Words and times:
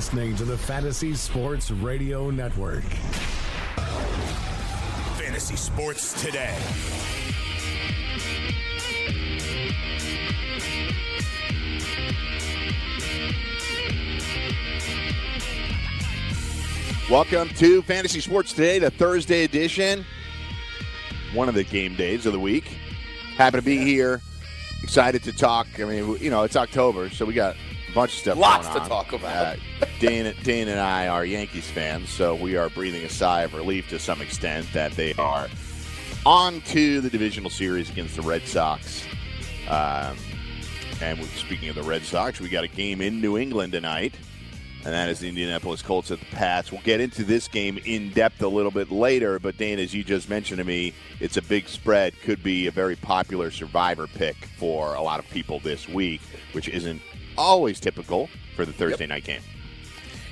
You're 0.00 0.04
listening 0.06 0.36
to 0.36 0.46
the 0.46 0.56
Fantasy 0.56 1.12
Sports 1.12 1.70
Radio 1.70 2.30
Network. 2.30 2.84
Fantasy 5.18 5.56
Sports 5.56 6.24
Today. 6.24 6.56
Welcome 17.10 17.50
to 17.56 17.82
Fantasy 17.82 18.20
Sports 18.20 18.54
Today, 18.54 18.78
the 18.78 18.90
Thursday 18.90 19.44
edition. 19.44 20.06
One 21.34 21.50
of 21.50 21.54
the 21.54 21.64
game 21.64 21.94
days 21.94 22.24
of 22.24 22.32
the 22.32 22.40
week. 22.40 22.64
Happy 23.36 23.58
to 23.58 23.62
be 23.62 23.76
here. 23.76 24.22
Excited 24.82 25.22
to 25.24 25.32
talk. 25.36 25.66
I 25.78 25.84
mean, 25.84 26.16
you 26.20 26.30
know, 26.30 26.44
it's 26.44 26.56
October, 26.56 27.10
so 27.10 27.26
we 27.26 27.34
got 27.34 27.54
a 27.54 27.58
bunch 27.90 28.12
of 28.12 28.18
stuff. 28.18 28.38
Lots 28.38 28.68
to 28.68 28.80
on. 28.80 28.88
talk 28.88 29.12
about. 29.12 29.56
Uh, 29.56 29.86
Dane, 29.98 30.34
Dane 30.42 30.68
and 30.68 30.80
I 30.80 31.08
are 31.08 31.24
Yankees 31.24 31.70
fans, 31.70 32.08
so 32.08 32.34
we 32.34 32.56
are 32.56 32.70
breathing 32.70 33.04
a 33.04 33.08
sigh 33.08 33.42
of 33.42 33.54
relief 33.54 33.88
to 33.90 33.98
some 33.98 34.20
extent 34.20 34.66
that 34.72 34.92
they 34.92 35.14
are 35.14 35.48
on 36.26 36.60
to 36.62 37.00
the 37.00 37.10
divisional 37.10 37.50
series 37.50 37.90
against 37.90 38.16
the 38.16 38.22
Red 38.22 38.46
Sox. 38.46 39.04
Um, 39.68 40.16
and 41.00 41.22
speaking 41.24 41.68
of 41.68 41.76
the 41.76 41.82
Red 41.82 42.02
Sox, 42.02 42.40
we 42.40 42.48
got 42.48 42.64
a 42.64 42.68
game 42.68 43.00
in 43.00 43.20
New 43.20 43.38
England 43.38 43.72
tonight, 43.72 44.14
and 44.84 44.92
that 44.92 45.08
is 45.08 45.20
the 45.20 45.28
Indianapolis 45.28 45.82
Colts 45.82 46.10
at 46.10 46.20
the 46.20 46.26
Pats. 46.26 46.72
We'll 46.72 46.82
get 46.82 47.00
into 47.00 47.24
this 47.24 47.48
game 47.48 47.78
in 47.84 48.10
depth 48.10 48.42
a 48.42 48.48
little 48.48 48.70
bit 48.70 48.90
later, 48.90 49.38
but 49.38 49.56
Dane, 49.56 49.78
as 49.78 49.94
you 49.94 50.04
just 50.04 50.28
mentioned 50.28 50.58
to 50.58 50.64
me, 50.64 50.92
it's 51.20 51.36
a 51.36 51.42
big 51.42 51.68
spread. 51.68 52.18
Could 52.22 52.42
be 52.42 52.66
a 52.66 52.70
very 52.70 52.96
popular 52.96 53.50
survivor 53.50 54.06
pick 54.06 54.36
for 54.58 54.94
a 54.94 55.02
lot 55.02 55.20
of 55.20 55.28
people 55.30 55.60
this 55.60 55.88
week, 55.88 56.20
which 56.52 56.68
isn't 56.68 57.00
always 57.40 57.80
typical 57.80 58.28
for 58.54 58.64
the 58.64 58.72
Thursday 58.72 59.06
night 59.06 59.24
game. 59.24 59.40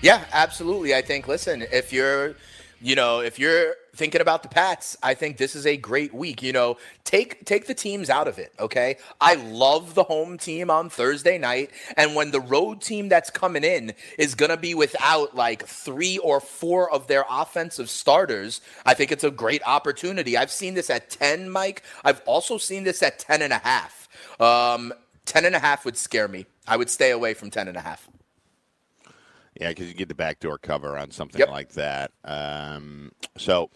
Yeah, 0.03 0.25
absolutely. 0.33 0.95
I 0.95 1.03
think 1.03 1.27
listen, 1.27 1.63
if 1.73 1.93
you're 1.93 2.37
you 2.81 2.95
know, 2.95 3.19
if 3.19 3.41
you're 3.41 3.75
thinking 3.97 4.21
about 4.21 4.45
the 4.45 4.49
Pats, 4.49 4.97
I 5.03 5.15
think 5.15 5.37
this 5.37 5.57
is 5.57 5.67
a 5.67 5.77
great 5.77 6.15
week. 6.15 6.43
You 6.43 6.53
know, 6.53 6.77
take 7.03 7.45
take 7.45 7.67
the 7.67 7.75
teams 7.75 8.09
out 8.09 8.29
of 8.29 8.39
it, 8.39 8.53
okay? 8.61 8.99
I 9.21 9.35
love 9.35 9.97
the 9.97 10.05
home 10.05 10.39
team 10.39 10.71
on 10.71 10.89
Thursday 10.89 11.39
night, 11.39 11.71
and 11.97 12.15
when 12.15 12.31
the 12.31 12.41
road 12.41 12.81
team 12.81 13.09
that's 13.09 13.31
coming 13.31 13.65
in 13.65 13.95
is 14.17 14.37
going 14.37 14.51
to 14.51 14.57
be 14.57 14.75
without 14.75 15.35
like 15.35 15.67
3 15.67 16.19
or 16.19 16.41
4 16.41 16.93
of 16.93 17.09
their 17.09 17.25
offensive 17.29 17.91
starters, 17.91 18.61
I 18.87 18.95
think 18.95 19.11
it's 19.11 19.25
a 19.25 19.31
great 19.31 19.63
opportunity. 19.67 20.37
I've 20.37 20.53
seen 20.53 20.75
this 20.75 20.91
at 20.91 21.11
10, 21.11 21.51
Mike. 21.51 21.83
I've 22.05 22.23
also 22.27 22.59
seen 22.59 22.85
this 22.85 23.03
at 23.03 23.19
10 23.19 23.43
and 23.43 23.53
a 23.53 23.59
half. 23.59 24.09
Um 24.39 24.93
10 25.29 25.45
and 25.45 25.55
a 25.55 25.59
half 25.59 25.85
would 25.85 25.97
scare 25.97 26.27
me. 26.29 26.47
I 26.67 26.77
would 26.77 26.91
stay 26.91 27.11
away 27.11 27.35
from 27.35 27.51
10 27.51 27.69
and 27.69 27.77
a 27.77 27.81
half. 27.81 28.09
Yeah, 29.61 29.69
because 29.69 29.89
you 29.89 29.95
get 29.95 30.09
the 30.09 30.15
backdoor 30.15 30.59
cover 30.59 30.97
on 30.97 31.11
something 31.11 31.39
Yep. 31.39 31.49
like 31.51 31.73
that. 31.73 32.13
Um, 32.25 33.13
so, 33.37 33.71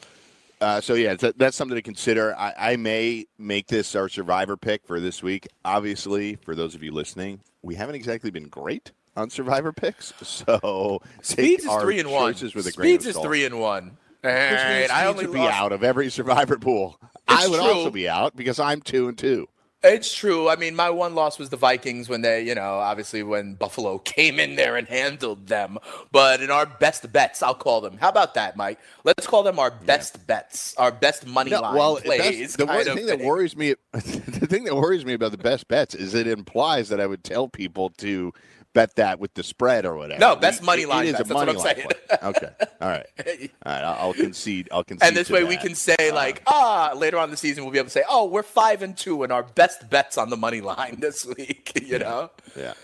uh, 0.60 0.80
so 0.80 0.94
yeah, 0.94 1.14
th- 1.16 1.34
that's 1.36 1.56
something 1.56 1.74
to 1.74 1.82
consider. 1.82 2.34
I, 2.36 2.54
I 2.56 2.76
may 2.76 3.26
make 3.38 3.66
this 3.66 3.94
our 3.96 4.08
survivor 4.08 4.56
pick 4.56 4.86
for 4.86 5.00
this 5.00 5.22
week. 5.22 5.48
Obviously, 5.64 6.36
for 6.36 6.54
those 6.54 6.74
of 6.74 6.82
you 6.82 6.92
listening, 6.92 7.40
we 7.62 7.74
haven't 7.74 7.96
exactly 7.96 8.30
been 8.30 8.48
great 8.48 8.92
on 9.16 9.28
survivor 9.28 9.72
picks. 9.72 10.12
So, 10.24 11.02
take 11.22 11.24
Speeds 11.24 11.64
is 11.64 11.74
three 11.82 11.98
and 12.00 12.10
one. 12.10 12.32
choices 12.32 12.54
with 12.54 12.66
a 12.66 12.72
grain 12.72 12.88
Speeds 12.90 13.06
is 13.06 13.14
salt. 13.14 13.26
three 13.26 13.44
and 13.44 13.58
one. 13.60 13.96
Which 14.20 14.30
means 14.32 14.90
I 14.90 15.06
only 15.06 15.26
be 15.26 15.38
lost- 15.38 15.54
out 15.60 15.72
of 15.72 15.82
every 15.82 16.08
survivor 16.18 16.58
pool. 16.58 16.98
I 17.26 17.48
would 17.48 17.58
true. 17.60 17.68
also 17.68 17.90
be 17.90 18.08
out 18.08 18.36
because 18.36 18.60
I'm 18.60 18.80
two 18.80 19.08
and 19.08 19.18
two. 19.18 19.48
It's 19.84 20.14
true. 20.14 20.48
I 20.48 20.54
mean, 20.56 20.76
my 20.76 20.90
one 20.90 21.16
loss 21.16 21.40
was 21.40 21.48
the 21.50 21.56
Vikings 21.56 22.08
when 22.08 22.22
they, 22.22 22.42
you 22.42 22.54
know, 22.54 22.74
obviously 22.78 23.22
when 23.24 23.54
Buffalo 23.54 23.98
came 24.04 24.38
in 24.38 24.54
there 24.54 24.76
and 24.76 24.86
handled 24.86 25.48
them. 25.48 25.78
But 26.12 26.40
in 26.40 26.50
our 26.50 26.66
best 26.66 27.12
bets, 27.12 27.42
I'll 27.42 27.54
call 27.54 27.80
them. 27.80 27.98
How 27.98 28.08
about 28.08 28.34
that, 28.34 28.56
Mike? 28.56 28.78
Let's 29.04 29.26
call 29.26 29.42
them 29.42 29.58
our 29.58 29.70
best 29.72 30.24
bets, 30.26 30.74
our 30.76 30.92
best 30.92 31.26
money 31.26 31.50
No, 31.50 31.62
line 31.62 31.74
well, 31.74 31.96
plays. 31.96 32.54
the 32.54 32.66
one 32.66 32.86
of 32.86 32.94
thing 32.94 33.06
that 33.06 33.20
worries 33.20 33.56
me, 33.56 33.74
the 33.92 34.46
thing 34.46 34.64
that 34.64 34.76
worries 34.76 35.04
me 35.04 35.14
about 35.14 35.32
the 35.32 35.38
best 35.38 35.66
bets 35.66 35.94
is 35.94 36.14
it 36.14 36.28
implies 36.28 36.88
that 36.90 37.00
I 37.00 37.06
would 37.06 37.24
tell 37.24 37.48
people 37.48 37.90
to 37.98 38.32
bet 38.74 38.96
that 38.96 39.18
with 39.20 39.34
the 39.34 39.42
spread 39.42 39.84
or 39.84 39.96
whatever. 39.96 40.20
No, 40.20 40.36
best 40.36 40.60
It- 40.62 40.64
money 40.64 40.82
it 40.82 40.88
line 40.88 41.06
is 41.06 41.12
bets, 41.12 41.20
a 41.20 41.24
that's 41.24 41.34
what 41.34 41.46
money 41.46 41.58
I'm 41.58 41.64
line 41.64 41.74
saying. 41.76 41.88
Okay, 42.22 42.50
all 42.80 42.88
right, 42.88 43.06
all 43.66 43.72
right. 43.72 43.84
I'll 43.84 43.96
I'll 44.08 44.14
concede. 44.14 44.68
I'll 44.72 44.84
concede. 44.84 45.06
And 45.08 45.16
this 45.16 45.30
way 45.30 45.44
we 45.44 45.56
can 45.56 45.74
say 45.74 46.10
like, 46.12 46.42
ah, 46.46 46.92
later 46.96 47.18
on 47.18 47.30
the 47.30 47.36
season 47.36 47.64
we'll 47.64 47.72
be 47.72 47.78
able 47.78 47.86
to 47.86 47.90
say, 47.92 48.04
oh, 48.08 48.26
we're 48.26 48.42
five 48.42 48.82
and 48.82 48.96
two 48.96 49.22
and 49.22 49.32
our 49.32 49.42
best 49.42 49.88
bets 49.90 50.16
on 50.18 50.30
the 50.30 50.36
money 50.36 50.60
line 50.60 50.96
this 51.00 51.24
week. 51.26 51.72
You 51.82 51.98
know. 51.98 52.30
Yeah. 52.56 52.74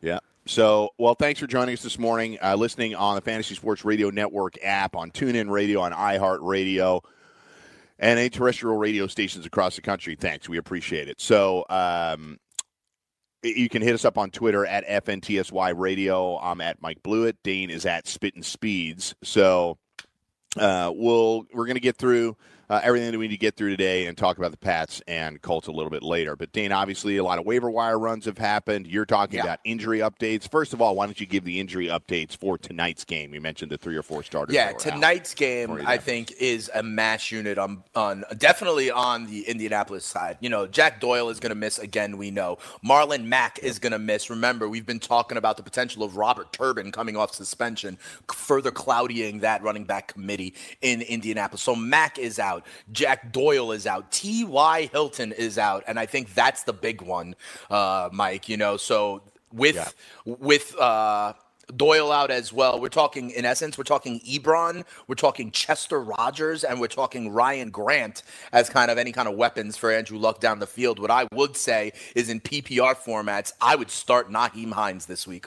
Yeah. 0.00 0.18
So, 0.46 0.90
well, 0.98 1.14
thanks 1.14 1.40
for 1.40 1.46
joining 1.46 1.72
us 1.74 1.82
this 1.82 1.98
morning, 1.98 2.38
uh, 2.42 2.54
listening 2.54 2.94
on 2.94 3.14
the 3.14 3.20
Fantasy 3.22 3.54
Sports 3.54 3.84
Radio 3.84 4.10
Network 4.10 4.58
app, 4.62 4.94
on 4.96 5.10
TuneIn 5.10 5.50
Radio, 5.50 5.80
on 5.80 5.92
iHeartRadio, 5.92 7.00
and 7.98 8.18
any 8.18 8.28
terrestrial 8.30 8.76
radio 8.76 9.06
stations 9.06 9.46
across 9.46 9.76
the 9.76 9.82
country. 9.82 10.14
Thanks. 10.16 10.48
We 10.48 10.58
appreciate 10.58 11.08
it. 11.08 11.20
So, 11.20 11.64
um, 11.70 12.38
you 13.44 13.68
can 13.68 13.82
hit 13.82 13.94
us 13.94 14.04
up 14.04 14.18
on 14.18 14.30
Twitter 14.30 14.64
at 14.66 14.86
FNTSY 14.86 15.78
Radio. 15.78 16.38
I'm 16.38 16.60
at 16.60 16.80
Mike 16.80 17.02
Blewett. 17.02 17.42
Dane 17.42 17.70
is 17.70 17.86
at 17.86 18.06
Spittin' 18.06 18.42
Speeds. 18.42 19.14
So, 19.22 19.78
uh, 20.58 20.92
we'll 20.94 21.46
we're 21.52 21.66
to 21.74 21.80
get 21.80 21.96
through 21.96 22.36
uh, 22.70 22.80
everything 22.82 23.10
that 23.12 23.18
we 23.18 23.26
need 23.28 23.34
to 23.34 23.38
get 23.38 23.56
through 23.56 23.70
today 23.70 24.06
and 24.06 24.16
talk 24.16 24.38
about 24.38 24.50
the 24.50 24.56
Pats 24.56 25.02
and 25.06 25.40
Colts 25.42 25.68
a 25.68 25.72
little 25.72 25.90
bit 25.90 26.02
later. 26.02 26.36
But 26.36 26.52
Dane, 26.52 26.72
obviously, 26.72 27.16
a 27.16 27.24
lot 27.24 27.38
of 27.38 27.46
waiver 27.46 27.70
wire 27.70 27.98
runs 27.98 28.24
have 28.24 28.38
happened. 28.38 28.86
You're 28.86 29.04
talking 29.06 29.36
Yeah. 29.38 29.44
about 29.44 29.60
injury 29.64 29.98
updates. 30.00 30.48
First 30.50 30.72
of 30.72 30.80
all, 30.80 30.94
why 30.96 31.06
don't 31.06 31.18
you 31.20 31.26
give 31.26 31.44
the 31.44 31.60
injury 31.60 31.86
updates 31.88 32.36
for 32.36 32.56
tonight's 32.58 33.04
game? 33.04 33.34
You 33.34 33.40
mentioned 33.40 33.70
the 33.70 33.78
three 33.78 33.96
or 33.96 34.02
four 34.02 34.22
starters. 34.22 34.54
Yeah, 34.54 34.66
that 34.72 34.74
were 34.84 34.90
out. 34.90 34.94
tonight's 34.94 35.34
game 35.34 35.82
I 35.86 35.96
think 35.98 36.32
is 36.40 36.70
a 36.74 36.82
mash 36.82 37.32
unit 37.32 37.58
on 37.58 37.82
on 37.94 38.24
definitely 38.38 38.90
on 38.90 39.26
the 39.26 39.48
Indianapolis 39.48 40.04
side. 40.04 40.38
You 40.40 40.48
know, 40.50 40.66
Jack 40.66 41.00
Doyle 41.00 41.28
is 41.30 41.40
going 41.40 41.50
to 41.50 41.56
miss 41.56 41.78
again. 41.78 42.16
We 42.16 42.30
know 42.30 42.58
Marlon 42.84 43.24
Mack 43.24 43.58
is 43.60 43.78
going 43.78 43.92
to 43.92 43.98
miss. 43.98 44.30
Remember, 44.30 44.68
we've 44.68 44.86
been 44.86 45.00
talking 45.00 45.36
about 45.38 45.56
the 45.56 45.62
potential 45.62 46.02
of 46.02 46.16
Robert 46.16 46.52
Turbin 46.52 46.92
coming 46.92 47.16
off 47.16 47.34
suspension, 47.34 47.98
further 48.32 48.70
clouding 48.70 49.40
that 49.40 49.62
running 49.62 49.84
back 49.84 50.12
committee 50.14 50.54
in 50.82 51.02
Indianapolis. 51.02 51.62
So 51.62 51.74
Mack 51.74 52.18
is 52.18 52.38
out. 52.38 52.53
Jack 52.92 53.32
Doyle 53.32 53.72
is 53.72 53.86
out. 53.86 54.10
T.Y. 54.12 54.88
Hilton 54.92 55.32
is 55.32 55.58
out, 55.58 55.84
and 55.86 55.98
I 55.98 56.06
think 56.06 56.34
that's 56.34 56.64
the 56.64 56.72
big 56.72 57.02
one, 57.02 57.34
uh, 57.70 58.08
Mike. 58.12 58.48
You 58.48 58.56
know, 58.56 58.76
so 58.76 59.22
with 59.52 59.76
Yeah. 59.76 59.88
with 60.24 60.76
uh, 60.78 61.34
Doyle 61.76 62.12
out 62.12 62.30
as 62.30 62.52
well. 62.52 62.78
We're 62.78 62.88
talking, 62.90 63.30
in 63.30 63.44
essence, 63.46 63.78
we're 63.78 63.84
talking 63.84 64.20
Ebron, 64.20 64.84
we're 65.06 65.14
talking 65.14 65.50
Chester 65.50 65.98
Rogers, 66.02 66.62
and 66.62 66.78
we're 66.78 66.88
talking 66.88 67.30
Ryan 67.32 67.70
Grant 67.70 68.22
as 68.52 68.68
kind 68.68 68.90
of 68.90 68.98
any 68.98 69.12
kind 69.12 69.28
of 69.28 69.36
weapons 69.36 69.76
for 69.76 69.90
Andrew 69.90 70.18
Luck 70.18 70.40
down 70.40 70.58
the 70.58 70.66
field. 70.66 70.98
What 70.98 71.10
I 71.10 71.26
would 71.32 71.56
say 71.56 71.92
is 72.14 72.28
in 72.28 72.40
PPR 72.40 72.94
formats, 72.94 73.52
I 73.62 73.76
would 73.76 73.90
start 73.90 74.30
Nyheim 74.30 74.72
Hines 74.72 75.06
this 75.06 75.26
week. 75.26 75.46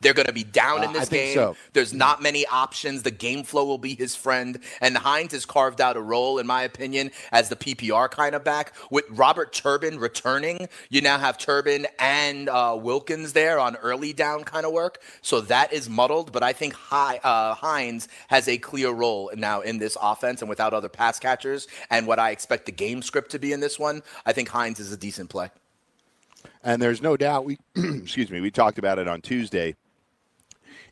They're 0.00 0.14
going 0.14 0.26
to 0.26 0.32
be 0.32 0.44
down 0.44 0.80
Uh, 0.80 0.84
in 0.84 0.92
this 0.92 1.08
game. 1.08 1.34
so. 1.34 1.56
There's 1.72 1.92
not 1.92 2.22
many 2.22 2.46
options. 2.46 3.02
The 3.02 3.10
game 3.10 3.42
flow 3.44 3.64
will 3.64 3.78
be 3.78 3.94
his 3.94 4.14
friend. 4.14 4.58
And 4.80 4.96
Hines 4.96 5.32
has 5.32 5.44
carved 5.44 5.80
out 5.80 5.96
a 5.96 6.00
role, 6.00 6.38
in 6.38 6.46
my 6.46 6.62
opinion, 6.62 7.10
as 7.32 7.48
the 7.48 7.56
PPR 7.56 8.10
kind 8.10 8.34
of 8.34 8.44
back. 8.44 8.72
With 8.90 9.04
Robert 9.10 9.52
Turbin 9.52 9.98
returning, 9.98 10.68
you 10.88 11.00
now 11.00 11.18
have 11.18 11.38
Turbin 11.38 11.86
and 11.98 12.48
uh, 12.48 12.76
Wilkins 12.80 13.32
there 13.32 13.58
on 13.58 13.76
early 13.76 14.12
down 14.12 14.44
kind 14.44 14.64
of 14.66 14.72
work. 14.72 14.98
So 15.22 15.40
that 15.42 15.72
is 15.72 15.88
muddled. 15.88 16.32
But 16.32 16.42
I 16.42 16.52
think 16.52 16.74
Hi, 16.74 17.18
uh, 17.24 17.54
Hines 17.54 18.08
has 18.28 18.48
a 18.48 18.58
clear 18.58 18.90
role 18.90 19.30
now 19.36 19.60
in 19.62 19.78
this 19.78 19.96
offense 20.00 20.42
and 20.42 20.48
without 20.48 20.72
other 20.74 20.88
pass 20.88 21.18
catchers. 21.18 21.66
And 21.90 22.06
what 22.06 22.18
I 22.18 22.30
expect 22.30 22.66
the 22.66 22.72
game 22.72 23.02
script 23.02 23.30
to 23.32 23.38
be 23.38 23.52
in 23.52 23.60
this 23.60 23.78
one, 23.78 24.02
I 24.24 24.32
think 24.32 24.48
Hines 24.48 24.80
is 24.80 24.92
a 24.92 24.96
decent 24.96 25.30
play. 25.30 25.50
And 26.62 26.80
there's 26.82 27.00
no 27.02 27.16
doubt 27.16 27.44
we, 27.44 27.58
excuse 27.76 28.30
me, 28.30 28.40
we 28.40 28.50
talked 28.50 28.78
about 28.78 28.98
it 28.98 29.08
on 29.08 29.20
Tuesday. 29.20 29.74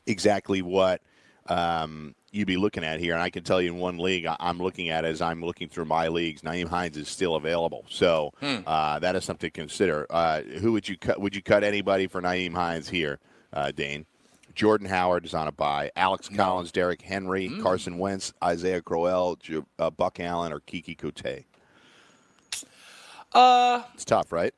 Exactly 0.06 0.62
what 0.62 1.00
um, 1.48 2.14
you'd 2.32 2.46
be 2.46 2.56
looking 2.56 2.84
at 2.84 3.00
here. 3.00 3.14
And 3.14 3.22
I 3.22 3.30
can 3.30 3.42
tell 3.44 3.60
you 3.60 3.72
in 3.72 3.78
one 3.78 3.98
league, 3.98 4.26
I'm 4.40 4.58
looking 4.58 4.88
at 4.88 5.04
as 5.04 5.20
I'm 5.20 5.42
looking 5.42 5.68
through 5.68 5.86
my 5.86 6.08
leagues, 6.08 6.42
Nyheim 6.42 6.68
Hines 6.68 6.96
is 6.96 7.08
still 7.08 7.34
available. 7.36 7.84
So 7.88 8.32
uh, 8.66 8.98
that 9.00 9.16
is 9.16 9.24
something 9.24 9.50
to 9.50 9.54
consider. 9.60 10.06
Uh, 10.10 10.40
who 10.42 10.72
would 10.72 10.88
you 10.88 10.96
cut? 10.96 11.20
Would 11.20 11.34
you 11.36 11.42
cut 11.42 11.64
anybody 11.64 12.06
for 12.06 12.20
Nyheim 12.22 12.54
Hines 12.54 12.88
here, 12.88 13.18
uh, 13.52 13.70
Dane? 13.72 14.06
Jordan 14.54 14.86
Howard 14.88 15.26
is 15.26 15.34
on 15.34 15.48
a 15.48 15.52
bye. 15.52 15.90
Alex 15.96 16.30
Collins, 16.34 16.72
Derrick 16.72 17.02
Henry, 17.02 17.50
Carson 17.60 17.98
Wentz, 17.98 18.32
Isaiah 18.42 18.80
Crowell, 18.80 19.36
Ju- 19.36 19.66
uh, 19.78 19.90
Buck 19.90 20.18
Allen, 20.18 20.50
or 20.50 20.60
Keke 20.60 20.96
Coutee. 20.96 21.44
Uh, 23.34 23.82
It's 23.94 24.04
tough, 24.06 24.32
right? 24.32 24.54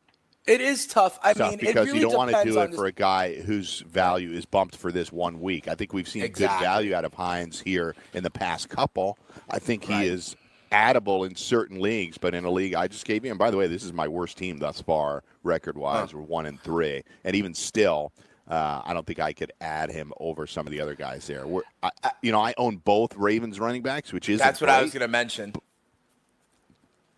It 0.48 0.60
is 0.60 0.86
tough. 0.86 1.18
I 1.22 1.32
tough 1.34 1.50
mean, 1.50 1.58
because 1.60 1.74
it 1.88 1.92
really 1.92 2.00
you 2.00 2.06
don't 2.08 2.16
want 2.16 2.30
to 2.30 2.44
do 2.44 2.58
it 2.60 2.74
for 2.74 2.86
a 2.86 2.92
guy 2.92 3.34
whose 3.34 3.80
value 3.80 4.32
is 4.32 4.44
bumped 4.46 4.76
for 4.76 4.90
this 4.90 5.12
one 5.12 5.40
week. 5.40 5.68
I 5.68 5.74
think 5.74 5.92
we've 5.92 6.08
seen 6.08 6.22
Exactly. 6.22 6.58
good 6.58 6.64
value 6.64 6.94
out 6.94 7.04
of 7.04 7.14
Hines 7.14 7.60
here 7.60 7.94
in 8.14 8.22
the 8.22 8.30
past 8.30 8.68
couple. 8.68 9.18
I 9.50 9.58
think 9.58 9.84
he 9.84 9.92
Right. 9.92 10.06
is 10.06 10.36
addable 10.72 11.26
in 11.26 11.34
certain 11.34 11.80
leagues, 11.80 12.18
but 12.18 12.34
in 12.34 12.44
a 12.44 12.50
league 12.50 12.74
I 12.74 12.88
just 12.88 13.04
gave 13.06 13.24
you, 13.24 13.30
and 13.30 13.38
by 13.38 13.50
the 13.50 13.56
way, 13.56 13.66
this 13.66 13.82
is 13.84 13.92
my 13.92 14.08
worst 14.08 14.36
team 14.36 14.58
thus 14.58 14.80
far, 14.80 15.22
record 15.42 15.78
wise. 15.78 16.12
We're 16.12 16.20
one 16.22 16.46
and 16.46 16.60
three, 16.60 17.02
and 17.24 17.34
even 17.36 17.54
still. 17.54 18.12
Uh, 18.50 18.80
I 18.82 18.94
don't 18.94 19.06
think 19.06 19.18
I 19.18 19.34
could 19.34 19.52
add 19.60 19.90
him 19.90 20.10
over 20.20 20.46
some 20.46 20.66
of 20.66 20.70
the 20.70 20.80
other 20.80 20.94
guys 20.94 21.26
there. 21.26 21.46
We're, 21.46 21.60
I, 21.82 21.90
I- 22.02 22.12
you 22.22 22.32
know, 22.32 22.40
I 22.40 22.54
own 22.56 22.76
both 22.78 23.14
Ravens 23.14 23.60
running 23.60 23.82
backs, 23.82 24.10
which 24.10 24.30
is 24.30 24.38
That's 24.40 24.58
what 24.60 24.70
I 24.70 24.80
was 24.80 24.90
going 24.90 25.02
to 25.02 25.08
mention. 25.08 25.52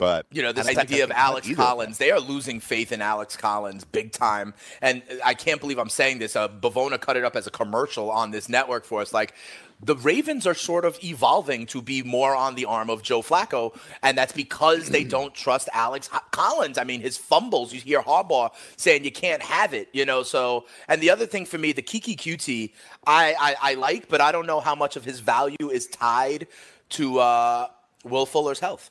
But 0.00 0.24
You 0.32 0.42
know, 0.42 0.50
this 0.50 0.66
I 0.66 0.72
don't 0.72 0.76
think 0.76 0.92
idea 0.92 1.04
of 1.04 1.10
Alex 1.10 1.46
either 1.46 1.52
of 1.52 1.58
them. 1.58 1.66
Collins, 1.66 1.98
they 1.98 2.10
are 2.10 2.20
losing 2.20 2.58
faith 2.58 2.90
in 2.90 3.02
Alex 3.02 3.36
Collins 3.36 3.84
big 3.84 4.12
time. 4.12 4.54
And 4.80 5.02
I 5.22 5.34
can't 5.34 5.60
believe 5.60 5.78
I'm 5.78 5.90
saying 5.90 6.20
this. 6.20 6.34
Uh, 6.34 6.48
Bavona 6.48 6.98
cut 6.98 7.18
it 7.18 7.24
up 7.24 7.36
as 7.36 7.46
a 7.46 7.50
commercial 7.50 8.10
on 8.10 8.30
this 8.30 8.48
network 8.48 8.86
for 8.86 9.02
us. 9.02 9.12
Like, 9.12 9.34
the 9.82 9.96
Ravens 9.96 10.46
are 10.46 10.54
sort 10.54 10.86
of 10.86 10.98
evolving 11.04 11.66
to 11.66 11.82
be 11.82 12.02
more 12.02 12.34
on 12.34 12.54
the 12.54 12.64
arm 12.64 12.88
of 12.88 13.02
Joe 13.02 13.20
Flacco, 13.20 13.78
and 14.02 14.16
that's 14.16 14.32
because 14.32 14.88
they 14.88 15.04
don't 15.16 15.34
trust 15.34 15.68
Alex 15.74 16.08
Collins. 16.30 16.78
I 16.78 16.84
mean, 16.84 17.02
his 17.02 17.18
fumbles, 17.18 17.74
you 17.74 17.80
hear 17.80 18.00
Harbaugh 18.00 18.52
saying 18.76 19.04
you 19.04 19.12
can't 19.12 19.42
have 19.42 19.74
it, 19.74 19.90
you 19.92 20.06
know. 20.06 20.22
So, 20.22 20.64
and 20.88 21.02
the 21.02 21.10
other 21.10 21.26
thing 21.26 21.44
for 21.44 21.58
me, 21.58 21.72
the 21.72 21.82
Keke 21.82 22.16
Coutee, 22.16 22.72
I, 23.06 23.34
I, 23.38 23.72
I 23.72 23.74
like, 23.74 24.08
but 24.08 24.22
I 24.22 24.32
don't 24.32 24.46
know 24.46 24.60
how 24.60 24.74
much 24.74 24.96
of 24.96 25.04
his 25.04 25.20
value 25.20 25.68
is 25.70 25.88
tied 25.88 26.46
to 26.90 27.18
uh, 27.18 27.68
Will 28.04 28.24
Fuller's 28.24 28.60
health. 28.60 28.90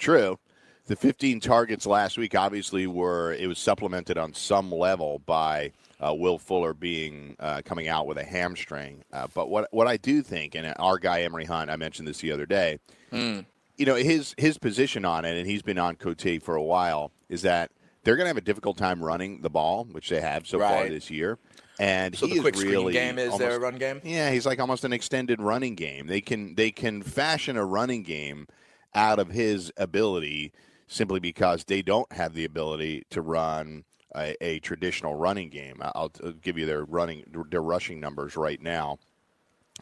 True. 0.00 0.38
The 0.86 0.96
15 0.96 1.38
targets 1.38 1.86
last 1.86 2.18
week 2.18 2.34
obviously 2.34 2.88
were 2.88 3.32
it 3.34 3.46
was 3.46 3.58
supplemented 3.60 4.18
on 4.18 4.34
some 4.34 4.72
level 4.72 5.20
by 5.24 5.70
uh, 6.00 6.12
Will 6.14 6.38
Fuller 6.38 6.74
being 6.74 7.36
uh, 7.38 7.60
coming 7.64 7.86
out 7.86 8.08
with 8.08 8.18
a 8.18 8.24
hamstring. 8.24 9.04
Uh, 9.12 9.28
but 9.32 9.48
what 9.50 9.68
what 9.72 9.86
I 9.86 9.96
do 9.98 10.22
think, 10.22 10.56
and 10.56 10.74
our 10.78 10.98
guy 10.98 11.20
Emery 11.22 11.44
Hunt, 11.44 11.70
I 11.70 11.76
mentioned 11.76 12.08
this 12.08 12.18
the 12.18 12.32
other 12.32 12.46
day. 12.46 12.78
You 13.12 13.86
know 13.86 13.94
his 13.94 14.34
his 14.36 14.58
position 14.58 15.04
on 15.04 15.24
it, 15.24 15.38
and 15.38 15.46
he's 15.46 15.62
been 15.62 15.78
on 15.78 15.94
Coutee 15.96 16.42
for 16.42 16.56
a 16.56 16.62
while. 16.62 17.12
Is 17.28 17.42
that 17.42 17.70
they're 18.02 18.16
going 18.16 18.24
to 18.24 18.28
have 18.30 18.36
a 18.36 18.40
difficult 18.42 18.76
time 18.76 19.02
running 19.04 19.42
the 19.42 19.50
ball, 19.50 19.84
which 19.92 20.08
they 20.08 20.20
have 20.20 20.46
so 20.46 20.58
far 20.58 20.88
this 20.88 21.10
year. 21.10 21.38
And 21.78 22.16
So 22.16 22.26
he 22.26 22.34
the 22.34 22.40
quick 22.40 22.56
screen 22.56 22.70
really 22.72 22.92
game 22.92 23.18
is 23.18 23.36
their 23.38 23.52
almost- 23.52 23.62
run 23.62 23.76
game? 23.78 24.00
yeah, 24.04 24.30
he's 24.30 24.44
like 24.44 24.58
almost 24.60 24.84
an 24.84 24.92
extended 24.92 25.40
running 25.40 25.76
game. 25.76 26.08
They 26.08 26.20
can 26.20 26.54
they 26.56 26.70
can 26.72 27.02
fashion 27.02 27.56
a 27.56 27.64
running 27.64 28.02
game 28.02 28.48
out 28.94 29.18
of 29.18 29.30
his 29.30 29.72
ability 29.76 30.52
simply 30.86 31.20
because 31.20 31.64
they 31.64 31.82
don't 31.82 32.10
have 32.12 32.34
the 32.34 32.44
ability 32.44 33.04
to 33.10 33.22
run 33.22 33.84
a, 34.16 34.36
a 34.44 34.58
traditional 34.60 35.14
running 35.14 35.48
game. 35.48 35.76
I'll, 35.80 36.12
I'll 36.24 36.32
give 36.32 36.58
you 36.58 36.66
their 36.66 36.84
running 36.84 37.24
their 37.50 37.62
rushing 37.62 38.00
numbers 38.00 38.36
right 38.36 38.60
now 38.60 38.98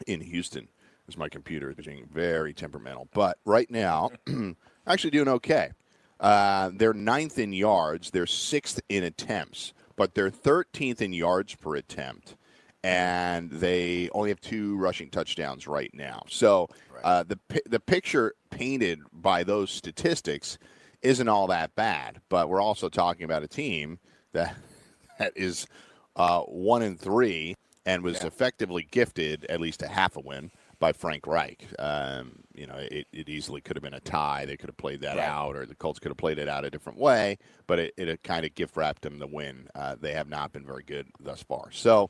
in 0.07 0.21
Houston. 0.21 0.67
As 1.07 1.17
my 1.17 1.27
computer 1.27 1.73
is 1.75 1.85
being 1.87 2.07
very 2.13 2.53
temperamental, 2.53 3.07
but 3.15 3.39
right 3.43 3.69
now, 3.71 4.11
actually 4.87 5.09
doing 5.09 5.27
okay. 5.27 5.71
Uh, 6.19 6.69
they're 6.71 6.93
ninth 6.93 7.39
in 7.39 7.51
yards. 7.51 8.11
They're 8.11 8.27
sixth 8.27 8.79
in 8.89 9.03
attempts, 9.03 9.73
but 9.95 10.13
they're 10.13 10.29
13th 10.29 11.01
in 11.01 11.13
yards 11.13 11.55
per 11.55 11.75
attempt, 11.75 12.35
and 12.83 13.49
they 13.51 14.09
only 14.13 14.29
have 14.29 14.39
two 14.41 14.77
rushing 14.77 15.09
touchdowns 15.09 15.67
right 15.67 15.91
now. 15.93 16.23
So 16.29 16.69
uh, 17.03 17.23
the 17.23 17.39
the 17.65 17.79
picture 17.79 18.33
painted 18.49 18.99
by 19.11 19.43
those 19.43 19.71
statistics 19.71 20.57
isn't 21.01 21.27
all 21.27 21.47
that 21.47 21.75
bad. 21.75 22.21
But 22.29 22.49
we're 22.49 22.61
also 22.61 22.89
talking 22.89 23.23
about 23.23 23.43
a 23.43 23.47
team 23.47 23.99
that 24.33 24.55
that 25.19 25.33
is 25.35 25.67
uh, 26.15 26.41
one 26.41 26.81
and 26.81 26.99
three 26.99 27.55
and 27.85 28.03
was 28.03 28.23
effectively 28.23 28.87
gifted 28.89 29.45
at 29.45 29.59
least 29.59 29.81
a 29.81 29.87
half 29.87 30.15
a 30.15 30.19
win 30.19 30.51
by 30.79 30.93
Frank 30.93 31.25
Reich. 31.27 31.65
Um, 31.79 32.43
you 32.53 32.67
know, 32.67 32.75
it, 32.75 33.07
it 33.11 33.27
easily 33.27 33.61
could 33.61 33.75
have 33.75 33.83
been 33.83 33.93
a 33.93 33.99
tie. 33.99 34.45
They 34.45 34.55
could 34.57 34.69
have 34.69 34.77
played 34.77 35.01
that 35.01 35.17
Right. 35.17 35.27
out, 35.27 35.55
or 35.55 35.65
the 35.65 35.75
Colts 35.75 35.99
could 35.99 36.09
have 36.09 36.17
played 36.17 36.37
it 36.37 36.47
out 36.47 36.63
a 36.63 36.69
different 36.69 36.99
way. 36.99 37.37
But 37.67 37.79
it, 37.79 37.93
it 37.97 38.23
kind 38.23 38.45
of 38.45 38.53
gift 38.55 38.77
wrapped 38.77 39.01
them 39.01 39.19
the 39.19 39.27
win. 39.27 39.67
Uh, 39.75 39.95
they 39.99 40.13
have 40.13 40.29
not 40.29 40.51
been 40.53 40.65
very 40.65 40.83
good 40.83 41.07
thus 41.19 41.43
far. 41.43 41.71
So. 41.71 42.09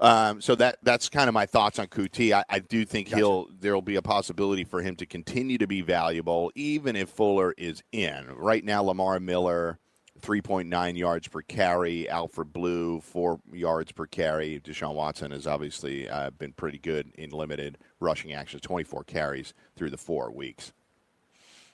Um, 0.00 0.40
so 0.40 0.54
that 0.54 0.78
that's 0.82 1.08
kind 1.08 1.28
of 1.28 1.34
my 1.34 1.46
thoughts 1.46 1.78
on 1.78 1.88
Coutee. 1.88 2.32
I, 2.32 2.44
I 2.48 2.60
do 2.60 2.84
think 2.84 3.08
he'll 3.08 3.48
there 3.58 3.74
will 3.74 3.82
be 3.82 3.96
a 3.96 4.02
possibility 4.02 4.64
for 4.64 4.80
him 4.80 4.94
to 4.96 5.06
continue 5.06 5.58
to 5.58 5.66
be 5.66 5.80
valuable, 5.80 6.52
even 6.54 6.94
if 6.94 7.08
Fuller 7.08 7.52
is 7.58 7.82
in. 7.90 8.28
Right 8.34 8.64
now, 8.64 8.82
Lamar 8.82 9.18
Miller, 9.18 9.78
three 10.20 10.40
point 10.40 10.68
nine 10.68 10.94
yards 10.94 11.26
per 11.26 11.42
carry. 11.42 12.08
Alfred 12.08 12.52
Blue, 12.52 13.00
four 13.00 13.40
yards 13.52 13.90
per 13.90 14.06
carry. 14.06 14.60
Deshaun 14.60 14.94
Watson 14.94 15.32
has 15.32 15.46
obviously 15.48 16.08
uh, 16.08 16.30
been 16.30 16.52
pretty 16.52 16.78
good 16.78 17.10
in 17.16 17.30
limited 17.30 17.78
rushing 17.98 18.32
action, 18.32 18.60
twenty 18.60 18.84
four 18.84 19.02
carries 19.02 19.52
through 19.74 19.90
the 19.90 19.98
four 19.98 20.30
weeks. 20.30 20.72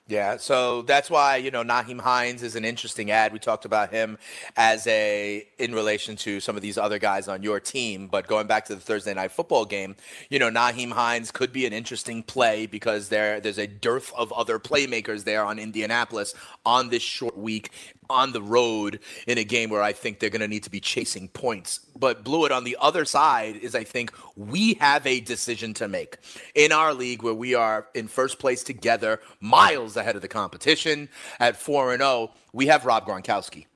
Yeah, 0.07 0.37
so 0.37 0.83
that's 0.83 1.09
why 1.09 1.37
you 1.37 1.51
know 1.51 1.65
Nyheim 1.65 1.99
Hines 1.99 2.43
is 2.43 2.57
an 2.57 2.65
interesting 2.67 3.11
ad. 3.11 3.33
We 3.33 3.39
talked 3.39 3.65
about 3.65 3.91
him 3.91 4.19
as 4.55 4.87
a 4.87 5.47
in 5.57 5.75
relation 5.75 6.15
to 6.17 6.41
some 6.41 6.57
of 6.57 6.63
these 6.63 6.77
other 6.77 6.99
guys 6.99 7.27
on 7.27 7.43
your 7.43 7.59
team, 7.59 8.09
but 8.09 8.27
going 8.27 8.47
back 8.47 8.67
to 8.67 8.75
the 8.75 8.83
Thursday 8.83 9.15
night 9.15 9.33
football 9.33 9.65
game, 9.65 9.97
you 10.29 10.39
know 10.39 10.51
Nyheim 10.51 10.93
Hines 10.93 11.31
could 11.31 11.55
be 11.55 11.65
an 11.65 11.73
interesting 11.73 12.23
play 12.23 12.67
because 12.67 13.09
there 13.09 13.41
there's 13.41 13.57
a 13.57 13.67
dearth 13.67 14.13
of 14.15 14.31
other 14.35 14.59
playmakers 14.59 15.25
there 15.25 15.43
on 15.43 15.59
Indianapolis 15.59 16.35
on 16.67 16.91
this 16.91 17.03
short 17.03 17.39
week 17.39 17.71
on 18.11 18.33
the 18.33 18.43
road 18.43 19.01
in 19.27 19.39
a 19.39 19.45
game 19.45 19.71
where 19.71 19.83
I 19.83 19.93
think 19.93 20.19
they're 20.19 20.31
going 20.31 20.41
to 20.41 20.49
need 20.49 20.65
to 20.65 20.71
be 20.71 20.81
chasing 20.81 21.29
points. 21.29 21.81
But 21.97 22.25
Blewett 22.25 22.53
on 22.53 22.65
the 22.65 22.77
other 22.81 23.05
side 23.05 23.57
is 23.57 23.75
I 23.75 23.85
think 23.85 24.13
we 24.37 24.75
have 24.75 25.07
a 25.07 25.21
decision 25.21 25.75
to 25.75 25.89
make 25.89 26.19
in 26.55 26.73
our 26.73 26.95
league 26.95 27.23
where 27.23 27.35
we 27.35 27.55
are 27.55 27.87
in 27.95 28.09
first 28.09 28.39
place 28.39 28.63
together, 28.63 29.21
miles 29.41 29.97
ahead 29.97 30.17
of 30.17 30.23
the 30.23 30.29
competition 30.29 31.09
at 31.41 31.57
4 31.57 31.93
and 31.93 32.01
0. 32.01 32.31
We 32.53 32.67
have 32.67 32.85
Rob 32.85 33.07
Gronkowski, 33.07 33.67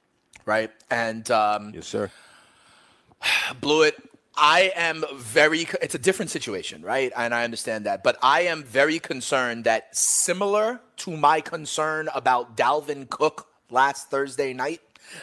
right? 0.45 0.71
And 0.91 1.31
um, 1.31 1.73
Yes, 1.75 1.87
sir. 1.87 2.11
Blewett, 3.61 3.97
I 4.37 4.73
am 4.77 5.05
very, 5.17 5.67
it's 5.83 5.97
a 5.97 5.99
different 5.99 6.31
situation, 6.31 6.83
right? 6.83 7.13
And 7.17 7.35
I 7.35 7.43
understand 7.43 7.87
that. 7.87 8.05
But 8.05 8.17
I 8.23 8.43
am 8.43 8.63
very 8.63 9.01
concerned 9.01 9.65
that 9.65 9.97
similar 9.97 10.81
to 10.99 11.17
my 11.17 11.41
concern 11.41 12.09
about 12.15 12.57
Dalvin 12.57 13.09
Cook 13.09 13.48
last 13.71 14.11
Thursday 14.11 14.53
night, 14.53 14.81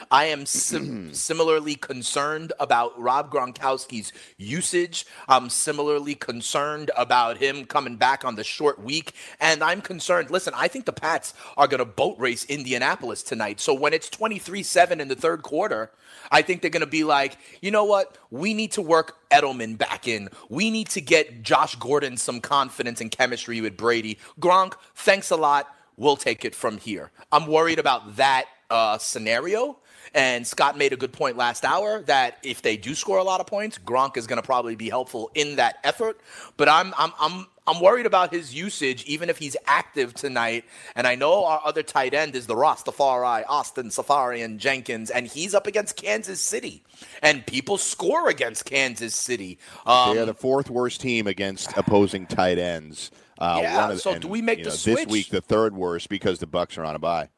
I 0.10 0.26
am 0.26 0.46
sim- 0.46 1.14
similarly 1.14 1.76
concerned 1.76 2.54
about 2.60 3.00
Rob 3.00 3.32
Gronkowski's 3.32 4.12
usage. 4.38 5.06
I'm 5.28 5.50
similarly 5.50 6.16
concerned 6.16 6.92
about 6.98 7.38
him 7.38 7.66
coming 7.66 7.96
back 7.96 8.26
on 8.26 8.36
the 8.36 8.44
short 8.44 8.82
week. 8.82 9.14
And 9.40 9.64
I'm 9.64 9.82
concerned, 9.82 10.32
listen, 10.32 10.54
I 10.56 10.68
think 10.68 10.86
the 10.86 10.94
Pats 10.94 11.34
are 11.58 11.68
going 11.68 11.80
to 11.80 11.86
boat 11.86 12.18
race 12.20 12.46
Indianapolis 12.46 13.24
tonight. 13.24 13.60
So 13.60 13.74
when 13.74 13.94
it's 13.94 14.10
23 14.10 14.64
7 14.64 15.02
in 15.02 15.08
the 15.08 15.16
third 15.16 15.44
quarter, 15.44 15.92
I 16.32 16.42
think 16.42 16.62
they're 16.62 16.72
going 16.72 16.82
to 16.82 16.88
be 16.88 17.04
like, 17.04 17.38
you 17.62 17.72
know 17.72 17.84
what? 17.84 18.18
We 18.32 18.54
need 18.54 18.72
to 18.74 18.82
work 18.82 19.18
Edelman 19.30 19.78
back 19.78 20.08
in. 20.08 20.30
We 20.50 20.72
need 20.72 20.90
to 20.90 21.02
get 21.02 21.44
Josh 21.44 21.76
Gordon 21.76 22.18
some 22.18 22.42
confidence 22.42 23.02
and 23.02 23.12
chemistry 23.12 23.62
with 23.62 23.78
Brady. 23.78 24.18
Gronk, 24.40 24.74
thanks 24.96 25.30
a 25.30 25.36
lot. 25.36 25.68
We'll 25.98 26.18
take 26.18 26.46
it 26.46 26.56
from 26.56 26.78
here. 26.78 27.12
I'm 27.32 27.48
worried 27.48 27.80
about 27.80 28.18
that 28.18 28.46
uh, 28.70 28.98
scenario. 28.98 29.78
And 30.14 30.48
Scott 30.48 30.78
made 30.78 30.94
a 30.94 30.96
good 30.96 31.12
point 31.12 31.36
last 31.36 31.66
hour 31.66 32.02
that 32.04 32.38
if 32.42 32.62
they 32.62 32.78
do 32.78 32.96
score 32.96 33.18
a 33.18 33.24
lot 33.24 33.42
of 33.42 33.48
points, 33.48 33.78
Gronk 33.78 34.16
is 34.16 34.28
going 34.28 34.42
to 34.42 34.46
probably 34.46 34.76
be 34.76 34.88
helpful 34.88 35.30
in 35.36 35.58
that 35.58 35.78
effort. 35.84 36.22
But 36.56 36.70
I'm 36.70 36.94
I'm 36.98 37.12
I'm 37.20 37.48
I'm 37.68 37.82
worried 37.82 38.06
about 38.06 38.32
his 38.32 38.54
usage, 38.56 39.04
even 39.06 39.30
if 39.30 39.38
he's 39.38 39.58
active 39.66 40.14
tonight. 40.14 40.64
And 40.96 41.06
I 41.06 41.16
know 41.16 41.44
our 41.44 41.60
other 41.66 41.84
tight 41.84 42.14
end 42.14 42.36
is 42.36 42.48
the 42.48 42.56
Rastafari, 42.56 43.44
Austin 43.48 43.90
Seferian-Jenkins, 43.90 45.10
and 45.10 45.28
he's 45.28 45.54
up 45.54 45.68
against 45.68 45.98
Kansas 45.98 46.40
City. 46.40 46.84
And 47.22 47.46
people 47.46 47.78
score 47.78 48.30
against 48.30 48.64
Kansas 48.66 49.16
City. 49.16 49.58
Um, 49.86 50.16
they 50.16 50.22
are 50.22 50.26
the 50.26 50.34
fourth 50.34 50.70
worst 50.70 51.02
team 51.02 51.28
against 51.28 51.76
opposing 51.76 52.26
tight 52.26 52.58
ends. 52.58 53.12
Uh, 53.40 53.60
Yeah, 53.62 53.90
of- 53.90 54.02
so 54.02 54.14
and, 54.14 54.22
do 54.22 54.28
we 54.28 54.42
make 54.42 54.60
the 54.60 54.70
know, 54.70 54.76
switch? 54.76 54.98
This 54.98 55.08
week, 55.08 55.30
the 55.30 55.42
third 55.42 55.76
worst 55.76 56.10
because 56.10 56.40
the 56.40 56.48
Bucs 56.48 56.78
are 56.78 56.86
on 56.86 56.96
a 56.96 57.00
bye. 57.00 57.30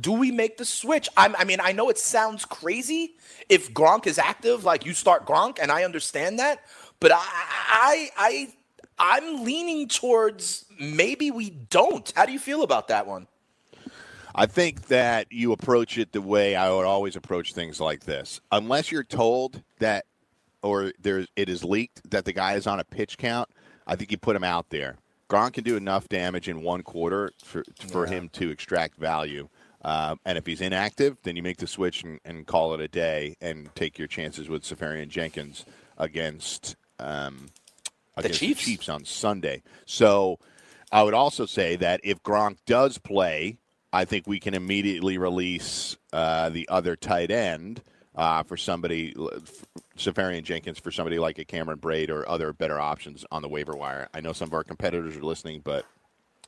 Do 0.00 0.12
we 0.12 0.30
make 0.30 0.58
the 0.58 0.64
switch? 0.64 1.08
I'm, 1.16 1.34
I 1.36 1.44
mean, 1.44 1.58
I 1.60 1.72
know 1.72 1.88
it 1.88 1.98
sounds 1.98 2.44
crazy 2.44 3.16
if 3.48 3.74
Gronk 3.74 4.06
is 4.06 4.18
active, 4.18 4.64
like 4.64 4.86
you 4.86 4.94
start 4.94 5.26
Gronk, 5.26 5.58
and 5.60 5.72
I 5.72 5.82
understand 5.82 6.38
that, 6.38 6.60
but 7.00 7.10
I, 7.12 7.18
I, 7.18 8.10
I, 8.16 8.54
I'm 8.98 9.44
leaning 9.44 9.88
towards 9.88 10.66
maybe 10.78 11.30
we 11.30 11.50
don't. 11.50 12.12
How 12.14 12.26
do 12.26 12.32
you 12.32 12.38
feel 12.38 12.62
about 12.62 12.88
that 12.88 13.06
one? 13.08 13.26
I 14.34 14.46
think 14.46 14.86
that 14.86 15.26
you 15.32 15.50
approach 15.50 15.98
it 15.98 16.12
the 16.12 16.22
way 16.22 16.54
I 16.54 16.70
would 16.70 16.84
always 16.84 17.16
approach 17.16 17.54
things 17.54 17.80
like 17.80 18.04
this. 18.04 18.40
Unless 18.52 18.92
you're 18.92 19.02
told 19.02 19.62
that, 19.80 20.04
or 20.62 20.92
there's 21.00 21.26
it 21.34 21.48
is 21.48 21.64
leaked 21.64 22.08
that 22.10 22.24
the 22.24 22.32
guy 22.32 22.54
is 22.54 22.68
on 22.68 22.78
a 22.78 22.84
pitch 22.84 23.18
count, 23.18 23.48
I 23.84 23.96
think 23.96 24.12
you 24.12 24.18
put 24.18 24.36
him 24.36 24.44
out 24.44 24.70
there. 24.70 24.96
Gronk 25.28 25.54
can 25.54 25.64
do 25.64 25.76
enough 25.76 26.08
damage 26.08 26.48
in 26.48 26.62
one 26.62 26.82
quarter 26.82 27.32
for, 27.44 27.62
for 27.90 28.06
yeah. 28.06 28.14
him 28.14 28.28
to 28.30 28.50
extract 28.50 28.96
value. 28.96 29.48
Uh, 29.82 30.16
and 30.24 30.36
if 30.38 30.46
he's 30.46 30.60
inactive, 30.60 31.16
then 31.22 31.36
you 31.36 31.42
make 31.42 31.58
the 31.58 31.66
switch 31.66 32.02
and, 32.02 32.18
and, 32.24 32.46
call 32.46 32.74
it 32.74 32.80
a 32.80 32.88
day 32.88 33.36
and 33.40 33.72
take 33.76 33.98
your 33.98 34.08
chances 34.08 34.48
with 34.48 34.64
Seferian-Jenkins 34.64 35.64
against 35.96 36.74
um, 36.98 37.48
against 38.16 38.40
the 38.40 38.46
Chiefs. 38.46 38.64
the 38.64 38.72
Chiefs 38.72 38.88
on 38.88 39.04
Sunday. 39.04 39.62
So 39.86 40.40
I 40.90 41.04
would 41.04 41.14
also 41.14 41.46
say 41.46 41.76
that 41.76 42.00
if 42.02 42.20
Gronk 42.24 42.56
does 42.66 42.98
play, 42.98 43.58
I 43.92 44.04
think 44.04 44.26
we 44.26 44.40
can 44.40 44.54
immediately 44.54 45.16
release 45.16 45.96
uh, 46.12 46.48
the 46.48 46.68
other 46.68 46.96
tight 46.96 47.30
end 47.30 47.82
uh, 48.18 48.42
for 48.42 48.56
somebody, 48.56 49.14
Seferian-Jenkins, 49.96 50.80
for 50.80 50.90
somebody 50.90 51.20
like 51.20 51.38
a 51.38 51.44
Cameron 51.44 51.78
Brate 51.78 52.10
or 52.10 52.28
other 52.28 52.52
better 52.52 52.78
options 52.78 53.24
on 53.30 53.42
the 53.42 53.48
waiver 53.48 53.76
wire. 53.76 54.08
I 54.12 54.20
know 54.20 54.32
some 54.32 54.48
of 54.48 54.54
our 54.54 54.64
competitors 54.64 55.16
are 55.16 55.22
listening, 55.22 55.60
but 55.62 55.86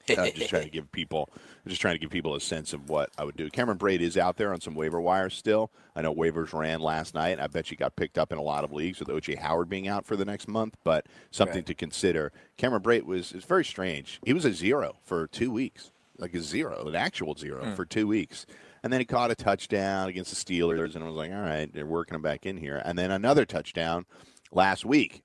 I'm 0.08 0.32
just 0.32 0.50
trying 0.50 0.64
to 0.64 0.70
give 0.70 0.90
people, 0.90 1.30
I'm 1.64 1.68
just 1.68 1.80
trying 1.80 1.94
to 1.94 2.00
give 2.00 2.10
people 2.10 2.34
a 2.34 2.40
sense 2.40 2.72
of 2.72 2.88
what 2.88 3.10
I 3.16 3.22
would 3.22 3.36
do. 3.36 3.48
Cameron 3.50 3.78
Brate 3.78 4.00
is 4.00 4.18
out 4.18 4.36
there 4.36 4.52
on 4.52 4.60
some 4.60 4.74
waiver 4.74 5.00
wires 5.00 5.34
still. 5.34 5.70
I 5.94 6.02
know 6.02 6.12
waivers 6.12 6.52
ran 6.52 6.80
last 6.80 7.14
night. 7.14 7.30
And 7.30 7.40
I 7.40 7.46
bet 7.46 7.70
you 7.70 7.76
got 7.76 7.94
picked 7.94 8.18
up 8.18 8.32
in 8.32 8.38
a 8.38 8.42
lot 8.42 8.64
of 8.64 8.72
leagues 8.72 8.98
with 8.98 9.06
OJ 9.06 9.38
Howard 9.38 9.68
being 9.68 9.86
out 9.86 10.04
for 10.04 10.16
the 10.16 10.24
next 10.24 10.48
month, 10.48 10.76
but 10.82 11.06
something 11.30 11.58
right. 11.58 11.66
to 11.66 11.74
consider. 11.74 12.32
Cameron 12.56 12.82
Brate 12.82 13.04
was 13.04 13.30
is 13.30 13.44
very 13.44 13.64
strange. 13.64 14.18
He 14.24 14.32
was 14.32 14.44
a 14.44 14.52
zero 14.52 14.96
for 15.04 15.28
two 15.28 15.52
weeks, 15.52 15.92
like 16.18 16.34
a 16.34 16.40
zero, 16.40 16.84
an 16.84 16.96
actual 16.96 17.36
zero 17.36 17.62
mm. 17.64 17.76
for 17.76 17.84
two 17.84 18.08
weeks. 18.08 18.44
And 18.82 18.92
then 18.92 19.00
he 19.00 19.04
caught 19.04 19.30
a 19.30 19.34
touchdown 19.34 20.08
against 20.08 20.30
the 20.30 20.36
Steelers, 20.36 20.94
and 20.94 21.04
I 21.04 21.06
was 21.06 21.16
like, 21.16 21.30
all 21.30 21.40
right, 21.40 21.72
they're 21.72 21.86
working 21.86 22.14
him 22.14 22.22
back 22.22 22.46
in 22.46 22.56
here. 22.56 22.80
And 22.84 22.98
then 22.98 23.10
another 23.10 23.44
touchdown 23.44 24.06
last 24.52 24.84
week 24.84 25.22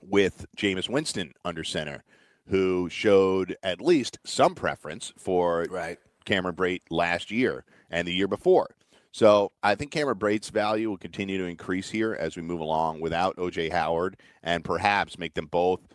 with 0.00 0.46
Jameis 0.56 0.88
Winston 0.88 1.32
under 1.44 1.64
center, 1.64 2.04
who 2.48 2.88
showed 2.88 3.56
at 3.62 3.80
least 3.80 4.18
some 4.24 4.54
preference 4.54 5.12
for 5.18 5.66
right. 5.70 5.98
Cameron 6.24 6.54
Brate 6.54 6.82
last 6.90 7.30
year 7.30 7.64
and 7.90 8.06
the 8.06 8.14
year 8.14 8.28
before. 8.28 8.76
So 9.12 9.50
I 9.62 9.74
think 9.74 9.90
Cameron 9.90 10.18
Brate's 10.18 10.50
value 10.50 10.88
will 10.88 10.96
continue 10.96 11.38
to 11.38 11.46
increase 11.46 11.90
here 11.90 12.14
as 12.14 12.36
we 12.36 12.42
move 12.42 12.60
along 12.60 13.00
without 13.00 13.36
OJ 13.36 13.72
Howard, 13.72 14.16
and 14.42 14.64
perhaps 14.64 15.18
make 15.18 15.34
them 15.34 15.46
both– 15.46 15.80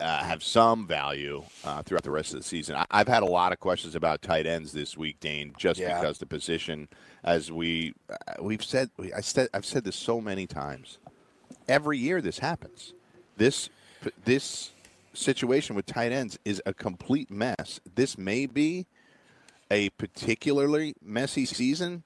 uh, 0.00 0.24
have 0.24 0.42
some 0.42 0.86
value 0.86 1.42
uh, 1.64 1.82
throughout 1.82 2.02
the 2.02 2.10
rest 2.10 2.32
of 2.32 2.40
the 2.40 2.44
season. 2.44 2.76
I- 2.76 2.98
have 2.98 3.08
had 3.08 3.22
a 3.22 3.26
lot 3.26 3.52
of 3.52 3.60
questions 3.60 3.94
about 3.94 4.22
tight 4.22 4.46
ends 4.46 4.72
this 4.72 4.96
week, 4.96 5.20
Dane, 5.20 5.54
just 5.56 5.80
yeah. 5.80 6.00
because 6.00 6.18
the 6.18 6.26
position, 6.26 6.88
as 7.24 7.52
we 7.52 7.94
uh, 8.08 8.42
we've 8.42 8.64
said, 8.64 8.90
I 9.14 9.20
said 9.20 9.48
I've 9.54 9.66
said 9.66 9.84
this 9.84 9.96
so 9.96 10.20
many 10.20 10.46
times. 10.46 10.98
Every 11.68 11.98
year 11.98 12.20
this 12.20 12.38
happens. 12.38 12.94
This 13.36 13.70
this 14.24 14.72
situation 15.12 15.76
with 15.76 15.86
tight 15.86 16.12
ends 16.12 16.38
is 16.44 16.62
a 16.66 16.74
complete 16.74 17.30
mess. 17.30 17.80
This 17.94 18.16
may 18.16 18.46
be 18.46 18.86
a 19.70 19.90
particularly 19.90 20.94
messy 21.02 21.46
season, 21.46 22.02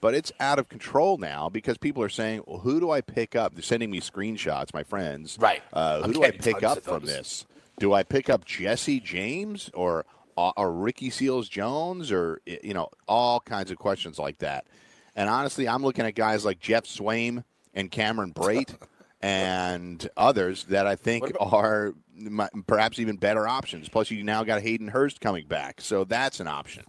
but 0.00 0.14
it's 0.14 0.32
out 0.40 0.58
of 0.58 0.68
control 0.68 1.18
now 1.18 1.48
because 1.48 1.78
people 1.78 2.02
are 2.02 2.08
saying, 2.08 2.42
"Well, 2.46 2.58
who 2.58 2.80
do 2.80 2.90
I 2.90 3.00
pick 3.00 3.34
up?" 3.36 3.54
They're 3.54 3.62
sending 3.62 3.90
me 3.90 4.00
screenshots, 4.00 4.72
my 4.74 4.82
friends. 4.82 5.36
Right. 5.40 5.62
Uh, 5.72 6.02
who 6.02 6.12
do 6.12 6.24
I 6.24 6.30
pick 6.30 6.62
up 6.62 6.82
from 6.82 7.04
this? 7.04 7.46
Do 7.78 7.92
I 7.92 8.02
pick 8.02 8.30
up 8.30 8.44
Jesse 8.44 9.00
James 9.00 9.70
or 9.74 10.04
uh, 10.36 10.52
or 10.56 10.72
Ricky 10.72 11.10
Seals 11.10 11.48
Jones 11.48 12.10
or 12.12 12.40
you 12.46 12.74
know 12.74 12.88
all 13.08 13.40
kinds 13.40 13.70
of 13.70 13.78
questions 13.78 14.18
like 14.18 14.38
that? 14.38 14.66
And 15.14 15.28
honestly, 15.30 15.66
I'm 15.68 15.82
looking 15.82 16.04
at 16.04 16.14
guys 16.14 16.44
like 16.44 16.60
Geoff 16.60 16.84
Swaim 16.84 17.44
and 17.74 17.90
Cameron 17.90 18.32
Brate 18.34 18.76
and 19.22 20.08
others 20.16 20.64
that 20.64 20.86
I 20.86 20.94
think 20.96 21.30
about- 21.30 21.52
are 21.52 21.94
perhaps 22.66 22.98
even 22.98 23.16
better 23.16 23.48
options. 23.48 23.88
Plus, 23.88 24.10
you 24.10 24.22
now 24.22 24.44
got 24.44 24.62
Hayden 24.62 24.88
Hurst 24.88 25.20
coming 25.20 25.46
back, 25.46 25.80
so 25.80 26.04
that's 26.04 26.40
an 26.40 26.48
option. 26.48 26.84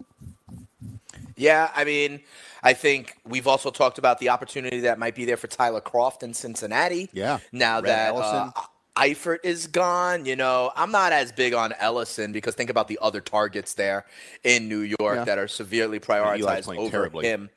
Yeah, 1.38 1.70
I 1.74 1.84
mean, 1.84 2.20
I 2.62 2.72
think 2.72 3.16
we've 3.26 3.46
also 3.46 3.70
talked 3.70 3.98
about 3.98 4.18
the 4.18 4.28
opportunity 4.28 4.80
that 4.80 4.98
might 4.98 5.14
be 5.14 5.24
there 5.24 5.36
for 5.36 5.46
Tyler 5.46 5.80
Kroft 5.80 6.22
in 6.22 6.34
Cincinnati. 6.34 7.08
Yeah. 7.12 7.38
Now 7.52 7.76
Red 7.76 7.84
that 7.86 8.14
uh, 8.14 8.50
Eifert 8.96 9.38
is 9.44 9.68
gone, 9.68 10.26
you 10.26 10.34
know, 10.34 10.72
I'm 10.74 10.90
not 10.90 11.12
as 11.12 11.30
big 11.30 11.54
on 11.54 11.72
Ellison 11.78 12.32
because 12.32 12.54
think 12.56 12.68
about 12.68 12.88
the 12.88 12.98
other 13.00 13.20
targets 13.20 13.74
there 13.74 14.04
in 14.42 14.68
New 14.68 14.80
York 14.80 15.16
yeah. 15.16 15.24
that 15.24 15.38
are 15.38 15.48
severely 15.48 16.00
prioritized 16.00 16.76
over 16.76 16.90
terribly. 16.90 17.24
him. 17.26 17.48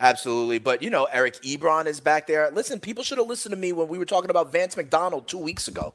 Absolutely. 0.00 0.58
But, 0.58 0.82
you 0.82 0.88
know, 0.88 1.04
Eric 1.12 1.34
Ebron 1.42 1.86
is 1.86 2.00
back 2.00 2.26
there. 2.26 2.50
Listen, 2.50 2.80
people 2.80 3.04
should 3.04 3.18
have 3.18 3.26
listened 3.26 3.52
to 3.52 3.58
me 3.58 3.72
when 3.72 3.86
we 3.86 3.98
were 3.98 4.06
talking 4.06 4.30
about 4.30 4.50
Vance 4.50 4.74
McDonald 4.76 5.28
two 5.28 5.38
weeks 5.38 5.68
ago. 5.68 5.92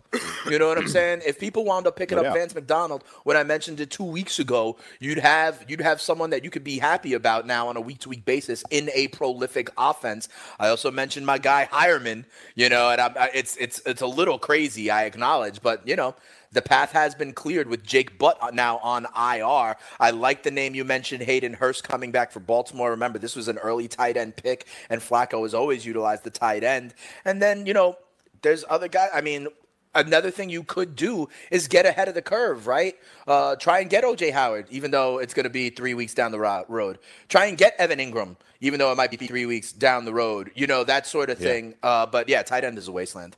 You 0.50 0.60
know 0.60 0.68
what 0.68 0.78
I'm 0.78 0.88
saying? 0.88 1.24
If 1.26 1.40
people 1.40 1.66
wound 1.66 1.88
up 1.88 1.96
picking 1.96 2.20
oh, 2.20 2.22
yeah. 2.22 2.30
up 2.30 2.36
Vance 2.36 2.54
McDonald 2.54 3.04
when 3.24 3.36
I 3.36 3.44
mentioned 3.44 3.80
it 3.80 3.90
two 3.90 4.04
weeks 4.04 4.38
ago, 4.38 4.78
you'd 5.00 5.18
have 5.18 5.66
you'd 5.68 5.82
have 5.82 6.00
someone 6.00 6.30
that 6.30 6.44
you 6.44 6.52
could 6.52 6.64
be 6.64 6.78
happy 6.78 7.14
about 7.14 7.48
now 7.48 7.68
on 7.68 7.78
a 7.78 7.82
week 7.82 8.00
to 8.02 8.10
week 8.10 8.26
basis 8.26 8.64
in 8.70 8.92
a 8.94 9.08
prolific 9.08 9.72
offense. 9.76 10.30
I 10.60 10.68
also 10.68 10.92
mentioned 10.92 11.26
my 11.26 11.40
guy 11.40 11.68
Heuerman, 11.72 12.26
you 12.54 12.70
know, 12.70 12.92
and 12.92 13.02
I, 13.02 13.32
it's 13.34 13.58
it's 13.58 13.82
it's 13.88 14.02
a 14.04 14.08
little 14.08 14.38
crazy, 14.38 14.92
I 14.92 15.06
acknowledge, 15.06 15.64
but 15.64 15.88
you 15.88 15.96
know, 15.96 16.14
the 16.52 16.62
path 16.62 16.92
has 16.92 17.16
been 17.16 17.34
cleared 17.34 17.68
with 17.68 17.84
Jake 17.84 18.18
Butt 18.18 18.54
now 18.54 18.78
on 18.78 19.06
IR. 19.16 19.76
I 20.00 20.12
like 20.12 20.44
the 20.44 20.52
name 20.52 20.76
you 20.76 20.84
mentioned, 20.84 21.24
Hayden 21.24 21.54
Hurst 21.54 21.84
coming 21.84 22.12
back 22.12 22.32
for 22.32 22.40
Baltimore. 22.40 22.92
Remember, 22.92 23.20
this 23.20 23.36
was 23.36 23.48
an 23.48 23.58
early 23.58 23.88
tight 23.88 24.18
end 24.18 24.36
pick, 24.36 24.68
and 24.90 25.02
Flacco 25.02 25.44
has 25.44 25.54
always 25.54 25.86
utilized 25.86 26.24
the 26.24 26.30
tight 26.30 26.64
end. 26.64 26.94
And 27.24 27.42
then, 27.42 27.66
you 27.66 27.74
know, 27.74 27.98
there's 28.42 28.64
other 28.70 28.88
guys. 28.88 29.10
I 29.14 29.22
mean, 29.22 29.48
another 29.96 30.30
thing 30.30 30.50
you 30.50 30.64
could 30.64 30.96
do 30.96 31.30
is 31.50 31.68
get 31.68 31.86
ahead 31.86 32.08
of 32.08 32.14
the 32.14 32.22
curve, 32.22 32.68
right? 32.68 32.96
Uh, 33.28 33.56
try 33.56 33.80
and 33.80 33.90
get 33.90 34.04
OJ 34.04 34.32
Howard, 34.32 34.68
even 34.70 34.92
though 34.92 35.20
it's 35.20 35.34
going 35.34 35.46
to 35.46 35.50
be 35.50 35.70
three 35.70 35.94
weeks 35.94 36.14
down 36.14 36.32
the 36.32 36.40
road. 36.40 37.00
Try 37.30 37.46
and 37.46 37.58
get 37.58 37.76
Evan 37.80 38.00
Engram, 38.00 38.36
even 38.62 38.80
though 38.80 38.92
it 38.92 38.96
might 38.96 39.12
be 39.12 39.18
three 39.18 39.46
weeks 39.46 39.72
down 39.72 40.06
the 40.06 40.14
road. 40.14 40.52
You 40.56 40.68
know 40.68 40.84
that 40.84 41.08
sort 41.08 41.30
of 41.30 41.38
thing. 41.38 41.76
Uh, 41.82 42.06
but 42.06 42.30
yeah, 42.30 42.44
tight 42.44 42.64
end 42.64 42.78
is 42.78 42.88
a 42.88 42.92
wasteland. 42.92 43.36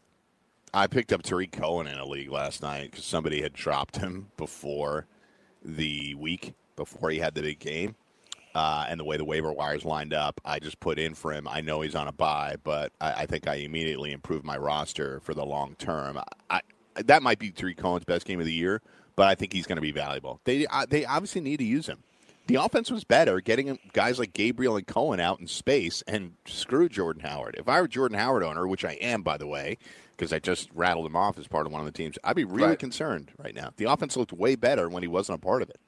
I 0.78 0.86
picked 0.86 1.12
up 1.12 1.24
Tarik 1.24 1.52
Cohen 1.52 1.88
in 1.88 1.98
a 1.98 2.06
league 2.06 2.30
last 2.30 2.62
night 2.62 2.92
because 2.92 3.04
somebody 3.04 3.42
had 3.42 3.52
dropped 3.52 3.98
him 3.98 4.28
before 4.38 5.08
the 5.66 6.14
week 6.14 6.54
before 6.76 7.10
he 7.10 7.18
had 7.18 7.34
the 7.34 7.42
big 7.42 7.58
game. 7.58 7.96
Uh, 8.54 8.86
and 8.88 9.00
the 9.00 9.04
way 9.04 9.18
the 9.18 9.26
waiver 9.26 9.52
wires 9.52 9.86
lined 9.86 10.14
up, 10.14 10.40
I 10.46 10.60
just 10.60 10.80
put 10.80 11.00
in 11.00 11.16
for 11.16 11.34
him. 11.34 11.48
I 11.48 11.62
know 11.62 11.82
he's 11.82 11.96
on 11.96 12.08
a 12.08 12.12
bye, 12.12 12.58
but 12.64 12.92
I, 13.02 13.14
I 13.14 13.26
think 13.26 13.48
I 13.48 13.56
immediately 13.56 14.12
improved 14.12 14.46
my 14.46 14.56
roster 14.56 15.20
for 15.22 15.34
the 15.34 15.44
long 15.44 15.74
term. 15.80 16.20
I, 16.52 16.62
that 17.06 17.24
might 17.24 17.40
be 17.40 17.50
Tarik 17.50 17.78
Cohen's 17.78 18.06
best 18.06 18.28
game 18.28 18.40
of 18.40 18.46
the 18.46 18.54
year, 18.54 18.84
but 19.16 19.28
I 19.28 19.34
think 19.34 19.54
he's 19.54 19.66
going 19.66 19.78
to 19.78 19.82
be 19.82 19.92
valuable. 19.92 20.42
They 20.44 20.68
uh, 20.68 20.86
they 20.88 21.06
obviously 21.06 21.42
need 21.42 21.58
to 21.58 21.66
use 21.66 21.88
him. 21.88 22.04
The 22.48 22.56
offense 22.56 22.90
was 22.90 23.04
better 23.04 23.42
getting 23.42 23.78
guys 23.92 24.20
like 24.20 24.32
Gabriel 24.32 24.78
and 24.78 24.88
Cohen 24.88 25.20
out 25.20 25.42
in 25.42 25.48
space 25.48 26.02
and 26.08 26.34
screw 26.46 26.88
Jordan 26.88 27.22
Howard. 27.24 27.56
If 27.60 27.68
I 27.68 27.82
were 27.82 27.90
Jordan 27.90 28.18
Howard 28.18 28.42
owner, 28.42 28.66
which 28.66 28.86
I 28.86 28.94
am 28.94 29.22
by 29.22 29.38
the 29.38 29.48
way, 29.48 29.78
because 30.16 30.32
I 30.32 30.40
just 30.40 30.70
rattled 30.74 31.06
him 31.06 31.16
off 31.16 31.38
as 31.38 31.48
part 31.48 31.66
of 31.66 31.74
one 31.74 31.82
of 31.82 31.86
the 31.86 31.92
teams. 31.92 32.18
I'd 32.24 32.38
be 32.38 32.46
really 32.46 32.70
right. 32.70 32.80
concerned 32.80 33.32
right 33.38 33.54
now. 33.54 33.72
The 33.76 33.86
offense 33.86 34.16
looked 34.16 34.32
way 34.32 34.56
better 34.56 34.90
when 34.90 35.04
he 35.04 35.08
wasn't 35.08 35.38
a 35.38 35.46
part 35.46 35.62
of 35.62 35.70
it. 35.70 35.80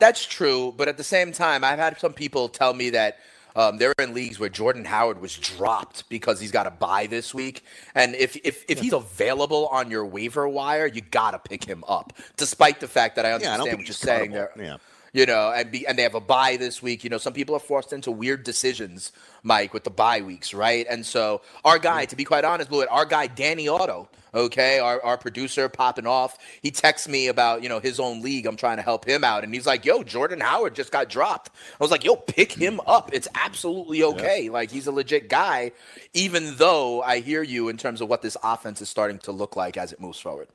That's 0.00 0.26
true, 0.26 0.74
but 0.76 0.88
at 0.88 0.96
the 0.96 1.04
same 1.04 1.32
time, 1.32 1.64
I've 1.64 1.78
had 1.78 1.98
some 1.98 2.12
people 2.12 2.48
tell 2.48 2.74
me 2.74 2.90
that 2.90 3.18
um, 3.56 3.78
they're 3.78 3.94
in 3.98 4.14
leagues 4.14 4.38
where 4.38 4.48
Jordan 4.48 4.84
Howard 4.84 5.20
was 5.20 5.36
dropped 5.36 6.08
because 6.08 6.40
he's 6.40 6.52
got 6.52 6.64
to 6.64 6.70
buy 6.70 7.06
this 7.06 7.32
week, 7.32 7.64
and 7.94 8.14
if 8.14 8.36
if, 8.44 8.64
if 8.68 8.78
he's 8.80 8.92
available 8.92 9.66
on 9.68 9.90
your 9.90 10.04
waiver 10.04 10.48
wire, 10.48 10.86
you 10.86 11.00
got 11.00 11.32
to 11.32 11.38
pick 11.40 11.64
him 11.64 11.82
up, 11.88 12.12
despite 12.36 12.78
the 12.78 12.86
fact 12.86 13.16
that 13.16 13.26
I 13.26 13.32
understand 13.32 13.62
yeah, 13.64 13.72
I 13.72 13.74
what 13.74 13.86
you're 13.86 13.94
saying 13.94 14.30
there. 14.30 14.52
Yeah 14.56 14.76
you 15.12 15.26
know, 15.26 15.52
and 15.54 15.70
be, 15.70 15.86
and 15.86 15.98
they 15.98 16.02
have 16.02 16.14
a 16.14 16.20
bye 16.20 16.56
this 16.56 16.82
week. 16.82 17.04
You 17.04 17.10
know, 17.10 17.18
some 17.18 17.32
people 17.32 17.54
are 17.54 17.60
forced 17.60 17.92
into 17.92 18.10
weird 18.10 18.44
decisions, 18.44 19.12
Mike, 19.42 19.72
with 19.72 19.84
the 19.84 19.90
bye 19.90 20.20
weeks, 20.20 20.52
right? 20.52 20.86
And 20.88 21.04
so 21.04 21.42
our 21.64 21.78
guy, 21.78 22.04
to 22.06 22.16
be 22.16 22.24
quite 22.24 22.44
honest, 22.44 22.70
Blewett, 22.70 22.88
our 22.90 23.04
guy 23.04 23.26
Danny 23.26 23.68
Otto, 23.68 24.08
okay, 24.34 24.78
our, 24.78 25.02
our 25.02 25.16
producer 25.16 25.68
popping 25.68 26.06
off, 26.06 26.38
he 26.62 26.70
texts 26.70 27.08
me 27.08 27.28
about 27.28 27.62
you 27.62 27.68
know 27.68 27.80
his 27.80 27.98
own 27.98 28.22
league. 28.22 28.46
I'm 28.46 28.56
trying 28.56 28.76
to 28.76 28.82
help 28.82 29.06
him 29.06 29.24
out, 29.24 29.44
and 29.44 29.54
he's 29.54 29.66
like, 29.66 29.84
"Yo, 29.84 30.02
Jordan 30.02 30.40
Howard 30.40 30.74
just 30.74 30.92
got 30.92 31.08
dropped." 31.08 31.50
I 31.80 31.84
was 31.84 31.90
like, 31.90 32.04
"Yo, 32.04 32.16
pick 32.16 32.52
him 32.52 32.78
mm. 32.78 32.84
up. 32.86 33.10
It's 33.12 33.28
absolutely 33.34 34.02
okay. 34.02 34.44
Yeah. 34.44 34.52
Like 34.52 34.70
he's 34.70 34.86
a 34.86 34.92
legit 34.92 35.28
guy." 35.28 35.72
Even 36.14 36.56
though 36.56 37.02
I 37.02 37.20
hear 37.20 37.42
you 37.42 37.68
in 37.68 37.76
terms 37.76 38.00
of 38.00 38.08
what 38.08 38.22
this 38.22 38.36
offense 38.42 38.80
is 38.80 38.88
starting 38.88 39.18
to 39.20 39.32
look 39.32 39.56
like 39.56 39.76
as 39.76 39.92
it 39.92 40.00
moves 40.00 40.18
forward. 40.18 40.48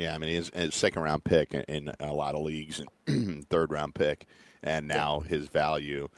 Yeah, 0.00 0.14
I 0.14 0.18
mean, 0.18 0.30
he's 0.30 0.50
a 0.54 0.70
second 0.70 1.02
round 1.02 1.24
pick 1.24 1.52
in, 1.54 1.92
a 2.00 2.12
lot 2.12 2.34
of 2.34 2.42
leagues, 2.42 2.80
and 3.06 3.46
third 3.50 3.72
round 3.72 3.94
pick. 3.94 4.26
and 4.62 4.86
now 4.86 5.20
his 5.20 5.48
value 5.48 6.08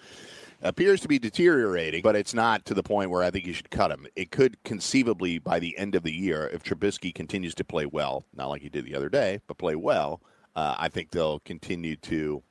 appears 0.63 1.01
to 1.01 1.09
be 1.09 1.19
deteriorating, 1.19 2.03
but 2.03 2.17
it's 2.17 2.35
not 2.35 2.65
to 2.67 2.75
the 2.75 2.83
point 2.83 3.11
where 3.11 3.23
I 3.23 3.31
think 3.31 3.47
you 3.47 3.53
should 3.53 3.71
cut 3.71 3.91
him. 3.91 4.07
It 4.15 4.31
could 4.31 4.63
conceivably 4.65 5.39
by 5.39 5.59
the 5.59 5.77
end 5.79 5.95
of 5.95 6.03
the 6.03 6.13
year, 6.13 6.51
if 6.53 6.63
Trubisky 6.63 7.15
continues 7.15 7.55
to 7.57 7.65
play 7.65 7.87
well, 7.87 8.25
not 8.35 8.49
like 8.49 8.63
he 8.63 8.69
did 8.69 8.85
the 8.85 8.95
other 8.95 9.09
day, 9.09 9.41
but 9.47 9.59
play 9.59 9.75
well, 9.75 10.21
uh, 10.55 10.77
I 10.79 10.89
think 10.89 11.11
they'll 11.11 11.41
continue 11.41 11.97
to 11.97 12.43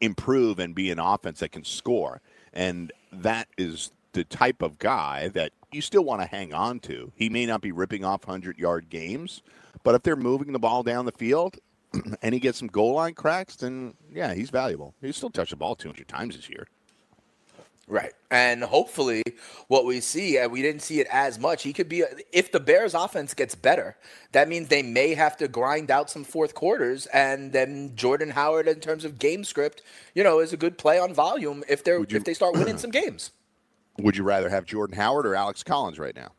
improve 0.00 0.58
and 0.58 0.74
be 0.74 0.90
an 0.90 0.98
offense 0.98 1.40
that 1.40 1.52
can 1.52 1.64
score. 1.64 2.20
And 2.52 2.92
that 3.12 3.48
is 3.58 3.92
the 4.12 4.24
type 4.24 4.62
of 4.62 4.78
guy 4.78 5.28
that 5.28 5.52
you 5.72 5.80
still 5.80 6.04
want 6.04 6.20
to 6.22 6.26
hang 6.26 6.52
on 6.52 6.80
to. 6.80 7.12
He 7.14 7.28
may 7.28 7.46
not 7.46 7.60
be 7.60 7.72
ripping 7.72 8.04
off 8.04 8.26
100 8.26 8.58
yard 8.58 8.88
games, 8.90 9.42
but 9.82 9.94
if 9.94 10.02
they're 10.02 10.16
moving 10.16 10.52
the 10.52 10.58
ball 10.58 10.82
down 10.82 11.04
the 11.04 11.12
field 11.12 11.58
and 12.22 12.34
he 12.34 12.40
gets 12.40 12.58
some 12.58 12.68
goal 12.68 12.94
line 12.94 13.14
cracks, 13.14 13.56
then 13.56 13.94
yeah, 14.12 14.34
he's 14.34 14.50
valuable. 14.50 14.94
He 15.00 15.12
still 15.12 15.30
touched 15.30 15.50
the 15.50 15.56
ball 15.56 15.74
200 15.76 16.06
times 16.08 16.36
this 16.36 16.48
year. 16.48 16.66
Right. 17.90 18.12
And 18.30 18.62
hopefully, 18.62 19.24
what 19.66 19.84
we 19.84 20.00
see, 20.00 20.38
and 20.38 20.52
we 20.52 20.62
didn't 20.62 20.82
see 20.82 21.00
it 21.00 21.08
as 21.10 21.40
much, 21.40 21.64
he 21.64 21.72
could 21.72 21.88
be, 21.88 22.04
if 22.32 22.52
the 22.52 22.60
Bears 22.60 22.94
offense 22.94 23.34
gets 23.34 23.56
better, 23.56 23.96
that 24.30 24.48
means 24.48 24.68
they 24.68 24.84
may 24.84 25.14
have 25.14 25.36
to 25.38 25.48
grind 25.48 25.90
out 25.90 26.08
some 26.08 26.22
fourth 26.22 26.54
quarters. 26.54 27.06
And 27.06 27.52
then 27.52 27.96
Jordan 27.96 28.30
Howard, 28.30 28.68
in 28.68 28.78
terms 28.78 29.04
of 29.04 29.18
game 29.18 29.42
script, 29.42 29.82
you 30.14 30.22
know, 30.22 30.38
is 30.38 30.52
a 30.52 30.56
good 30.56 30.78
play 30.78 31.00
on 31.00 31.12
volume 31.12 31.64
if 31.68 31.82
they're, 31.82 31.98
you, 31.98 32.06
if 32.10 32.22
they 32.22 32.32
start 32.32 32.54
winning 32.54 32.78
some 32.78 32.92
games. 32.92 33.32
Would 33.98 34.16
you 34.16 34.22
rather 34.22 34.48
have 34.48 34.66
Jordan 34.66 34.96
Howard 34.96 35.26
or 35.26 35.34
Alex 35.34 35.64
Collins 35.64 35.98
right 35.98 36.14
now? 36.14 36.30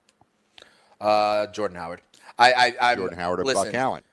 Uh, 1.02 1.48
Jordan 1.48 1.76
Howard. 1.76 2.02
I, 2.42 2.52
I, 2.52 2.92
I'm, 2.92 2.98
Jordan 2.98 3.18
Howard 3.18 3.40
or 3.40 3.46
listen, 3.46 3.66
Buck 3.66 3.74
Allen? 3.74 4.04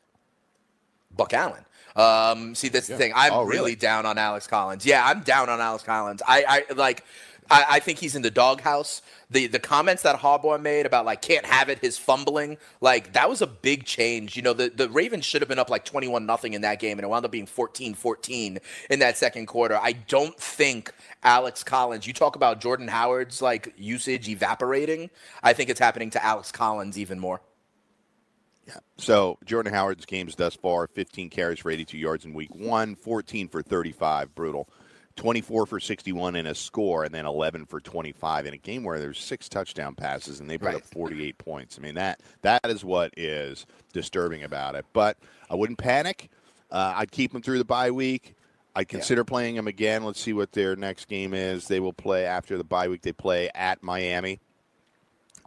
Buck 1.17 1.35
Allen. 1.35 1.65
Um, 1.97 2.55
see, 2.55 2.69
this 2.69 2.89
yeah. 2.89 2.97
thing. 2.97 3.13
I'm 3.15 3.33
oh, 3.33 3.43
really? 3.43 3.59
really? 3.59 3.75
down 3.75 4.07
on 4.07 4.19
Alex 4.19 4.47
Collins. 4.47 4.87
Yeah, 4.87 5.05
I'm 5.05 5.21
down 5.21 5.49
on 5.49 5.61
Alex 5.61 5.83
Collins. 5.83 6.23
I, 6.27 6.65
I 6.69 6.75
like 6.75 7.05
I, 7.51 7.65
I, 7.71 7.81
think 7.81 7.99
he's 7.99 8.15
in 8.15 8.23
the 8.23 8.31
doghouse. 8.31 9.03
The 9.31 9.47
the 9.47 9.59
comments 9.59 10.03
that 10.03 10.19
Harbaugh 10.21 10.61
made 10.61 10.87
about 10.87 11.05
like 11.05 11.23
can't 11.23 11.47
have 11.47 11.69
it, 11.69 11.79
his 11.79 11.99
fumbling, 11.99 12.59
like 12.81 13.13
that 13.15 13.29
was 13.29 13.43
a 13.43 13.47
big 13.47 13.85
change. 13.85 14.37
You 14.37 14.43
know, 14.43 14.53
the, 14.53 14.69
the 14.69 14.89
Ravens 14.89 15.25
should 15.25 15.43
have 15.43 15.49
been 15.49 15.59
up 15.59 15.71
like 15.71 15.85
21 15.85 16.27
nothing 16.27 16.55
in 16.55 16.63
that 16.63 16.79
game, 16.79 16.99
and 16.99 17.05
it 17.05 17.09
wound 17.09 17.25
up 17.25 17.31
being 17.31 17.47
14-14 17.47 18.59
in 18.91 18.99
that 18.99 19.17
second 19.17 19.47
quarter. 19.47 19.79
I 19.81 19.93
don't 19.93 20.39
think 20.39 20.93
Alex 21.23 21.65
Collins, 21.65 22.07
you 22.07 22.13
talk 22.13 22.37
about 22.37 22.61
Jordan 22.61 22.89
Howard's 22.89 23.43
like 23.43 23.73
usage 23.77 24.29
evaporating. 24.29 25.11
I 25.43 25.53
think 25.53 25.71
it's 25.71 25.81
happening 25.81 26.11
to 26.11 26.25
Alex 26.25 26.53
Collins 26.53 26.99
even 26.99 27.19
more. 27.19 27.41
Yeah. 28.69 28.77
So 28.99 29.39
Jordan 29.47 29.73
Howard's 29.73 30.05
games 30.05 30.35
thus 30.35 30.55
far 30.55 30.87
15 30.87 31.31
carries 31.31 31.59
for 31.61 31.71
82 31.71 31.97
yards 31.97 32.25
in 32.27 32.35
week 32.35 32.55
one, 32.55 32.95
14 32.95 33.49
for 33.49 33.63
35. 33.63 34.35
Brutal. 34.35 34.69
24 35.17 35.67
for 35.67 35.81
61 35.81 36.37
in 36.37 36.47
a 36.47 36.55
score, 36.55 37.03
and 37.03 37.13
then 37.13 37.27
11 37.27 37.67
for 37.67 37.81
25 37.81 38.47
in 38.47 38.55
a 38.55 38.57
game 38.57 38.85
where 38.85 39.01
there's 39.01 39.19
six 39.19 39.49
touchdown 39.49 39.97
passes 39.97 40.39
and 40.39 40.49
they 40.49 40.57
put 40.57 40.67
right. 40.67 40.77
up 40.77 40.85
48 40.85 41.37
points. 41.39 41.77
I 41.77 41.83
mean 41.83 41.97
that 41.97 42.21
that 42.43 42.61
is 42.67 42.85
what 42.85 43.13
is 43.17 43.67
disturbing 43.93 44.45
about 44.45 44.77
it. 44.77 44.85
But 44.93 45.17
I 45.51 45.57
wouldn't 45.57 45.79
panic. 45.79 46.31
Uh, 46.71 46.93
I'd 46.97 47.11
keep 47.11 47.33
them 47.33 47.43
through 47.43 47.59
the 47.59 47.65
bye 47.65 47.91
week. 47.91 48.37
I'd 48.77 48.87
consider 48.87 49.23
yeah. 49.23 49.31
playing 49.31 49.57
them 49.57 49.67
again. 49.67 50.05
Let's 50.05 50.21
see 50.21 50.35
what 50.35 50.53
their 50.53 50.77
next 50.77 51.09
game 51.09 51.35
is. 51.35 51.67
They 51.67 51.81
will 51.81 51.93
play 51.93 52.25
after 52.25 52.57
the 52.57 52.65
bye 52.65 52.87
week. 52.87 53.03
They 53.03 53.13
play 53.13 53.51
at 53.55 53.83
Miami. 53.83 54.39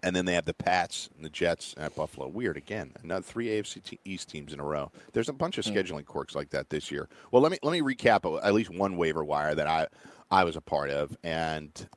And 0.03 0.15
then 0.15 0.25
they 0.25 0.33
have 0.33 0.45
the 0.45 0.53
Pats 0.53 1.09
and 1.15 1.23
the 1.23 1.29
Jets 1.29 1.75
at 1.77 1.95
Buffalo. 1.95 2.27
Weird 2.27 2.57
again. 2.57 2.91
Another 3.03 3.21
three 3.21 3.47
AFC 3.47 3.99
East 4.03 4.29
teams 4.29 4.51
in 4.51 4.59
a 4.59 4.63
row. 4.63 4.91
There's 5.13 5.29
a 5.29 5.33
bunch 5.33 5.57
of 5.57 5.65
hmm. 5.65 5.73
scheduling 5.73 6.05
quirks 6.05 6.35
like 6.35 6.49
that 6.49 6.69
this 6.69 6.89
year. 6.89 7.07
Well, 7.31 7.41
let 7.41 7.51
me 7.51 7.59
let 7.61 7.71
me 7.71 7.81
recap 7.81 8.41
at 8.43 8.53
least 8.53 8.71
one 8.71 8.97
waiver 8.97 9.23
wire 9.23 9.53
that 9.55 9.67
I 9.67 9.87
I 10.31 10.43
was 10.43 10.55
a 10.55 10.61
part 10.61 10.89
of, 10.89 11.15
and 11.23 11.87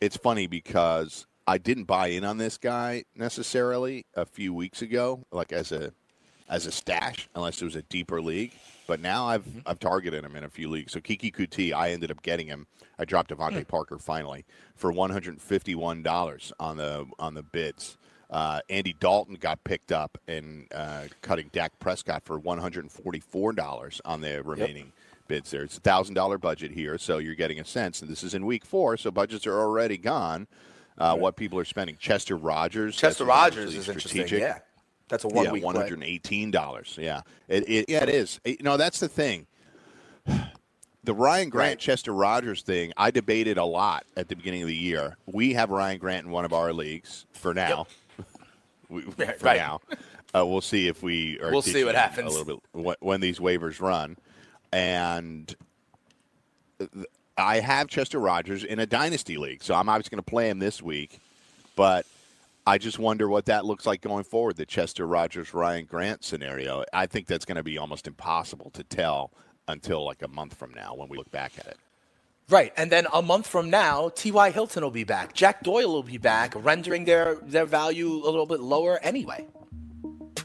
it's 0.00 0.16
funny 0.16 0.46
because 0.46 1.26
I 1.46 1.58
didn't 1.58 1.84
buy 1.84 2.08
in 2.08 2.24
on 2.24 2.38
this 2.38 2.58
guy 2.58 3.04
necessarily 3.14 4.04
a 4.14 4.26
few 4.26 4.52
weeks 4.52 4.82
ago, 4.82 5.24
like 5.32 5.52
as 5.52 5.72
a 5.72 5.92
as 6.48 6.66
a 6.66 6.72
stash, 6.72 7.28
unless 7.34 7.62
it 7.62 7.64
was 7.64 7.76
a 7.76 7.82
deeper 7.82 8.20
league. 8.20 8.52
But 8.86 9.00
now 9.00 9.26
I've 9.26 9.44
mm-hmm. 9.44 9.60
I've 9.66 9.78
targeted 9.78 10.24
him 10.24 10.36
in 10.36 10.44
a 10.44 10.48
few 10.48 10.68
leagues. 10.68 10.92
So 10.92 11.00
Keke 11.00 11.34
Coutee, 11.34 11.72
I 11.72 11.90
ended 11.90 12.10
up 12.10 12.22
getting 12.22 12.46
him. 12.46 12.66
I 12.98 13.04
dropped 13.04 13.30
DeVante 13.30 13.60
mm. 13.60 13.68
Parker 13.68 13.98
finally 13.98 14.44
for 14.74 14.92
one 14.92 15.10
hundred 15.10 15.30
and 15.30 15.42
fifty 15.42 15.74
one 15.74 16.02
dollars 16.02 16.52
on 16.58 16.76
the 16.76 17.06
on 17.18 17.34
the 17.34 17.42
bids. 17.42 17.96
Uh, 18.30 18.60
Andy 18.70 18.94
Dalton 18.98 19.34
got 19.34 19.62
picked 19.62 19.92
up 19.92 20.16
and 20.26 20.66
uh, 20.74 21.04
cutting 21.20 21.50
Dak 21.52 21.78
Prescott 21.78 22.24
for 22.24 22.38
one 22.38 22.58
hundred 22.58 22.84
and 22.84 22.92
forty 22.92 23.20
four 23.20 23.52
dollars 23.52 24.00
on 24.04 24.20
the 24.20 24.42
remaining. 24.42 24.86
Yep 24.86 24.94
bids 25.28 25.50
there. 25.52 25.62
It's 25.62 25.78
a 25.78 25.80
thousand 25.80 26.14
dollar 26.14 26.36
budget 26.36 26.72
here, 26.72 26.98
so 26.98 27.16
you're 27.16 27.36
getting 27.36 27.58
a 27.58 27.64
sense. 27.64 28.02
And 28.02 28.10
this 28.10 28.22
is 28.22 28.34
in 28.34 28.44
week 28.44 28.66
four, 28.66 28.98
so 28.98 29.10
budgets 29.10 29.46
are 29.46 29.58
already 29.58 29.96
gone. 29.96 30.46
Uh. 30.98 31.16
What 31.16 31.36
people 31.36 31.58
are 31.58 31.64
spending. 31.64 31.96
Chester 31.96 32.36
Rogers. 32.36 32.96
Chester 32.96 33.24
Rogers 33.24 33.74
is 33.74 33.84
strategic. 33.84 34.16
interesting. 34.16 34.40
Yeah. 34.40 34.58
That's 35.08 35.24
a 35.24 35.28
one 35.28 35.44
yeah, 35.44 35.52
week. 35.52 35.64
One 35.64 35.74
hundred 35.74 35.94
and 35.94 36.04
eighteen 36.04 36.50
dollars. 36.50 36.96
Yeah, 37.00 37.22
it, 37.48 37.68
it, 37.68 37.84
yeah, 37.88 38.02
it 38.02 38.08
is. 38.08 38.40
It, 38.44 38.60
you 38.60 38.64
know, 38.64 38.76
that's 38.76 39.00
the 39.00 39.08
thing. 39.08 39.46
The 41.04 41.14
Ryan 41.14 41.48
Grant 41.48 41.70
right. 41.70 41.78
Chester 41.80 42.12
Rogers 42.12 42.62
thing, 42.62 42.92
I 42.96 43.10
debated 43.10 43.58
a 43.58 43.64
lot 43.64 44.06
at 44.16 44.28
the 44.28 44.36
beginning 44.36 44.62
of 44.62 44.68
the 44.68 44.76
year. 44.76 45.16
We 45.26 45.52
have 45.54 45.70
Ryan 45.70 45.98
Grant 45.98 46.26
in 46.26 46.30
one 46.30 46.44
of 46.44 46.52
our 46.52 46.72
leagues 46.72 47.26
for 47.32 47.52
now. 47.52 47.88
Yep. 48.18 48.26
we, 48.88 49.02
for 49.10 49.24
right. 49.44 49.56
now, 49.56 49.80
uh, 50.32 50.46
we'll 50.46 50.60
see 50.60 50.86
if 50.86 51.02
we. 51.02 51.40
Are 51.40 51.50
we'll 51.50 51.60
see 51.60 51.82
what 51.82 51.96
happens 51.96 52.32
a 52.32 52.38
little 52.38 52.62
bit 52.72 52.96
when 53.00 53.20
these 53.20 53.40
waivers 53.40 53.80
run, 53.80 54.16
and. 54.72 55.52
I 57.36 57.60
have 57.60 57.88
Chester 57.88 58.20
Rogers 58.20 58.62
in 58.62 58.78
a 58.78 58.86
dynasty 58.86 59.38
league, 59.38 59.62
so 59.62 59.74
I'm 59.74 59.88
obviously 59.88 60.10
going 60.10 60.22
to 60.22 60.30
play 60.30 60.50
him 60.50 60.58
this 60.58 60.82
week. 60.82 61.18
But 61.76 62.06
I 62.66 62.78
just 62.78 62.98
wonder 62.98 63.28
what 63.28 63.46
that 63.46 63.64
looks 63.64 63.86
like 63.86 64.00
going 64.00 64.24
forward, 64.24 64.56
the 64.56 64.66
Chester 64.66 65.06
Rogers 65.06 65.52
Ryan 65.52 65.84
Grant 65.84 66.22
scenario. 66.22 66.84
I 66.92 67.06
think 67.06 67.26
that's 67.26 67.44
going 67.44 67.56
to 67.56 67.62
be 67.64 67.76
almost 67.76 68.06
impossible 68.06 68.70
to 68.70 68.84
tell 68.84 69.32
until 69.66 70.04
like 70.04 70.22
a 70.22 70.28
month 70.28 70.54
from 70.54 70.72
now 70.72 70.94
when 70.94 71.08
we 71.08 71.16
look 71.16 71.30
back 71.32 71.52
at 71.58 71.66
it. 71.66 71.76
Right. 72.48 72.72
And 72.76 72.90
then 72.90 73.06
a 73.12 73.22
month 73.22 73.46
from 73.46 73.70
now, 73.70 74.10
T.Y. 74.10 74.50
Hilton 74.50 74.82
will 74.82 74.90
be 74.90 75.04
back. 75.04 75.32
Jack 75.32 75.62
Doyle 75.62 75.92
will 75.92 76.02
be 76.02 76.18
back, 76.18 76.52
rendering 76.56 77.04
their, 77.04 77.36
their 77.42 77.64
value 77.64 78.08
a 78.08 78.30
little 78.30 78.46
bit 78.46 78.60
lower 78.60 78.98
anyway. 79.02 79.46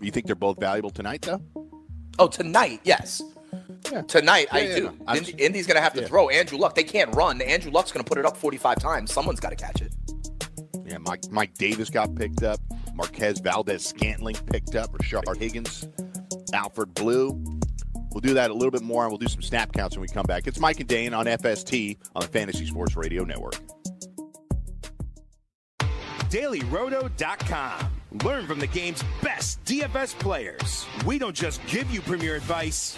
You 0.02 0.12
think 0.12 0.26
they're 0.26 0.36
both 0.36 0.60
valuable 0.60 0.90
tonight, 0.90 1.24
though? 1.24 1.42
Oh, 2.18 2.28
tonight, 2.28 2.82
yes. 2.84 3.22
Yeah. 3.92 4.02
Tonight, 4.04 4.48
yeah, 4.52 4.58
I 4.58 4.60
yeah, 4.62 4.76
do. 4.76 4.98
No. 5.06 5.16
Indy, 5.16 5.32
Indy's 5.34 5.68
going 5.68 5.76
to 5.76 5.82
have 5.82 5.94
to 5.94 6.08
throw 6.08 6.30
Andrew 6.30 6.58
Luck. 6.58 6.76
They 6.76 6.84
can't 6.84 7.14
run. 7.16 7.42
Andrew 7.42 7.72
Luck's 7.72 7.92
going 7.92 8.04
to 8.04 8.08
put 8.08 8.18
it 8.18 8.26
up 8.26 8.38
45 8.38 8.80
times. 8.80 9.14
Someone's 9.14 9.40
got 9.40 9.50
to 9.50 9.56
catch 9.56 9.82
it. 9.82 9.92
Yeah, 10.88 11.00
Mike, 11.00 11.30
Mike 11.30 11.54
Davis 11.56 11.90
got 11.90 12.16
picked 12.16 12.44
up. 12.44 12.60
Marquez 12.96 13.40
Valdes-Scantling 13.40 14.36
picked 14.50 14.76
up. 14.76 14.92
Rashard 14.94 15.38
Higgins, 15.38 15.88
Alfred 16.54 16.94
Blue. 16.94 17.30
We'll 18.12 18.22
do 18.22 18.34
that 18.36 18.50
a 18.50 18.54
little 18.54 18.72
bit 18.72 18.82
more, 18.82 19.04
and 19.04 19.12
we'll 19.12 19.20
do 19.20 19.28
some 19.28 19.42
snap 19.42 19.74
counts 19.74 19.96
when 19.96 20.02
we 20.02 20.08
come 20.08 20.26
back. 20.26 20.48
It's 20.48 20.60
Mike 20.60 20.80
and 20.80 20.88
Dane 20.88 21.14
on 21.14 21.26
FST 21.26 21.98
on 22.16 22.22
the 22.22 22.28
Fantasy 22.30 22.66
Sports 22.66 22.96
Radio 22.96 23.24
Network. 23.26 23.56
DailyRoto.com. 26.30 27.92
Learn 28.24 28.48
from 28.48 28.60
the 28.60 28.68
game's 28.68 29.04
best 29.22 29.64
DFS 29.66 30.18
players. 30.18 30.86
We 31.06 31.20
don't 31.20 31.36
just 31.36 31.66
give 31.68 31.92
you 31.92 32.02
premier 32.02 32.36
advice, 32.36 32.98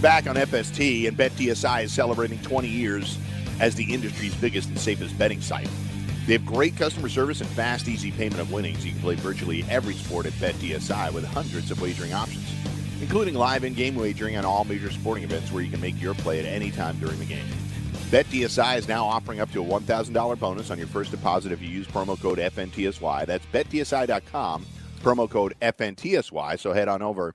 We're 0.00 0.04
back 0.04 0.26
on 0.26 0.34
FST, 0.34 1.08
and 1.08 1.14
BetDSI 1.14 1.84
is 1.84 1.92
celebrating 1.92 2.38
20 2.38 2.66
years 2.66 3.18
as 3.60 3.74
the 3.74 3.92
industry's 3.92 4.34
biggest 4.34 4.70
and 4.70 4.78
safest 4.78 5.18
betting 5.18 5.42
site. 5.42 5.68
They 6.26 6.32
have 6.32 6.46
great 6.46 6.74
customer 6.74 7.10
service 7.10 7.42
and 7.42 7.50
fast, 7.50 7.86
easy 7.86 8.10
payment 8.10 8.40
of 8.40 8.50
winnings. 8.50 8.82
You 8.82 8.92
can 8.92 9.02
play 9.02 9.16
virtually 9.16 9.62
every 9.68 9.92
sport 9.92 10.24
at 10.24 10.32
BetDSI 10.34 11.12
with 11.12 11.26
hundreds 11.26 11.70
of 11.70 11.82
wagering 11.82 12.14
options, 12.14 12.50
including 13.02 13.34
live 13.34 13.62
in-game 13.62 13.94
wagering 13.94 14.38
on 14.38 14.46
all 14.46 14.64
major 14.64 14.90
sporting 14.90 15.22
events 15.22 15.52
where 15.52 15.62
you 15.62 15.70
can 15.70 15.82
make 15.82 16.00
your 16.00 16.14
play 16.14 16.38
at 16.38 16.46
any 16.46 16.70
time 16.70 16.98
during 16.98 17.18
the 17.18 17.26
game. 17.26 17.44
BetDSI 18.08 18.78
is 18.78 18.88
now 18.88 19.04
offering 19.04 19.40
up 19.40 19.52
to 19.52 19.62
a 19.62 19.66
$1,000 19.66 20.38
bonus 20.38 20.70
on 20.70 20.78
your 20.78 20.86
first 20.86 21.10
deposit 21.10 21.52
if 21.52 21.60
you 21.60 21.68
use 21.68 21.86
promo 21.86 22.18
code 22.18 22.38
FNTSY. 22.38 23.26
That's 23.26 23.44
BetDSI.com, 23.52 24.64
promo 25.02 25.28
code 25.28 25.56
FNTSY. 25.60 26.58
So 26.58 26.72
head 26.72 26.88
on 26.88 27.02
over 27.02 27.34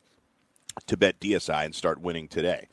to 0.87 0.97
bet 0.97 1.19
DSI 1.19 1.65
and 1.65 1.75
start 1.75 2.01
winning 2.01 2.27
today. 2.27 2.67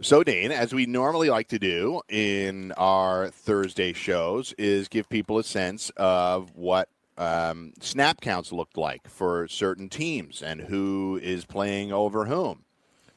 So, 0.00 0.24
Dane, 0.24 0.50
as 0.50 0.74
we 0.74 0.86
normally 0.86 1.30
like 1.30 1.48
to 1.48 1.58
do 1.58 2.00
in 2.08 2.72
our 2.72 3.30
Thursday 3.30 3.92
shows, 3.92 4.52
is 4.58 4.88
give 4.88 5.08
people 5.08 5.38
a 5.38 5.44
sense 5.44 5.90
of 5.96 6.50
what 6.56 6.88
um, 7.16 7.72
snap 7.80 8.20
counts 8.20 8.52
looked 8.52 8.76
like 8.76 9.08
for 9.08 9.46
certain 9.46 9.88
teams 9.88 10.42
and 10.42 10.60
who 10.60 11.20
is 11.22 11.44
playing 11.44 11.92
over 11.92 12.24
whom. 12.24 12.64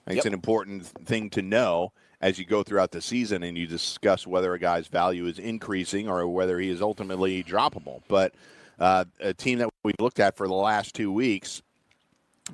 Yep. 0.08 0.18
it's 0.18 0.26
an 0.26 0.34
important 0.34 0.86
thing 0.86 1.30
to 1.32 1.42
know 1.42 1.92
as 2.22 2.40
you 2.40 2.46
go 2.46 2.64
throughout 2.64 2.92
the 2.92 3.02
season 3.02 3.44
and 3.44 3.58
you 3.58 3.68
discuss 3.68 4.26
whether 4.26 4.54
a 4.54 4.60
guy's 4.60 4.88
value 4.88 5.26
is 5.26 5.38
increasing 5.38 6.08
or 6.08 6.28
whether 6.28 6.60
he 6.60 6.70
is 6.70 6.82
ultimately 6.82 7.44
droppable. 7.44 8.02
But 8.08 8.34
uh, 8.80 9.06
a 9.20 9.34
team 9.34 9.60
that 9.60 9.70
we've 9.84 9.96
looked 10.00 10.20
at 10.20 10.38
for 10.38 10.48
the 10.48 10.54
last 10.54 10.96
two 10.96 11.12
weeks 11.12 11.62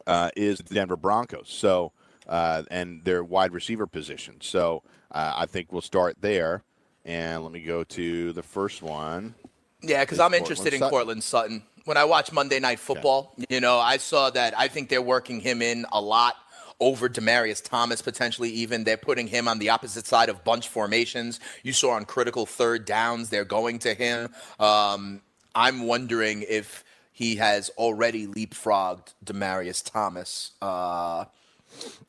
uh, 0.08 0.30
is 0.36 0.60
the 0.60 0.76
Denver 0.76 0.98
Broncos. 0.98 1.50
So, 1.50 1.92
uh, 2.28 2.64
and 2.72 3.04
their 3.04 3.24
wide 3.24 3.52
receiver 3.54 3.88
position. 3.88 4.38
So, 4.42 4.84
uh, 5.12 5.34
I 5.36 5.46
think 5.46 5.72
we'll 5.72 5.82
start 5.82 6.18
there. 6.22 6.64
And 7.06 7.44
let 7.44 7.52
me 7.52 7.62
go 7.62 7.84
to 7.84 8.32
the 8.32 8.44
first 8.44 8.82
one. 8.82 9.36
Yeah, 9.82 10.02
because 10.04 10.20
I'm 10.20 10.34
interested 10.34 10.72
Courtland 10.72 10.74
in 10.74 10.80
Sutton. 10.80 10.90
Courtland 10.92 11.24
Sutton. 11.24 11.64
When 11.86 11.98
I 11.98 12.06
watch 12.06 12.32
Monday 12.32 12.62
Night 12.62 12.80
Football, 12.80 13.36
you 13.50 13.60
know, 13.60 13.78
I 13.78 13.98
saw 13.98 14.30
that. 14.30 14.58
I 14.58 14.70
think 14.70 14.88
they're 14.88 15.02
working 15.02 15.42
him 15.42 15.62
in 15.62 15.86
a 15.92 16.00
lot 16.00 16.36
over 16.80 17.10
Demaryius 17.10 17.62
Thomas 17.62 18.02
potentially. 18.02 18.50
Even 18.52 18.86
they're 18.86 18.96
putting 18.96 19.28
him 19.28 19.50
on 19.50 19.60
the 19.60 19.70
opposite 19.70 20.06
side 20.06 20.30
of 20.30 20.46
bunch 20.46 20.70
formations. 20.70 21.42
You 21.62 21.74
saw 21.74 21.92
on 21.92 22.06
critical 22.06 22.46
third 22.46 22.86
downs, 22.86 23.30
they're 23.30 23.44
going 23.44 23.80
to 23.80 23.94
him. 23.94 24.30
Um, 24.60 25.22
I'm 25.54 25.86
wondering 25.86 26.46
if 26.48 26.86
he 27.14 27.36
has 27.38 27.70
already 27.78 28.28
leapfrogged 28.28 29.14
Demaryius 29.24 29.90
Thomas 29.90 30.52
uh, 30.62 31.26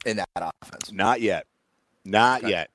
in 0.05 0.17
that 0.17 0.29
offense. 0.63 0.91
Not 0.91 1.21
yet. 1.21 1.47
Not 2.05 2.43
yet. 2.47 2.71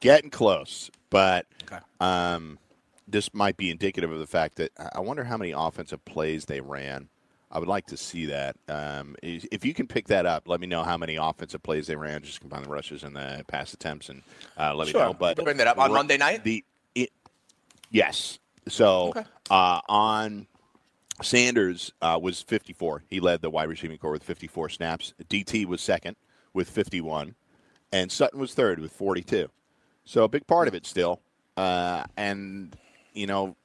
Getting 0.00 0.30
close, 0.30 0.90
but 1.10 1.46
Okay. 1.64 1.78
um, 2.00 2.58
this 3.06 3.32
might 3.32 3.56
be 3.56 3.70
indicative 3.70 4.10
of 4.10 4.18
the 4.18 4.26
fact 4.26 4.56
that 4.56 4.72
I 4.94 5.00
wonder 5.00 5.24
how 5.24 5.36
many 5.36 5.52
offensive 5.52 6.04
plays 6.04 6.44
they 6.46 6.60
ran. 6.60 7.08
I 7.52 7.58
would 7.58 7.68
like 7.68 7.86
to 7.86 7.96
see 7.96 8.26
that. 8.26 8.56
Um, 8.68 9.16
if 9.22 9.64
you 9.64 9.74
can 9.74 9.86
pick 9.88 10.06
that 10.08 10.24
up, 10.26 10.46
let 10.46 10.60
me 10.60 10.66
know 10.68 10.84
how 10.84 10.96
many 10.96 11.16
offensive 11.16 11.62
plays 11.62 11.86
they 11.88 11.96
ran. 11.96 12.22
Just 12.22 12.40
combine 12.40 12.62
the 12.62 12.68
rushes 12.68 13.02
and 13.02 13.14
the 13.14 13.44
pass 13.48 13.72
attempts, 13.74 14.08
and 14.08 14.22
uh, 14.56 14.74
let 14.74 14.88
Sure. 14.88 15.00
me 15.00 15.06
know. 15.08 15.14
But 15.14 15.36
Bring 15.36 15.56
that 15.56 15.66
up 15.66 15.78
on 15.78 15.92
Monday 15.92 16.16
night? 16.16 16.44
The 16.44 16.64
it, 16.94 17.10
yes. 17.90 18.38
So 18.68 19.08
Okay. 19.08 19.24
uh, 19.50 19.80
on 19.88 20.46
Sanders 21.22 21.92
uh, 22.00 22.18
was 22.20 22.42
54. 22.42 23.04
He 23.08 23.20
led 23.20 23.42
the 23.42 23.50
wide 23.50 23.68
receiving 23.68 23.98
corps 23.98 24.12
with 24.12 24.24
54 24.24 24.68
snaps. 24.70 25.14
DT 25.28 25.66
was 25.66 25.80
second 25.80 26.16
with 26.52 26.68
51, 26.68 27.34
and 27.92 28.10
Sutton 28.10 28.40
was 28.40 28.54
third 28.54 28.78
with 28.80 28.92
42. 28.92 29.48
So 30.04 30.24
a 30.24 30.28
big 30.28 30.46
part 30.46 30.68
of 30.68 30.74
it 30.74 30.86
still. 30.86 31.20
Uh, 31.56 32.04
and 32.16 32.76
you 33.12 33.26
know, 33.26 33.56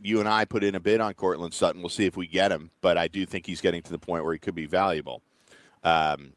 you 0.00 0.20
and 0.20 0.28
I 0.28 0.44
put 0.44 0.64
in 0.64 0.74
a 0.74 0.80
bid 0.80 1.00
on 1.00 1.14
Courtland 1.14 1.54
Sutton. 1.54 1.80
We'll 1.80 1.88
see 1.88 2.06
if 2.06 2.16
we 2.16 2.26
get 2.26 2.50
him, 2.52 2.70
but 2.80 2.98
I 2.98 3.08
do 3.08 3.24
think 3.26 3.46
he's 3.46 3.60
getting 3.60 3.82
to 3.82 3.90
the 3.90 3.98
point 3.98 4.24
where 4.24 4.32
he 4.32 4.38
could 4.38 4.54
be 4.54 4.66
valuable. 4.66 5.22
Um, 5.82 6.32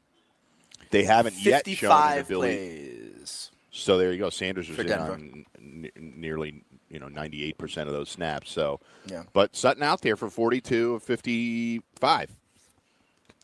they 0.92 1.04
haven't 1.04 1.36
yet 1.36 1.66
shown 1.66 1.90
55 1.90 2.26
ability. 2.26 2.56
plays. 2.56 3.52
So 3.72 3.98
there 3.98 4.12
you 4.12 4.18
go. 4.18 4.30
Sanders 4.30 4.70
was 4.70 4.80
on 4.80 5.46
n- 5.58 5.92
nearly 5.96 6.64
you 6.90 7.00
know 7.00 7.08
98 7.08 7.58
percent 7.58 7.88
of 7.90 7.94
those 7.96 8.10
snaps. 8.10 8.52
So, 8.52 8.80
Yeah. 9.08 9.24
but 9.34 9.56
Sutton 9.56 9.84
out 9.84 10.02
there 10.02 10.16
for 10.16 10.30
42 10.30 10.96
of 10.96 11.04
55. 11.04 12.32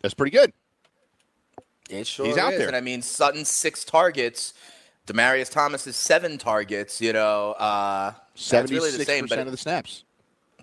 That's 0.02 0.14
pretty 0.14 0.36
good. 0.36 0.54
It 1.90 2.08
sure 2.08 2.26
He's 2.26 2.38
out 2.38 2.54
is. 2.54 2.60
there. 2.60 2.68
And 2.68 2.76
I 2.76 2.82
mean, 2.82 3.02
Sutton 3.02 3.46
six 3.46 3.84
targets, 3.84 4.54
Demaryius 5.08 5.52
Thomas 5.52 5.86
is 5.88 5.96
seven 5.96 6.38
targets. 6.38 7.02
You 7.02 7.14
know, 7.14 7.52
uh, 7.54 8.12
that's 8.12 8.44
76 8.46 8.84
really 8.84 8.98
the 8.98 9.06
same. 9.06 9.24
But 9.26 9.30
percent 9.30 9.48
of 9.48 9.52
the 9.52 9.58
snaps. 9.58 10.04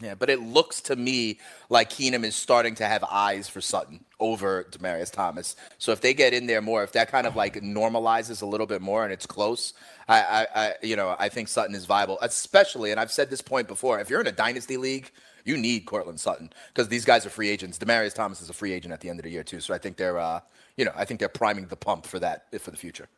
Yeah, 0.00 0.14
but 0.14 0.30
it 0.30 0.40
looks 0.40 0.80
to 0.82 0.96
me 0.96 1.38
like 1.68 1.90
Keenum 1.90 2.24
is 2.24 2.34
starting 2.34 2.74
to 2.76 2.86
have 2.86 3.04
eyes 3.04 3.48
for 3.48 3.60
Sutton 3.60 4.02
over 4.18 4.64
Demaryius 4.70 5.12
Thomas. 5.12 5.56
So 5.78 5.92
if 5.92 6.00
they 6.00 6.14
get 6.14 6.32
in 6.32 6.46
there 6.46 6.62
more, 6.62 6.82
if 6.82 6.92
that 6.92 7.10
kind 7.10 7.26
of 7.26 7.36
like 7.36 7.54
normalizes 7.56 8.40
a 8.40 8.46
little 8.46 8.66
bit 8.66 8.80
more 8.80 9.04
and 9.04 9.12
it's 9.12 9.26
close, 9.26 9.74
I, 10.08 10.22
I, 10.22 10.46
I 10.54 10.74
you 10.82 10.96
know, 10.96 11.16
I 11.18 11.28
think 11.28 11.48
Sutton 11.48 11.74
is 11.74 11.84
viable. 11.84 12.18
Especially, 12.22 12.92
and 12.92 12.98
I've 12.98 13.12
said 13.12 13.28
this 13.28 13.42
point 13.42 13.68
before, 13.68 14.00
if 14.00 14.08
you're 14.08 14.20
in 14.20 14.26
a 14.26 14.32
dynasty 14.32 14.76
league. 14.76 15.10
You 15.42 15.56
need 15.56 15.86
Courtland 15.86 16.20
Sutton 16.20 16.52
because 16.68 16.88
these 16.88 17.06
guys 17.06 17.24
are 17.24 17.30
free 17.30 17.48
agents. 17.48 17.78
Demaryius 17.78 18.12
Thomas 18.12 18.42
is 18.42 18.50
a 18.50 18.52
free 18.52 18.72
agent 18.74 18.92
at 18.92 19.00
the 19.00 19.08
end 19.08 19.18
of 19.18 19.24
the 19.24 19.30
year 19.30 19.42
too, 19.42 19.58
so 19.60 19.72
I 19.72 19.78
think 19.78 19.96
they're, 19.96 20.18
uh, 20.18 20.40
you 20.76 20.84
know, 20.84 20.92
I 20.94 21.06
think 21.06 21.18
they're 21.18 21.30
priming 21.30 21.64
the 21.66 21.76
pump 21.76 22.04
for 22.04 22.18
that 22.18 22.44
for 22.60 22.70
the 22.70 22.76
future. 22.76 23.08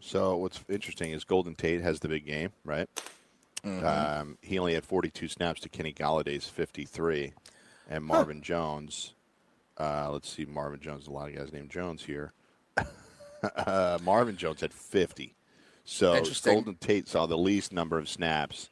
So 0.00 0.36
what's 0.36 0.60
interesting 0.68 1.12
is 1.12 1.24
Golden 1.24 1.54
Tate 1.54 1.80
has 1.80 1.98
the 1.98 2.08
big 2.08 2.26
game, 2.26 2.52
right? 2.62 2.86
Mm-hmm. 3.64 3.86
Um, 3.86 4.38
he 4.42 4.58
only 4.58 4.74
had 4.74 4.84
42 4.84 5.28
snaps 5.28 5.60
to 5.60 5.68
Kenny 5.68 5.92
Golladay's 5.92 6.48
53, 6.48 7.32
and 7.88 8.04
Marvin 8.04 8.42
Jones. 8.42 9.14
Uh, 9.78 10.10
let's 10.12 10.28
see, 10.28 10.44
Marvin 10.44 10.80
Jones. 10.80 11.06
A 11.06 11.10
lot 11.10 11.28
of 11.28 11.36
guys 11.36 11.52
named 11.52 11.70
Jones 11.70 12.04
here. 12.04 12.32
uh, 13.56 13.98
Marvin 14.02 14.36
Jones 14.36 14.60
had 14.60 14.72
50. 14.72 15.34
So. 15.84 16.22
Golden 16.44 16.76
Tate 16.76 17.08
saw 17.08 17.26
the 17.26 17.38
least 17.38 17.72
number 17.72 17.98
of 17.98 18.08
snaps, 18.08 18.70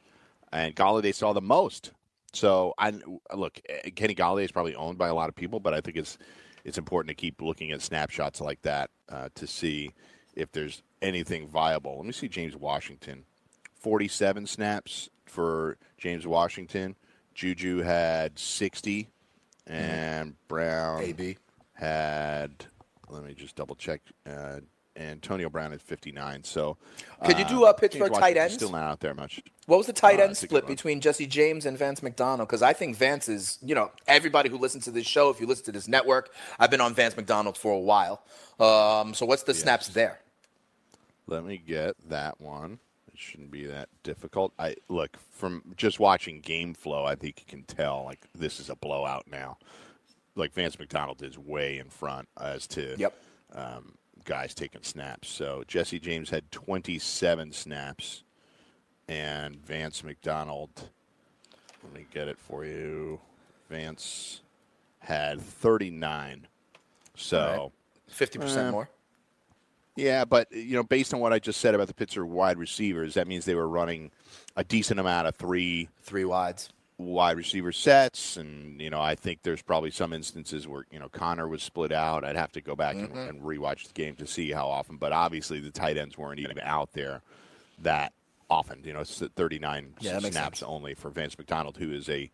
and 0.51 0.75
Golladay 0.75 1.13
saw 1.13 1.33
the 1.33 1.41
most. 1.41 1.91
So 2.33 2.73
I 2.79 2.93
look, 3.33 3.59
Kenny 3.95 4.15
Golladay 4.15 4.45
is 4.45 4.51
probably 4.51 4.75
owned 4.75 4.97
by 4.97 5.07
a 5.07 5.13
lot 5.13 5.29
of 5.29 5.35
people, 5.35 5.59
but 5.59 5.73
I 5.73 5.81
think 5.81 5.97
it's 5.97 6.17
it's 6.65 6.77
important 6.77 7.09
to 7.09 7.21
keep 7.21 7.41
looking 7.41 7.71
at 7.71 7.81
snapshots 7.81 8.41
like 8.41 8.61
that 8.63 8.89
uh, 9.09 9.29
to 9.35 9.45
see 9.45 9.91
if 10.35 10.51
there's 10.51 10.81
anything 11.01 11.47
viable. 11.47 11.97
Let 11.97 12.05
me 12.05 12.11
see 12.11 12.27
James 12.27 12.55
Washington, 12.55 13.25
47 13.83 14.47
snaps 14.47 15.09
for 15.25 15.77
James 15.97 16.25
Washington. 16.25 16.95
Juju 17.35 17.79
had 17.81 18.39
60, 18.39 19.09
and 19.67 20.35
Brown 20.47 21.03
AB. 21.03 21.37
had. 21.73 22.65
Let 23.09 23.23
me 23.25 23.33
just 23.33 23.55
double 23.55 23.75
check. 23.75 24.01
Uh, 24.25 24.59
Antonio 24.95 25.49
Brown 25.49 25.71
had 25.71 25.81
59. 25.81 26.43
So 26.43 26.77
Could 27.25 27.39
you 27.39 27.45
do, 27.45 27.65
uh, 27.65 27.73
James 27.73 27.79
Pittsburgh 27.79 28.11
tight 28.13 28.19
Washington's 28.21 28.37
ends? 28.37 28.53
Still 28.55 28.71
not 28.71 28.83
out 28.83 28.99
there 28.99 29.13
much. 29.13 29.41
What 29.65 29.77
was 29.77 29.87
the 29.87 29.93
tight 29.93 30.19
Uh, 30.19 30.23
end 30.23 30.31
a 30.33 30.35
split 30.35 30.67
between 30.67 31.01
Jesse 31.01 31.25
James 31.25 31.65
and 31.65 31.77
Vance 31.77 32.01
McDonald? 32.03 32.47
Because 32.47 32.61
I 32.61 32.73
think 32.73 32.95
Vance 32.95 33.27
is, 33.27 33.57
you 33.61 33.73
know, 33.75 33.91
everybody 34.07 34.49
who 34.49 34.57
listens 34.57 34.83
to 34.85 34.91
this 34.91 35.07
show, 35.07 35.29
if 35.29 35.41
you 35.41 35.47
listen 35.47 35.65
to 35.65 35.71
this 35.71 35.87
network, 35.87 36.31
I've 36.59 36.69
been 36.71 36.81
on 36.81 36.93
Vance 36.93 37.17
McDonald 37.17 37.57
for 37.57 37.73
a 37.73 37.79
while. 37.79 38.23
Um, 38.59 39.13
so 39.15 39.25
what's 39.25 39.43
the 39.43 39.53
snaps 39.53 39.87
there? 39.89 40.19
Let 41.27 41.43
me 41.43 41.57
get 41.57 41.95
that 42.09 42.39
one. 42.39 42.79
It 43.13 43.19
shouldn't 43.19 43.51
be 43.51 43.65
that 43.67 43.89
difficult. 44.01 44.53
I 44.57 44.75
look 44.89 45.17
from 45.31 45.61
just 45.77 45.99
watching 45.99 46.39
game 46.39 46.73
flow. 46.73 47.05
I 47.05 47.15
think 47.15 47.39
you 47.39 47.45
can 47.47 47.63
tell 47.63 48.03
like 48.05 48.21
this 48.33 48.59
is 48.59 48.69
a 48.69 48.75
blowout 48.75 49.25
now. 49.31 49.57
Like 50.35 50.53
Vance 50.53 50.79
McDonald 50.79 51.21
is 51.21 51.37
way 51.37 51.77
in 51.77 51.89
front 51.89 52.27
as 52.41 52.65
to 52.69 52.95
Yep. 52.97 53.13
um, 53.53 53.93
guys 54.25 54.55
taking 54.55 54.81
snaps. 54.81 55.27
So 55.29 55.63
Jesse 55.67 55.99
James 55.99 56.31
had 56.31 56.51
27 56.51 57.51
snaps, 57.51 58.23
and 59.07 59.55
Vance 59.57 60.03
McDonald. 60.03 60.89
Let 61.83 61.93
me 61.93 62.05
get 62.11 62.27
it 62.27 62.39
for 62.39 62.65
you. 62.65 63.19
Vance 63.69 64.41
had 64.99 65.39
39. 65.41 66.47
So. 67.15 67.39
All 67.39 67.63
right. 67.63 67.71
Fifty 68.07 68.37
percent 68.39 68.69
Uh, 68.69 68.71
more. 68.71 68.89
Yeah, 69.95 70.25
but 70.25 70.51
you 70.51 70.75
know, 70.75 70.83
based 70.83 71.13
on 71.13 71.19
what 71.19 71.33
I 71.33 71.39
just 71.39 71.61
said 71.61 71.75
about 71.75 71.87
the 71.87 71.93
Pittsburgh 71.93 72.27
wide 72.29 72.57
receivers, 72.57 73.13
that 73.13 73.27
means 73.27 73.45
they 73.45 73.55
were 73.55 73.67
running 73.69 74.11
a 74.55 74.63
decent 74.63 74.99
amount 74.99 75.27
of 75.27 75.35
three 75.35 75.89
Three 76.01 76.25
wides. 76.25 76.69
wide 76.97 77.37
receiver 77.37 77.71
sets, 77.71 78.37
and 78.37 78.81
you 78.81 78.89
know, 78.89 79.01
I 79.01 79.13
think 79.15 79.43
there's 79.43 79.61
probably 79.61 79.91
some 79.91 80.11
instances 80.13 80.67
where 80.67 80.85
you 80.91 80.99
know 80.99 81.09
Connor 81.09 81.47
was 81.47 81.61
split 81.61 81.91
out. 81.91 82.23
I'd 82.23 82.35
have 82.35 82.51
to 82.53 82.61
go 82.61 82.75
back 82.75 82.95
and, 82.95 83.11
and 83.15 83.41
rewatch 83.41 83.87
the 83.87 83.93
game 83.93 84.15
to 84.15 84.25
see 84.27 84.51
how 84.51 84.67
often, 84.67 84.97
but 84.97 85.11
obviously 85.11 85.59
the 85.59 85.71
tight 85.71 85.97
ends 85.97 86.17
weren't 86.17 86.39
even 86.39 86.59
out 86.59 86.93
there 86.93 87.21
that 87.79 88.13
often. 88.49 88.83
You 88.83 88.93
know, 88.93 89.01
it's 89.01 89.19
39 89.35 89.93
Yeah, 89.99 90.19
snaps 90.19 90.63
only 90.63 90.93
for 90.95 91.09
Vance 91.11 91.37
McDonald, 91.37 91.77
who 91.77 91.91
is 91.91 92.09
a 92.09 92.29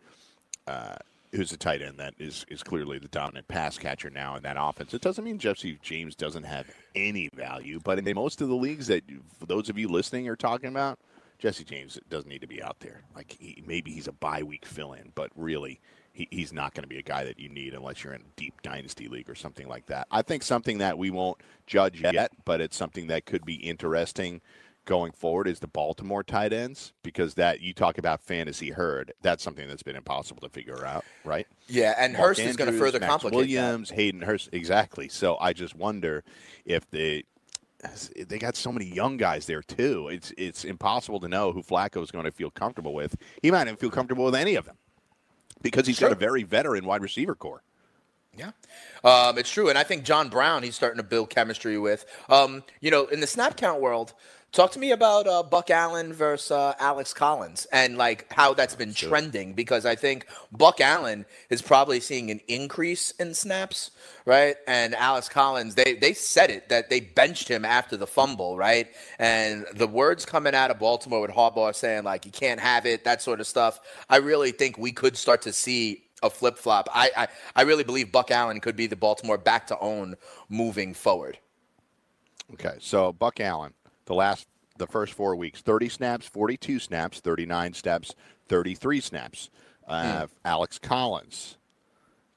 uh, 0.67 0.95
who's 1.33 1.51
a 1.51 1.57
tight 1.57 1.81
end 1.81 1.99
that 1.99 2.13
is 2.17 2.45
is 2.49 2.63
clearly 2.63 2.97
the 2.97 3.07
dominant 3.07 3.47
pass 3.47 3.77
catcher 3.77 4.09
now 4.09 4.35
in 4.35 4.43
that 4.43 4.57
offense. 4.59 4.93
It 4.93 5.01
doesn't 5.01 5.23
mean 5.23 5.37
Jesse 5.37 5.79
James 5.81 6.15
doesn't 6.15 6.43
have 6.43 6.67
any 6.95 7.29
value, 7.33 7.79
but 7.83 7.99
in 7.99 8.15
most 8.15 8.41
of 8.41 8.49
the 8.49 8.55
leagues 8.55 8.87
that 8.87 9.03
those 9.45 9.69
of 9.69 9.77
you 9.77 9.87
listening 9.87 10.27
are 10.27 10.35
talking 10.35 10.69
about, 10.69 10.99
Jesse 11.37 11.63
James 11.63 11.99
doesn't 12.09 12.29
need 12.29 12.41
to 12.41 12.47
be 12.47 12.61
out 12.61 12.79
there. 12.79 13.01
Like 13.15 13.35
he, 13.39 13.63
maybe 13.65 13.91
he's 13.91 14.07
a 14.07 14.11
bye 14.13 14.43
week 14.43 14.65
fill 14.65 14.93
in, 14.93 15.11
but 15.15 15.31
really 15.35 15.79
he, 16.11 16.27
he's 16.31 16.51
not 16.51 16.73
going 16.73 16.83
to 16.83 16.87
be 16.89 16.97
a 16.97 17.03
guy 17.03 17.23
that 17.23 17.39
you 17.39 17.49
need 17.49 17.73
unless 17.73 18.03
you're 18.03 18.13
in 18.13 18.21
a 18.21 18.35
deep 18.35 18.61
dynasty 18.61 19.07
league 19.07 19.29
or 19.29 19.35
something 19.35 19.67
like 19.67 19.85
that. 19.87 20.07
I 20.11 20.21
think 20.21 20.43
something 20.43 20.79
that 20.79 20.97
we 20.97 21.11
won't 21.11 21.37
judge 21.65 22.01
yet, 22.01 22.31
but 22.43 22.59
it's 22.59 22.75
something 22.75 23.07
that 23.07 23.25
could 23.25 23.45
be 23.45 23.55
interesting 23.55 24.41
going 24.89 25.11
forward 25.11 25.47
is 25.47 25.59
the 25.59 25.67
Baltimore 25.67 26.23
tight 26.23 26.51
ends 26.51 26.93
because 27.03 27.35
that 27.35 27.61
you 27.61 27.73
talk 27.73 27.99
about 27.99 28.21
fantasy 28.21 28.71
herd. 28.71 29.13
That's 29.21 29.43
something 29.43 29.67
that's 29.67 29.83
been 29.83 29.95
impossible 29.95 30.41
to 30.41 30.49
figure 30.49 30.83
out, 30.83 31.05
right? 31.23 31.45
Yeah, 31.67 31.93
and 31.95 32.13
Mark 32.13 32.29
Hurst 32.29 32.39
is 32.41 32.55
going 32.55 32.71
to 32.71 32.77
further 32.77 32.99
Max 32.99 33.11
complicate 33.11 33.37
Williams, 33.37 33.91
Hayden 33.91 34.21
Hurst, 34.21 34.49
exactly. 34.51 35.07
So 35.07 35.37
I 35.39 35.53
just 35.53 35.75
wonder 35.75 36.23
if 36.65 36.89
they 36.89 37.23
they 38.27 38.39
got 38.39 38.55
so 38.55 38.71
many 38.71 38.85
young 38.85 39.17
guys 39.17 39.45
there 39.45 39.61
too. 39.61 40.09
It's 40.11 40.33
it's 40.37 40.65
impossible 40.65 41.19
to 41.19 41.29
know 41.29 41.51
who 41.51 41.61
Flacco 41.61 42.01
is 42.01 42.09
going 42.09 42.25
to 42.25 42.31
feel 42.31 42.49
comfortable 42.49 42.95
with. 42.95 43.15
He 43.43 43.51
might 43.51 43.65
not 43.65 43.79
feel 43.79 43.91
comfortable 43.91 44.25
with 44.25 44.35
any 44.35 44.55
of 44.55 44.65
them 44.65 44.77
because 45.61 45.85
he's 45.85 45.99
got 45.99 46.11
a 46.11 46.15
very 46.15 46.41
veteran 46.41 46.83
wide 46.83 47.03
receiver 47.03 47.35
corps. 47.35 47.61
Yeah, 48.35 48.51
um, 49.03 49.37
it's 49.37 49.51
true, 49.51 49.69
and 49.69 49.77
I 49.77 49.83
think 49.83 50.03
John 50.03 50.29
Brown 50.29 50.63
he's 50.63 50.75
starting 50.75 50.97
to 50.97 51.03
build 51.03 51.29
chemistry 51.29 51.77
with. 51.77 52.05
Um, 52.29 52.63
you 52.79 52.89
know, 52.89 53.05
in 53.05 53.19
the 53.19 53.27
snap 53.27 53.57
count 53.57 53.81
world, 53.81 54.13
talk 54.51 54.71
to 54.71 54.79
me 54.79 54.91
about 54.91 55.27
uh, 55.27 55.43
Buck 55.43 55.69
Allen 55.69 56.13
versus 56.13 56.51
uh, 56.51 56.73
Alex 56.79 57.13
Collins 57.13 57.67
and 57.71 57.97
like 57.97 58.31
how 58.31 58.53
that's 58.53 58.75
been 58.75 58.93
trending 58.93 59.53
because 59.53 59.85
I 59.85 59.95
think 59.95 60.25
Buck 60.51 60.81
Allen 60.81 61.25
is 61.49 61.61
probably 61.61 61.99
seeing 61.99 62.31
an 62.31 62.39
increase 62.47 63.11
in 63.11 63.33
snaps, 63.33 63.91
right? 64.25 64.55
And 64.67 64.95
Alex 64.95 65.29
Collins, 65.29 65.75
they 65.75 65.95
they 65.95 66.13
said 66.13 66.49
it 66.49 66.69
that 66.69 66.89
they 66.89 66.99
benched 66.99 67.47
him 67.47 67.65
after 67.65 67.97
the 67.97 68.07
fumble, 68.07 68.57
right? 68.57 68.87
And 69.19 69.65
the 69.75 69.87
words 69.87 70.25
coming 70.25 70.55
out 70.55 70.71
of 70.71 70.79
Baltimore 70.79 71.21
with 71.21 71.31
Harbaugh 71.31 71.75
saying 71.75 72.03
like 72.03 72.25
you 72.25 72.31
can't 72.31 72.59
have 72.59 72.85
it, 72.85 73.03
that 73.03 73.21
sort 73.21 73.39
of 73.39 73.47
stuff. 73.47 73.79
I 74.09 74.17
really 74.17 74.51
think 74.51 74.77
we 74.77 74.91
could 74.91 75.17
start 75.17 75.41
to 75.43 75.53
see 75.53 76.03
a 76.21 76.29
flip 76.29 76.57
flop. 76.57 76.89
I, 76.93 77.11
I 77.15 77.27
I 77.55 77.61
really 77.63 77.83
believe 77.83 78.11
Buck 78.11 78.31
Allen 78.31 78.59
could 78.59 78.75
be 78.75 78.87
the 78.87 78.95
Baltimore 78.95 79.37
back 79.37 79.67
to 79.67 79.79
own 79.79 80.15
moving 80.49 80.93
forward. 80.93 81.37
Okay, 82.53 82.77
so 82.79 83.13
Buck 83.13 83.39
Allen, 83.39 83.73
the 84.09 84.15
last, 84.15 84.47
the 84.77 84.87
first 84.87 85.13
four 85.13 85.35
weeks, 85.35 85.61
30 85.61 85.87
snaps, 85.87 86.25
42 86.27 86.79
snaps, 86.79 87.19
39 87.19 87.73
snaps, 87.75 88.15
33 88.47 88.99
snaps. 88.99 89.49
Uh, 89.87 90.25
Alex 90.43 90.79
Collins 90.79 91.57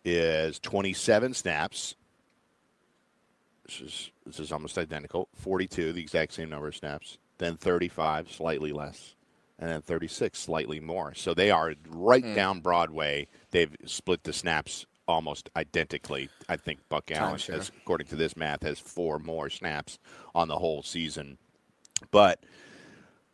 is 0.05 0.59
27 0.61 1.33
snaps. 1.35 1.97
This 3.65 3.81
is 3.81 4.11
this 4.27 4.39
is 4.39 4.53
almost 4.53 4.77
identical. 4.77 5.29
42, 5.35 5.95
the 5.95 6.03
exact 6.03 6.35
same 6.35 6.51
number 6.51 6.69
of 6.69 6.77
snaps. 6.77 7.17
Then 7.39 7.57
35, 7.57 8.31
slightly 8.31 8.73
less, 8.73 9.15
and 9.59 9.71
then 9.71 9.81
36, 9.81 10.39
slightly 10.39 10.79
more. 10.79 11.15
So 11.15 11.33
they 11.33 11.51
are 11.51 11.75
right 11.89 12.35
down 12.35 12.61
Broadway. 12.61 13.29
They've 13.51 13.75
split 13.87 14.25
the 14.25 14.33
snaps 14.35 14.85
almost 15.09 15.49
identically. 15.57 16.29
I 16.49 16.57
think 16.57 16.81
Buck 16.91 17.11
Allen, 17.11 17.39
has, 17.55 17.71
according 17.83 18.09
to 18.09 18.17
this 18.17 18.37
math, 18.37 18.63
has 18.63 18.79
four 18.79 19.19
more 19.19 19.49
snaps 19.49 19.99
on 20.35 20.49
the 20.49 20.59
whole 20.59 20.83
season. 20.83 21.39
But 22.11 22.41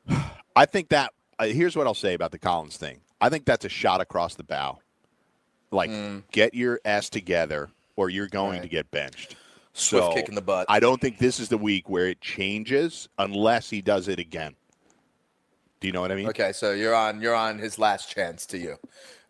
I 0.56 0.66
think 0.66 0.88
that 0.90 1.12
uh, 1.38 1.46
here's 1.46 1.76
what 1.76 1.86
I'll 1.86 1.94
say 1.94 2.14
about 2.14 2.32
the 2.32 2.38
Collins 2.38 2.76
thing. 2.76 3.00
I 3.20 3.28
think 3.28 3.44
that's 3.44 3.64
a 3.64 3.68
shot 3.68 4.00
across 4.00 4.34
the 4.34 4.44
bow. 4.44 4.78
Like, 5.70 5.90
get 6.32 6.54
your 6.54 6.80
ass 6.84 7.10
together, 7.10 7.68
or 7.96 8.08
you're 8.10 8.28
going 8.28 8.52
Right. 8.54 8.62
to 8.62 8.68
get 8.68 8.90
benched. 8.90 9.36
Swift 9.74 10.06
So, 10.06 10.14
kick 10.14 10.28
in 10.28 10.34
the 10.34 10.40
butt. 10.40 10.66
I 10.68 10.80
don't 10.80 11.00
think 11.00 11.18
this 11.18 11.38
is 11.38 11.48
the 11.50 11.58
week 11.58 11.88
where 11.88 12.06
it 12.06 12.20
changes 12.20 13.08
unless 13.18 13.68
he 13.70 13.82
does 13.82 14.08
it 14.08 14.18
again. 14.18 14.54
Do 15.80 15.86
you 15.86 15.92
know 15.92 16.00
what 16.00 16.10
I 16.10 16.14
mean? 16.16 16.28
Okay, 16.28 16.52
so 16.52 16.72
you're 16.72 16.94
on 16.94 17.20
you're 17.20 17.34
on 17.34 17.58
his 17.58 17.78
last 17.78 18.10
chance 18.12 18.46
to 18.46 18.58
you. 18.58 18.76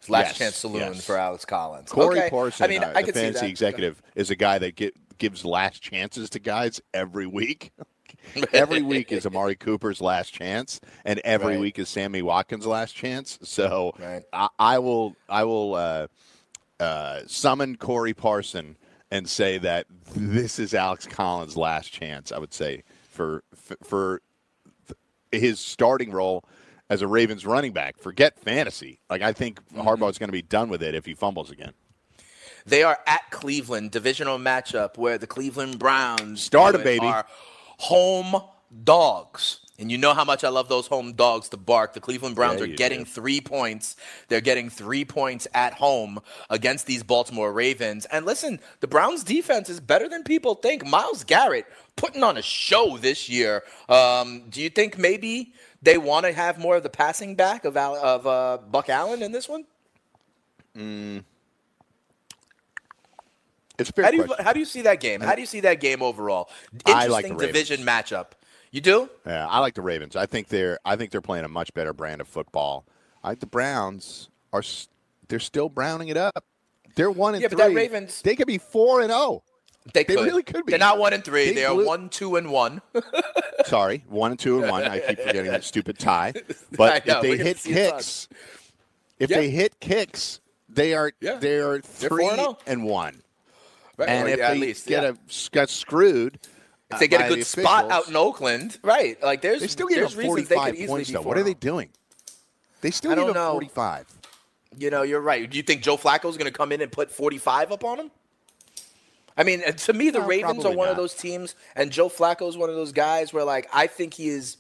His 0.01 0.09
last 0.09 0.29
Yes, 0.29 0.39
chance 0.39 0.57
saloon 0.57 0.95
yes. 0.95 1.05
for 1.05 1.17
Alex 1.19 1.45
Collins. 1.45 1.91
Corey 1.91 2.21
okay. 2.21 2.31
Parson, 2.31 2.65
I 2.65 2.69
mean, 2.69 2.85
uh, 2.85 2.93
I 2.95 3.03
the 3.03 3.07
could 3.07 3.15
see 3.17 3.21
fantasy 3.23 3.49
executive, 3.49 4.01
is 4.15 4.31
a 4.31 4.37
guy 4.37 4.59
that 4.59 4.77
get, 4.77 4.95
gives 5.19 5.45
last 5.45 5.83
chances 5.83 6.31
to 6.31 6.39
guys 6.39 6.81
every 6.95 7.27
week. 7.27 7.73
every 8.53 8.83
week 8.83 9.13
is 9.13 9.27
Amari 9.27 9.55
Cooper's 9.57 10.01
last 10.01 10.33
chance, 10.33 10.81
and 11.05 11.21
every 11.25 11.55
Right. 11.55 11.61
week 11.61 11.79
is 11.79 11.89
Sammy 11.89 12.23
Watkins' 12.23 12.67
last 12.67 12.95
chance. 12.95 13.39
So 13.43 13.93
Right. 13.99 14.23
I, 14.33 14.49
I 14.59 14.79
will, 14.79 15.17
I 15.29 15.45
will 15.45 15.75
uh, 15.75 16.07
uh, 16.81 17.21
summon 17.27 17.77
Corey 17.77 18.15
Parson 18.15 18.77
and 19.11 19.29
say 19.29 19.59
that 19.59 19.87
this 20.15 20.59
is 20.59 20.75
Alex 20.75 21.07
Collins' 21.07 21.57
last 21.57 21.93
chance. 21.93 22.31
I 22.33 22.39
would 22.39 22.53
say 22.55 22.83
for 23.09 23.43
for, 23.83 24.21
his 25.33 25.61
starting 25.61 26.11
role 26.11 26.45
as 26.91 27.03
a 27.03 27.07
Ravens 27.07 27.45
running 27.45 27.73
back. 27.73 27.99
Forget 27.99 28.39
fantasy. 28.39 29.01
Like 29.11 29.23
I 29.23 29.33
think 29.33 29.61
Mm-hmm. 29.69 29.87
Harbaugh's 29.87 30.19
going 30.19 30.29
to 30.29 30.33
be 30.33 30.43
done 30.43 30.69
with 30.71 30.83
it 30.83 30.95
if 30.95 31.05
he 31.05 31.15
fumbles 31.15 31.51
again. 31.51 31.73
They 32.67 32.83
are 32.83 32.99
at 33.07 33.31
Cleveland, 33.31 33.91
divisional 33.93 34.39
matchup 34.39 34.97
where 34.99 35.17
the 35.19 35.27
Cleveland 35.27 35.79
Browns 35.79 36.43
Start 36.43 36.75
a 36.75 36.79
baby. 36.79 37.07
are 37.07 37.25
home 37.79 38.43
dogs. 38.85 39.61
And 39.81 39.93
you 39.93 39.99
know 39.99 40.13
how 40.13 40.25
much 40.25 40.43
I 40.43 40.49
love 40.49 40.69
those 40.69 40.89
home 40.89 41.13
dogs 41.13 41.49
to 41.51 41.57
bark. 41.57 41.93
The 41.93 42.01
Cleveland 42.01 42.35
Browns 42.35 42.59
Yeah, 42.59 42.65
are 42.67 42.77
getting 42.77 43.01
do. 43.01 43.05
three 43.05 43.41
points. 43.41 43.95
They're 44.27 44.41
getting 44.41 44.71
three 44.71 45.05
points 45.05 45.47
at 45.55 45.75
home 45.75 46.19
against 46.51 46.87
these 46.87 47.05
Baltimore 47.05 47.53
Ravens. 47.53 48.05
And 48.07 48.27
listen, 48.27 48.59
the 48.81 48.89
Browns 48.89 49.23
defense 49.23 49.71
is 49.71 49.79
better 49.79 50.09
than 50.09 50.25
people 50.25 50.57
think. 50.57 50.85
Myles 50.85 51.23
Garrett 51.23 51.65
putting 51.95 52.25
on 52.25 52.37
a 52.37 52.43
show 52.43 52.99
this 52.99 53.29
year. 53.29 53.63
Um, 53.89 54.45
do 54.51 54.61
you 54.61 54.69
think 54.69 54.99
maybe 54.99 55.53
they 55.81 55.97
want 55.97 56.27
to 56.27 56.33
have 56.33 56.59
more 56.59 56.75
of 56.77 56.83
the 56.83 56.91
passing 56.91 57.37
back 57.37 57.65
of, 57.65 57.77
Al- 57.77 57.95
of 57.97 58.27
uh, 58.27 58.59
Buck 58.69 58.89
Allen 58.89 59.23
in 59.23 59.31
this 59.31 59.49
one? 59.49 59.65
It's 63.79 63.91
fair 63.91 64.05
How 64.07 64.11
do 64.11 64.17
you 64.17 64.25
question. 64.25 64.45
how 64.45 64.53
do 64.53 64.59
you 64.61 64.65
see 64.67 64.83
that 64.83 65.01
game? 65.01 65.21
How 65.21 65.35
do 65.35 65.41
you 65.41 65.47
see 65.47 65.61
that 65.61 65.81
game 65.81 66.03
overall? 66.03 66.51
Interesting 66.87 67.37
like 67.37 67.39
division 67.39 67.81
matchup. 67.83 68.29
You 68.71 68.81
do? 68.81 69.09
Yeah, 69.27 69.47
I 69.47 69.61
like 69.61 69.75
the 69.75 69.83
Ravens. 69.83 70.17
I 70.17 70.27
think 70.27 70.49
they're 70.49 70.79
I 70.85 70.97
think 70.97 71.11
they're 71.11 71.21
playing 71.21 71.45
a 71.45 71.49
much 71.49 71.73
better 71.75 71.93
brand 71.93 72.21
of 72.21 72.29
football. 72.29 72.85
I 73.25 73.31
think 73.31 73.41
the 73.41 73.47
Browns 73.47 74.29
are 74.53 74.63
they're 75.29 75.39
still 75.41 75.69
browning 75.69 76.09
it 76.09 76.17
up. 76.17 76.45
They're 76.97 77.11
one 77.11 77.35
and 77.35 77.43
Yeah, 77.43 77.49
but 77.49 77.59
three. 77.59 77.69
that 77.69 77.75
Ravens- 77.75 78.23
they 78.23 78.35
could 78.37 78.47
be 78.47 78.59
four 78.59 79.01
and 79.01 79.11
zero. 79.11 79.43
They, 79.95 80.05
They 80.05 80.17
could. 80.17 80.25
really 80.27 80.43
could 80.43 80.67
be. 80.67 80.73
They're 80.73 80.79
not 80.79 80.99
one 80.99 81.15
and 81.15 81.25
three. 81.25 81.47
They 81.47 81.55
They, 81.55 81.65
are 81.65 81.75
blew- 81.75 81.87
one, 81.87 82.09
two, 82.11 82.37
and 82.37 82.51
one. 82.51 82.83
Sorry, 83.65 84.05
one 84.09 84.33
and 84.33 84.41
two 84.41 84.61
and 84.61 84.71
one. 84.71 84.83
I 84.85 84.99
keep 85.01 85.19
forgetting 85.19 85.51
that 85.51 85.65
stupid 85.65 85.99
tie. 85.99 86.35
But 86.77 87.07
know, 87.07 87.21
if 87.21 87.23
they 87.23 87.37
hit 87.39 87.63
kicks, 87.63 88.29
if 89.19 89.31
Yeah. 89.31 89.39
they 89.39 89.51
hit 89.51 89.81
kicks, 89.81 90.41
they 90.69 90.93
are 90.95 91.13
Yeah. 91.23 91.37
they 91.37 91.57
are 91.59 91.81
three 91.81 92.25
4-0. 92.27 92.59
and 92.67 92.85
one. 92.85 93.23
Right, 93.99 94.09
And 94.09 94.29
if 94.29 94.39
yeah, 94.39 94.49
they 94.49 94.55
at 94.55 94.61
least 94.61 94.87
get 94.87 95.03
yeah. 95.03 95.11
a 95.11 95.51
got 95.51 95.69
screwed, 95.69 96.39
if 96.91 97.01
they 97.01 97.09
get 97.09 97.31
a 97.31 97.35
good 97.35 97.45
spot 97.45 97.91
out 97.91 98.09
in 98.09 98.17
Oakland, 98.17 98.79
right? 98.83 99.21
Like 99.23 99.43
there's 99.43 99.61
They 99.61 99.67
still 99.67 99.89
give 99.89 99.99
there's 99.99 100.13
up 100.13 100.19
reasons 100.19 100.49
they 100.49 100.55
45 100.55 100.65
could 100.67 100.75
easily 100.75 100.89
points, 100.89 101.11
though. 101.11 101.23
What 101.23 101.37
are 101.37 101.43
they 101.43 101.55
doing? 101.55 101.91
They 102.81 102.93
still 102.93 103.11
I 103.11 103.17
give 103.17 103.25
don't 103.27 103.35
know. 103.35 103.53
45. 103.53 104.07
You 104.79 104.91
know, 104.91 105.03
you're 105.03 105.21
right. 105.21 105.51
Do 105.51 105.57
you 105.57 105.65
think 105.65 105.83
Joe 105.83 105.97
Flacco's 105.97 106.37
going 106.37 106.51
to 106.51 106.57
come 106.57 106.71
in 106.71 106.81
and 106.81 106.93
put 106.93 107.11
45 107.11 107.73
up 107.73 107.85
on 107.85 107.99
him? 107.99 108.11
I 109.37 109.45
mean, 109.45 109.63
uh, 109.67 109.73
to 109.73 109.93
me, 109.93 110.11
the 110.11 110.21
No, 110.21 110.27
Ravens 110.27 110.65
are 110.65 110.73
one 110.73 110.89
of 110.89 110.97
those 110.97 111.15
teams, 111.15 111.55
and 111.75 111.91
Joe 111.91 112.09
Flacco's 112.09 112.57
one 112.57 112.69
of 112.71 112.77
those 112.77 112.93
guys 112.93 113.33
where, 113.33 113.45
like, 113.45 113.69
I 113.73 113.87
think 113.87 114.15
he 114.15 114.29
is 114.29 114.59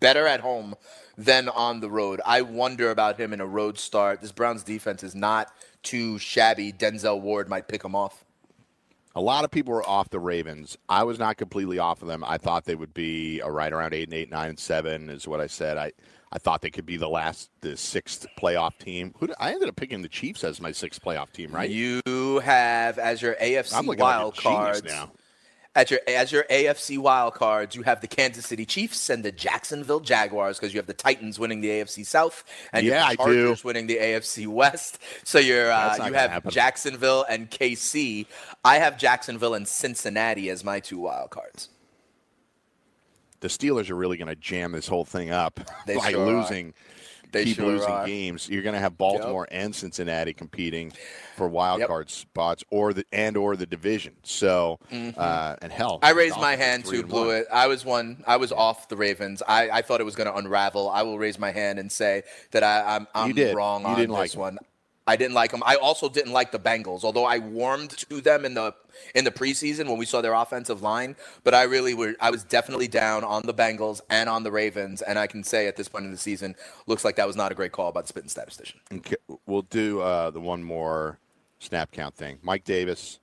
better 0.00 0.26
at 0.26 0.40
home 0.40 0.74
than 1.18 1.48
on 1.48 1.80
the 1.80 1.90
road. 1.90 2.20
I 2.24 2.42
wonder 2.42 2.90
about 2.90 3.18
him 3.18 3.32
in 3.32 3.40
a 3.40 3.46
road 3.46 3.78
start. 3.78 4.20
This 4.20 4.32
Browns 4.32 4.62
defense 4.62 5.02
is 5.02 5.14
not 5.14 5.52
too 5.82 6.18
shabby. 6.18 6.72
Denzel 6.72 7.20
Ward 7.20 7.48
might 7.48 7.68
pick 7.68 7.84
him 7.84 7.94
off. 7.94 8.24
A 9.14 9.20
lot 9.20 9.44
of 9.44 9.50
people 9.50 9.74
were 9.74 9.86
off 9.86 10.10
the 10.10 10.18
Ravens. 10.18 10.78
I 10.88 11.04
was 11.04 11.18
not 11.18 11.36
completely 11.36 11.78
off 11.78 12.02
of 12.02 12.08
them. 12.08 12.24
I 12.26 12.38
thought 12.38 12.64
they 12.64 12.74
would 12.74 12.94
be 12.94 13.42
uh, 13.42 13.50
right 13.50 13.72
around 13.72 13.92
eight 13.92 14.08
and 14.08 14.14
eight, 14.14 14.30
nine 14.30 14.50
and 14.50 14.58
seven 14.58 15.10
is 15.10 15.28
what 15.28 15.40
I 15.40 15.46
said. 15.48 15.76
I, 15.76 15.92
I 16.32 16.38
thought 16.38 16.62
they 16.62 16.70
could 16.70 16.86
be 16.86 16.96
the 16.96 17.08
last, 17.08 17.50
the 17.60 17.76
sixth 17.76 18.26
playoff 18.38 18.78
team. 18.78 19.14
Who 19.18 19.28
I 19.38 19.52
ended 19.52 19.68
up 19.68 19.76
picking 19.76 20.00
the 20.00 20.08
Chiefs 20.08 20.44
as 20.44 20.60
my 20.60 20.72
sixth 20.72 21.02
playoff 21.02 21.30
team, 21.32 21.52
right? 21.52 21.68
You 21.68 22.40
have 22.42 22.98
as 22.98 23.20
your 23.20 23.34
AFC 23.34 23.98
wild 23.98 24.34
like 24.34 24.42
cards 24.42 24.82
now. 24.84 25.12
At 25.74 25.90
your 25.90 26.00
as 26.06 26.30
your 26.30 26.44
AFC 26.50 26.98
wild 26.98 27.32
cards, 27.32 27.74
you 27.74 27.82
have 27.82 28.02
the 28.02 28.06
Kansas 28.06 28.44
City 28.46 28.66
Chiefs 28.66 29.08
and 29.08 29.24
the 29.24 29.32
Jacksonville 29.32 30.00
Jaguars 30.00 30.58
because 30.58 30.74
you 30.74 30.78
have 30.78 30.86
the 30.86 30.92
Titans 30.92 31.38
winning 31.38 31.62
the 31.62 31.68
AFC 31.68 32.04
South 32.04 32.44
and 32.74 32.84
Yeah, 32.86 33.08
do. 33.10 33.16
Chargers 33.16 33.64
winning 33.64 33.86
the 33.86 33.96
AFC 33.96 34.46
West. 34.46 34.98
So 35.24 35.38
you're 35.38 35.72
uh, 35.72 35.96
you 35.96 36.12
have 36.12 36.30
happen. 36.30 36.50
Jacksonville 36.50 37.24
and 37.26 37.50
KC. 37.50 38.26
I 38.62 38.76
have 38.76 38.98
Jacksonville 38.98 39.54
and 39.54 39.66
Cincinnati 39.66 40.50
as 40.50 40.62
my 40.62 40.78
two 40.78 40.98
wild 40.98 41.30
cards. 41.30 41.70
The 43.40 43.48
Steelers 43.48 43.90
are 43.90 43.96
really 43.96 44.18
going 44.18 44.28
to 44.28 44.36
jam 44.36 44.72
this 44.72 44.86
whole 44.86 45.04
thing 45.04 45.30
up 45.30 45.58
They 45.86 45.96
by 45.96 46.12
sure 46.12 46.26
are. 46.26 46.74
They 47.32 47.44
keep 47.44 47.56
sure 47.56 47.66
losing 47.66 47.90
are. 47.90 48.06
games. 48.06 48.48
You're 48.48 48.62
going 48.62 48.74
to 48.74 48.80
have 48.80 48.96
Baltimore 48.98 49.48
and 49.50 49.74
Cincinnati 49.74 50.32
competing 50.32 50.92
for 51.36 51.48
wild 51.48 51.80
Yep. 51.80 51.88
card 51.88 52.10
spots 52.10 52.62
or 52.70 52.92
the 52.92 53.04
and 53.12 53.36
or 53.36 53.56
the 53.56 53.66
division. 53.66 54.14
So 54.22 54.78
uh, 55.16 55.56
and 55.62 55.72
hell, 55.72 55.96
Mm-hmm. 55.96 56.04
I 56.04 56.10
raised 56.10 56.36
my 56.38 56.56
hand 56.56 56.84
too, 56.84 57.02
blew 57.02 57.28
one. 57.28 57.36
it. 57.36 57.46
I 57.52 57.66
was 57.66 57.84
one. 57.84 58.22
I 58.26 58.36
was 58.36 58.52
off 58.52 58.88
the 58.88 58.96
Ravens. 58.96 59.42
I, 59.48 59.70
I 59.70 59.82
thought 59.82 60.00
it 60.00 60.04
was 60.04 60.14
going 60.14 60.28
to 60.28 60.34
unravel. 60.36 60.88
I 60.90 61.02
will 61.02 61.18
raise 61.18 61.38
my 61.38 61.50
hand 61.50 61.78
and 61.78 61.90
say 61.90 62.22
that 62.52 62.62
I, 62.62 62.96
I'm, 62.96 63.08
I'm 63.14 63.28
You 63.28 63.34
did. 63.34 63.56
wrong 63.56 63.82
You 63.82 63.88
on 63.88 63.96
didn't 63.96 64.10
this 64.10 64.34
like 64.36 64.40
one. 64.40 64.58
I 65.06 65.16
didn't 65.16 65.34
like 65.34 65.50
them. 65.50 65.62
I 65.66 65.74
also 65.76 66.08
didn't 66.08 66.32
like 66.32 66.52
the 66.52 66.58
Bengals, 66.60 67.02
although 67.02 67.24
I 67.24 67.38
warmed 67.38 67.90
to 67.90 68.20
them 68.20 68.44
in 68.44 68.54
the 68.54 68.74
in 69.14 69.24
the 69.24 69.32
preseason 69.32 69.88
when 69.88 69.98
we 69.98 70.06
saw 70.06 70.20
their 70.20 70.34
offensive 70.34 70.80
line. 70.80 71.16
But 71.42 71.54
I 71.54 71.64
really 71.64 71.92
were 71.94 72.14
I 72.20 72.30
was 72.30 72.44
definitely 72.44 72.86
down 72.88 73.24
on 73.24 73.42
the 73.44 73.54
Bengals 73.54 74.00
and 74.10 74.28
on 74.28 74.44
the 74.44 74.52
Ravens, 74.52 75.02
and 75.02 75.18
I 75.18 75.26
can 75.26 75.42
say 75.42 75.66
at 75.66 75.76
this 75.76 75.88
point 75.88 76.04
in 76.04 76.12
the 76.12 76.18
season, 76.18 76.54
looks 76.86 77.04
like 77.04 77.16
that 77.16 77.26
was 77.26 77.34
not 77.36 77.50
a 77.50 77.54
great 77.54 77.72
call 77.72 77.90
by 77.90 78.02
the 78.02 78.08
spitting 78.08 78.28
statistician. 78.28 78.78
Okay, 78.92 79.16
we'll 79.46 79.62
do 79.62 80.00
uh, 80.00 80.30
the 80.30 80.40
one 80.40 80.62
more 80.62 81.18
snap 81.58 81.90
count 81.90 82.14
thing. 82.14 82.38
Mike 82.42 82.64
Davis, 82.64 83.18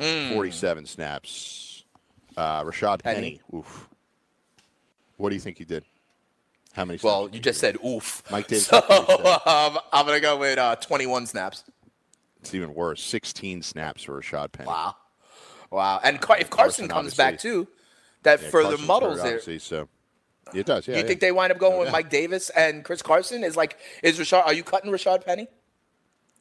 Hmm. 0.00 0.32
47 0.32 0.86
snaps. 0.86 1.84
Uh, 2.36 2.64
Rashaad 2.64 3.00
Penny. 3.04 3.14
Penny. 3.20 3.40
Oof. 3.54 3.88
What 5.18 5.28
do 5.28 5.36
you 5.36 5.40
think 5.40 5.58
he 5.58 5.64
did? 5.64 5.84
How 6.74 6.84
many? 6.84 6.98
Well, 7.02 7.28
you 7.32 7.40
just 7.40 7.60
said 7.60 7.76
oof. 7.84 8.22
Mike 8.30 8.48
Davis 8.48 8.66
So 8.68 8.76
um, 9.46 9.78
I'm 9.92 10.06
gonna 10.06 10.20
go 10.20 10.36
with 10.36 10.58
uh, 10.58 10.76
21 10.76 11.26
snaps. 11.26 11.64
It's 12.40 12.54
even 12.54 12.74
worse. 12.74 13.02
16 13.02 13.62
snaps 13.62 14.02
for 14.02 14.20
Rashaad 14.20 14.52
Penny. 14.52 14.66
Wow, 14.66 14.96
wow. 15.70 16.00
And 16.04 16.20
Car- 16.20 16.38
if 16.38 16.50
Carson, 16.50 16.88
Carson, 16.88 16.88
comes 16.88 17.14
back 17.16 17.38
too, 17.38 17.68
that 18.22 18.42
Yeah, 18.42 18.50
further 18.50 18.70
Carson's 18.70 18.88
muddles 18.88 19.20
hurt, 19.22 19.48
it. 19.48 19.62
So 19.62 19.88
it 20.52 20.66
does. 20.66 20.86
Yeah. 20.86 20.96
you 20.96 21.00
yeah. 21.00 21.06
think 21.06 21.20
they 21.20 21.32
wind 21.32 21.52
up 21.52 21.58
going 21.58 21.78
with 21.78 21.88
Yeah. 21.88 21.92
Mike 21.92 22.10
Davis 22.10 22.50
and 22.50 22.84
Chris 22.84 23.02
Carson? 23.02 23.44
Is 23.44 23.56
like 23.56 23.78
is 24.02 24.18
Rashad? 24.18 24.44
Are 24.44 24.52
you 24.52 24.62
cutting 24.62 24.90
Rashaad 24.90 25.24
Penny? 25.24 25.46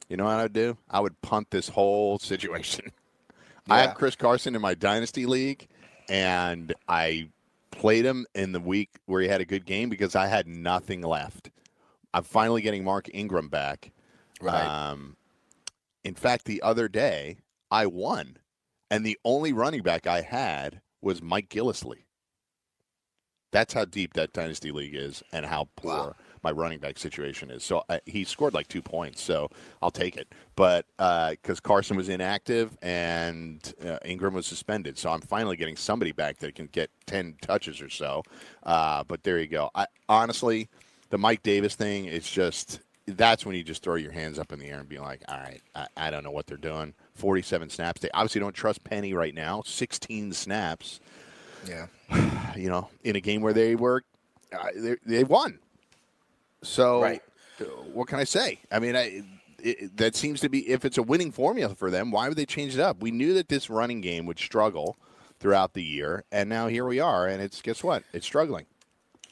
You 0.09 0.17
know 0.17 0.25
what 0.25 0.39
I'd 0.39 0.53
do? 0.53 0.77
I 0.89 0.99
would 0.99 1.21
punt 1.21 1.51
this 1.51 1.69
whole 1.69 2.19
situation. 2.19 2.91
I 3.69 3.81
have 3.81 3.95
Chris 3.95 4.15
Carson 4.15 4.55
in 4.55 4.61
my 4.61 4.73
dynasty 4.73 5.25
league, 5.25 5.67
and 6.09 6.73
I 6.87 7.29
played 7.75 8.05
him 8.05 8.25
in 8.35 8.51
the 8.51 8.59
week 8.59 8.89
where 9.05 9.21
he 9.21 9.27
had 9.27 9.41
a 9.41 9.45
good 9.45 9.65
game 9.65 9.89
because 9.89 10.15
I 10.15 10.27
had 10.27 10.47
nothing 10.47 11.01
left. 11.01 11.49
I'm 12.13 12.23
finally 12.23 12.61
getting 12.61 12.83
Mark 12.83 13.09
Ingram 13.13 13.49
back. 13.49 13.91
Right. 14.41 14.65
Um, 14.65 15.17
in 16.03 16.15
fact, 16.15 16.45
the 16.45 16.61
other 16.61 16.87
day 16.87 17.37
I 17.71 17.85
won, 17.87 18.37
and 18.91 19.05
the 19.05 19.17
only 19.25 19.53
running 19.53 19.81
back 19.81 20.05
I 20.05 20.21
had 20.21 20.81
was 21.01 21.21
Mike 21.21 21.49
Gillislee. 21.49 22.05
That's 23.51 23.73
how 23.73 23.85
deep 23.85 24.13
that 24.13 24.33
dynasty 24.33 24.71
league 24.71 24.95
is, 24.95 25.23
and 25.31 25.45
how 25.45 25.69
poor 25.75 25.91
Wow. 25.91 26.15
My 26.43 26.51
running 26.51 26.79
back 26.79 26.97
situation 26.97 27.49
is. 27.49 27.63
So 27.63 27.83
uh, 27.89 27.99
he 28.05 28.23
scored 28.23 28.53
like 28.53 28.67
two 28.67 28.81
points, 28.81 29.21
so 29.21 29.49
I'll 29.81 29.91
take 29.91 30.17
it. 30.17 30.27
But 30.55 30.85
because 30.97 31.59
Carson 31.59 31.97
was 31.97 32.09
inactive 32.09 32.77
and 32.81 33.73
uh, 33.85 33.97
Ingram 34.05 34.33
was 34.33 34.45
suspended, 34.45 34.97
so 34.97 35.09
I'm 35.09 35.21
finally 35.21 35.57
getting 35.57 35.75
somebody 35.75 36.11
back 36.11 36.37
that 36.39 36.55
can 36.55 36.67
get 36.67 36.89
ten 37.05 37.35
touches 37.41 37.81
or 37.81 37.89
so. 37.89 38.23
Uh, 38.63 39.03
but 39.03 39.23
there 39.23 39.39
you 39.39 39.47
go. 39.47 39.69
I, 39.75 39.87
honestly, 40.09 40.69
the 41.09 41.17
Mike 41.17 41.43
Davis 41.43 41.75
thing 41.75 42.05
is 42.05 42.29
just 42.29 42.79
that's 43.05 43.45
when 43.45 43.55
you 43.55 43.63
just 43.63 43.83
throw 43.83 43.95
your 43.95 44.13
hands 44.13 44.39
up 44.39 44.53
in 44.53 44.59
the 44.59 44.67
air 44.67 44.79
and 44.79 44.87
be 44.87 44.97
like, 44.97 45.21
all 45.27 45.37
right, 45.37 45.61
I, 45.75 45.87
I 45.97 46.09
don't 46.09 46.23
know 46.23 46.31
what 46.31 46.47
they're 46.47 46.55
doing. 46.55 46.93
47 47.15 47.69
snaps. 47.69 47.99
They 47.99 48.09
obviously 48.13 48.39
don't 48.39 48.55
trust 48.55 48.83
Penny 48.85 49.13
right 49.13 49.35
now. 49.35 49.61
16 49.65 50.31
snaps 50.31 51.01
yeah. 51.67 51.87
you 52.55 52.69
know, 52.69 52.89
in 53.03 53.15
a 53.15 53.19
game 53.21 53.41
where 53.41 53.53
they 53.53 53.75
were, 53.75 54.03
uh, 54.57 54.67
they, 54.75 54.95
they 55.05 55.23
won. 55.23 55.59
So, 56.63 57.01
Right. 57.01 57.21
uh, 57.61 57.65
what 57.93 58.07
can 58.07 58.19
I 58.19 58.23
say? 58.23 58.59
I 58.71 58.79
mean, 58.79 58.95
I, 58.95 59.23
it, 59.59 59.95
that 59.97 60.15
seems 60.15 60.39
to 60.41 60.49
be 60.49 60.67
if 60.69 60.83
it's 60.85 60.97
a 60.97 61.03
winning 61.03 61.31
formula 61.31 61.75
for 61.75 61.91
them, 61.91 62.11
why 62.11 62.27
would 62.27 62.37
they 62.37 62.45
change 62.45 62.73
it 62.73 62.79
up? 62.79 63.01
We 63.01 63.11
knew 63.11 63.33
that 63.35 63.49
this 63.49 63.69
running 63.69 64.01
game 64.01 64.25
would 64.25 64.39
struggle 64.39 64.97
throughout 65.39 65.73
the 65.73 65.83
year, 65.83 66.23
and 66.31 66.49
now 66.49 66.67
here 66.67 66.85
we 66.85 66.99
are, 66.99 67.27
and 67.27 67.41
it's 67.41 67.61
guess 67.61 67.83
what? 67.83 68.03
It's 68.13 68.25
struggling. 68.25 68.65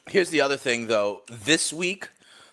Here's 0.08 0.30
the 0.30 0.40
other 0.40 0.56
thing, 0.56 0.88
though. 0.88 1.22
This 1.30 1.72
week, 1.72 2.08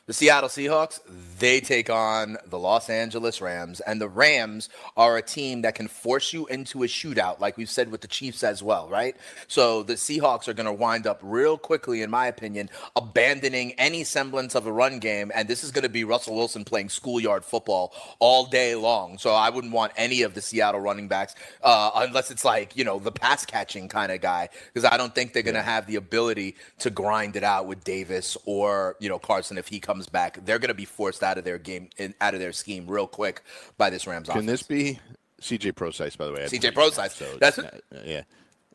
the 0.10 0.14
Seattle 0.14 0.50
Seahawks, 0.50 1.02
they 1.38 1.60
take 1.60 1.88
on 1.88 2.36
the 2.48 2.58
Los 2.58 2.90
Angeles 2.90 3.42
Rams. 3.42 3.80
And 3.82 4.02
the 4.02 4.10
Rams 4.10 4.68
are 4.98 5.18
a 5.18 5.22
team 5.22 5.62
that 5.62 5.76
can 5.76 5.88
force 5.88 6.34
you 6.34 6.48
into 6.48 6.82
a 6.82 6.88
shootout, 6.88 7.40
like 7.40 7.58
we've 7.58 7.70
said 7.70 7.92
with 7.92 8.02
the 8.02 8.08
Chiefs 8.08 8.44
as 8.44 8.64
well, 8.64 8.90
right? 8.90 9.16
So 9.48 9.84
the 9.84 9.94
Seahawks 9.94 10.48
are 10.48 10.56
going 10.56 10.66
to 10.66 10.74
wind 10.74 11.06
up 11.06 11.20
real 11.22 11.60
quickly, 11.60 12.02
in 12.02 12.10
my 12.10 12.26
opinion, 12.26 12.72
abandoning 12.96 13.74
any 13.74 14.04
semblance 14.04 14.56
of 14.56 14.66
a 14.66 14.72
run 14.72 14.98
game. 14.98 15.32
And 15.36 15.48
this 15.48 15.64
is 15.64 15.70
going 15.70 15.84
to 15.84 15.90
be 15.90 16.04
Russell 16.04 16.36
Wilson 16.36 16.66
playing 16.66 16.90
schoolyard 16.90 17.46
football 17.46 17.94
all 18.18 18.48
day 18.48 18.74
long. 18.74 19.20
So 19.20 19.36
I 19.36 19.52
wouldn't 19.52 19.74
want 19.74 19.92
any 19.96 20.24
of 20.24 20.34
the 20.34 20.42
Seattle 20.42 20.82
running 20.82 21.08
backs, 21.08 21.36
uh, 21.62 21.92
unless 21.94 22.32
it's 22.32 22.44
like, 22.44 22.76
you 22.76 22.84
know, 22.84 22.98
the 22.98 23.12
pass 23.12 23.46
catching 23.46 23.88
kind 23.88 24.12
of 24.12 24.22
guy, 24.22 24.50
because 24.74 24.90
I 24.92 24.98
don't 24.98 25.14
think 25.14 25.34
they're 25.34 25.44
going 25.44 25.54
to 25.54 25.62
have 25.62 25.86
the 25.86 25.98
ability 25.98 26.56
to 26.80 26.90
grind 26.90 27.36
it 27.36 27.44
out 27.44 27.68
with 27.68 27.84
Davis 27.84 28.36
or, 28.46 28.96
you 29.00 29.08
know, 29.08 29.20
Carson 29.20 29.60
if 29.60 29.68
he 29.68 29.80
comes 29.80 29.99
back. 30.08 30.40
They're 30.46 30.60
going 30.60 30.70
to 30.70 30.74
be 30.74 30.86
forced 30.86 31.24
out 31.24 31.38
of 31.38 31.44
their 31.44 31.58
game, 31.58 31.90
in, 31.98 32.14
out 32.22 32.34
of 32.34 32.40
their 32.40 32.54
scheme 32.54 32.88
real 32.88 33.08
quick 33.08 33.42
by 33.78 33.90
this 33.90 34.08
Rams 34.08 34.28
Can 34.30 34.38
offense. 34.40 34.52
this 34.52 34.64
be 34.64 35.00
CJ 35.42 35.76
Prosise, 35.76 36.16
by 36.16 36.26
the 36.28 36.34
way? 36.34 36.46
CJ 36.46 36.74
snaps, 36.94 37.16
so 37.16 37.26
That's 37.40 37.58
it's 37.58 37.66
not- 37.92 38.00
uh, 38.00 38.04
yeah. 38.06 38.22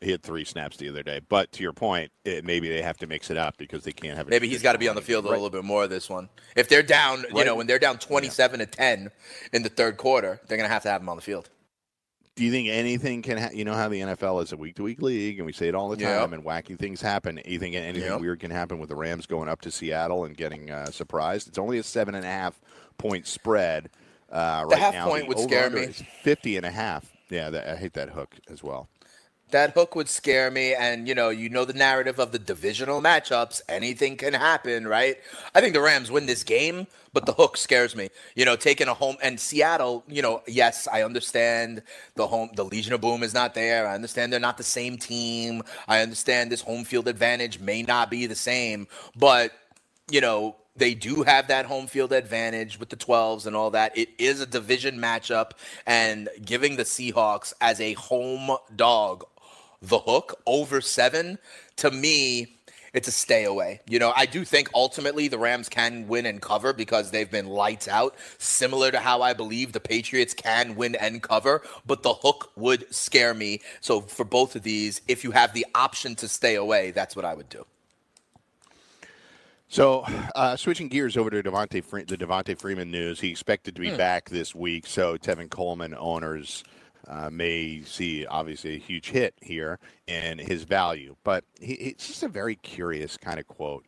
He 0.01 0.11
had 0.11 0.21
three 0.23 0.43
snaps 0.43 0.75
the 0.75 0.89
other 0.89 1.03
day. 1.03 1.21
But 1.29 1.53
to 1.53 1.63
your 1.63 1.71
point, 1.71 2.11
it, 2.25 2.43
maybe 2.43 2.67
they 2.67 2.81
have 2.81 2.97
to 2.97 3.07
mix 3.07 3.31
it 3.31 3.37
up 3.37 3.57
because 3.57 3.85
they 3.85 3.93
can't 3.93 4.17
have. 4.17 4.27
Maybe 4.27 4.49
he's 4.49 4.61
got 4.61 4.73
to 4.73 4.77
be 4.77 4.89
on 4.89 4.95
the 4.95 5.01
field 5.01 5.25
a 5.25 5.29
little 5.29 5.49
bit 5.49 5.63
more 5.63 5.87
this 5.87 6.09
one. 6.09 6.27
If 6.55 6.67
they're 6.67 6.83
down, 6.83 7.23
you 7.33 7.45
know, 7.45 7.55
when 7.55 7.65
they're 7.65 7.79
down 7.79 7.97
27 7.97 8.59
to 8.59 8.65
10 8.65 9.09
in 9.53 9.63
the 9.63 9.69
third 9.69 9.95
quarter, 9.95 10.41
they're 10.47 10.57
going 10.57 10.67
to 10.67 10.73
have 10.73 10.83
to 10.83 10.89
have 10.89 11.01
him 11.01 11.07
on 11.07 11.15
the 11.15 11.21
field. 11.21 11.49
Do 12.35 12.43
you 12.43 12.51
think 12.51 12.67
anything 12.67 13.21
can? 13.21 13.37
Ha- 13.37 13.49
you 13.53 13.63
know 13.63 13.73
how 13.73 13.87
the 13.87 14.01
NFL 14.01 14.43
is 14.43 14.51
a 14.51 14.57
week 14.57 14.75
to 14.75 14.83
week 14.83 15.01
league, 15.01 15.37
and 15.39 15.45
we 15.45 15.53
say 15.53 15.69
it 15.69 15.75
all 15.75 15.87
the 15.89 15.95
time, 15.95 16.05
Yep. 16.05 16.31
and 16.33 16.43
wacky 16.43 16.77
things 16.77 16.99
happen. 17.01 17.39
You 17.45 17.59
think 17.59 17.75
anything 17.75 18.09
Yep. 18.09 18.19
weird 18.19 18.39
can 18.41 18.51
happen 18.51 18.77
with 18.77 18.89
the 18.89 18.95
Rams 18.95 19.25
going 19.25 19.47
up 19.47 19.61
to 19.61 19.71
Seattle 19.71 20.25
and 20.25 20.35
getting 20.35 20.69
uh, 20.69 20.87
surprised? 20.87 21.47
It's 21.47 21.57
only 21.57 21.77
a 21.77 21.83
seven 21.83 22.13
and 22.13 22.25
a 22.25 22.29
half 22.29 22.59
point 22.97 23.25
spread. 23.25 23.89
Uh, 24.29 24.65
right 24.67 24.79
half 24.79 24.93
now. 24.93 25.07
point 25.07 25.23
The 25.23 25.27
would 25.29 25.39
scare 25.39 25.69
me. 25.69 25.81
is 25.81 26.03
50 26.23 26.57
and 26.57 26.65
a 26.65 26.71
half. 26.71 27.13
Yeah, 27.29 27.49
that, 27.51 27.67
I 27.69 27.75
hate 27.77 27.93
that 27.93 28.09
hook 28.09 28.35
as 28.49 28.61
well. 28.61 28.89
That 29.51 29.73
hook 29.73 29.95
would 29.95 30.09
scare 30.09 30.49
me, 30.49 30.73
and 30.73 31.07
you 31.07 31.15
know, 31.15 31.29
you 31.29 31.49
know 31.49 31.65
the 31.65 31.73
narrative 31.73 32.19
of 32.19 32.31
the 32.31 32.39
divisional 32.39 33.01
matchups. 33.01 33.61
Anything 33.69 34.17
can 34.17 34.33
happen, 34.33 34.87
right? 34.87 35.17
I 35.53 35.61
think 35.61 35.73
the 35.73 35.81
Rams 35.81 36.09
win 36.11 36.25
this 36.25 36.43
game, 36.43 36.87
but 37.13 37.25
the 37.25 37.33
hook 37.33 37.55
scares 37.55 37.95
me. 37.95 38.09
You 38.35 38.43
know, 38.45 38.55
taking 38.55 38.87
a 38.87 38.93
home 38.93 39.17
and 39.21 39.39
Seattle. 39.39 40.03
You 40.07 40.23
know, 40.23 40.41
yes, 40.47 40.87
I 40.91 41.03
understand 41.03 41.83
the 42.15 42.25
home, 42.27 42.49
the 42.55 42.65
Legion 42.65 42.93
of 42.93 43.01
Boom 43.01 43.21
is 43.21 43.33
not 43.33 43.53
there. 43.53 43.87
I 43.87 43.93
understand 43.93 44.33
they're 44.33 44.39
not 44.39 44.57
the 44.57 44.63
same 44.63 44.97
team. 44.97 45.61
I 45.87 46.01
understand 46.01 46.51
this 46.51 46.61
home 46.61 46.83
field 46.83 47.07
advantage 47.07 47.59
may 47.59 47.83
not 47.83 48.09
be 48.09 48.25
the 48.25 48.35
same, 48.35 48.87
but 49.15 49.51
you 50.09 50.21
know, 50.21 50.55
they 50.75 50.93
do 50.93 51.23
have 51.23 51.47
that 51.47 51.65
home 51.65 51.87
field 51.87 52.11
advantage 52.11 52.79
with 52.79 52.89
the 52.89 52.97
12s 52.97 53.45
and 53.45 53.55
all 53.55 53.71
that. 53.71 53.97
It 53.97 54.09
is 54.17 54.41
a 54.41 54.45
division 54.45 54.97
matchup, 54.97 55.51
and 55.85 56.29
giving 56.43 56.75
the 56.75 56.83
Seahawks 56.83 57.53
as 57.61 57.79
a 57.79 57.93
home 57.93 58.57
dog 58.75 59.23
the 59.89 59.99
hook 59.99 60.41
over 60.45 60.81
seven, 60.81 61.37
to 61.77 61.91
me, 61.91 62.55
it's 62.93 63.09
a 63.09 63.11
stay 63.11 63.43
away. 63.43 63.81
You 63.87 63.99
know, 63.99 64.13
I 64.15 64.25
do 64.25 64.45
think 64.45 64.69
ultimately 64.73 65.27
the 65.27 65.37
Rams 65.37 65.67
can 65.67 66.07
win 66.07 66.25
and 66.25 66.41
cover 66.41 66.71
because 66.71 67.11
they've 67.11 67.29
been 67.29 67.47
lights 67.47 67.89
out, 67.89 68.15
similar 68.37 68.89
to 68.91 68.99
how 68.99 69.21
I 69.21 69.33
believe 69.33 69.73
the 69.73 69.81
Patriots 69.81 70.33
can 70.33 70.75
win 70.75 70.95
and 70.95 71.21
cover, 71.21 71.61
but 71.85 72.03
the 72.03 72.13
hook 72.13 72.51
would 72.55 72.93
scare 72.93 73.33
me. 73.33 73.59
So 73.81 73.99
for 73.99 74.23
both 74.23 74.55
of 74.55 74.63
these, 74.63 75.01
if 75.09 75.25
you 75.25 75.31
have 75.31 75.53
the 75.53 75.65
option 75.75 76.15
to 76.15 76.29
stay 76.29 76.55
away, 76.55 76.91
that's 76.91 77.15
what 77.17 77.25
I 77.25 77.33
would 77.33 77.49
do. 77.49 77.65
So, 79.67 80.05
uh, 80.35 80.55
switching 80.55 80.87
gears 80.87 81.17
over 81.17 81.29
to 81.31 81.43
Devonta 81.43 81.83
Fre- 81.83 82.01
the 82.01 82.15
Devonta 82.15 82.57
Freeman 82.57 82.91
news, 82.91 83.19
he 83.19 83.29
expected 83.29 83.75
to 83.75 83.81
be 83.81 83.89
back 83.97 84.29
this 84.29 84.53
week. 84.53 84.85
So, 84.85 85.17
Tevin 85.17 85.49
Coleman 85.49 85.95
owners 85.97 86.63
uh, 87.07 87.29
may 87.29 87.81
see 87.83 88.25
obviously 88.25 88.75
a 88.75 88.79
huge 88.79 89.09
hit 89.09 89.35
here 89.41 89.79
in 90.07 90.39
his 90.39 90.63
value. 90.63 91.15
But 91.23 91.43
he, 91.59 91.73
it's 91.73 92.07
just 92.07 92.23
a 92.23 92.27
very 92.27 92.55
curious 92.55 93.17
kind 93.17 93.39
of 93.39 93.47
quote. 93.47 93.85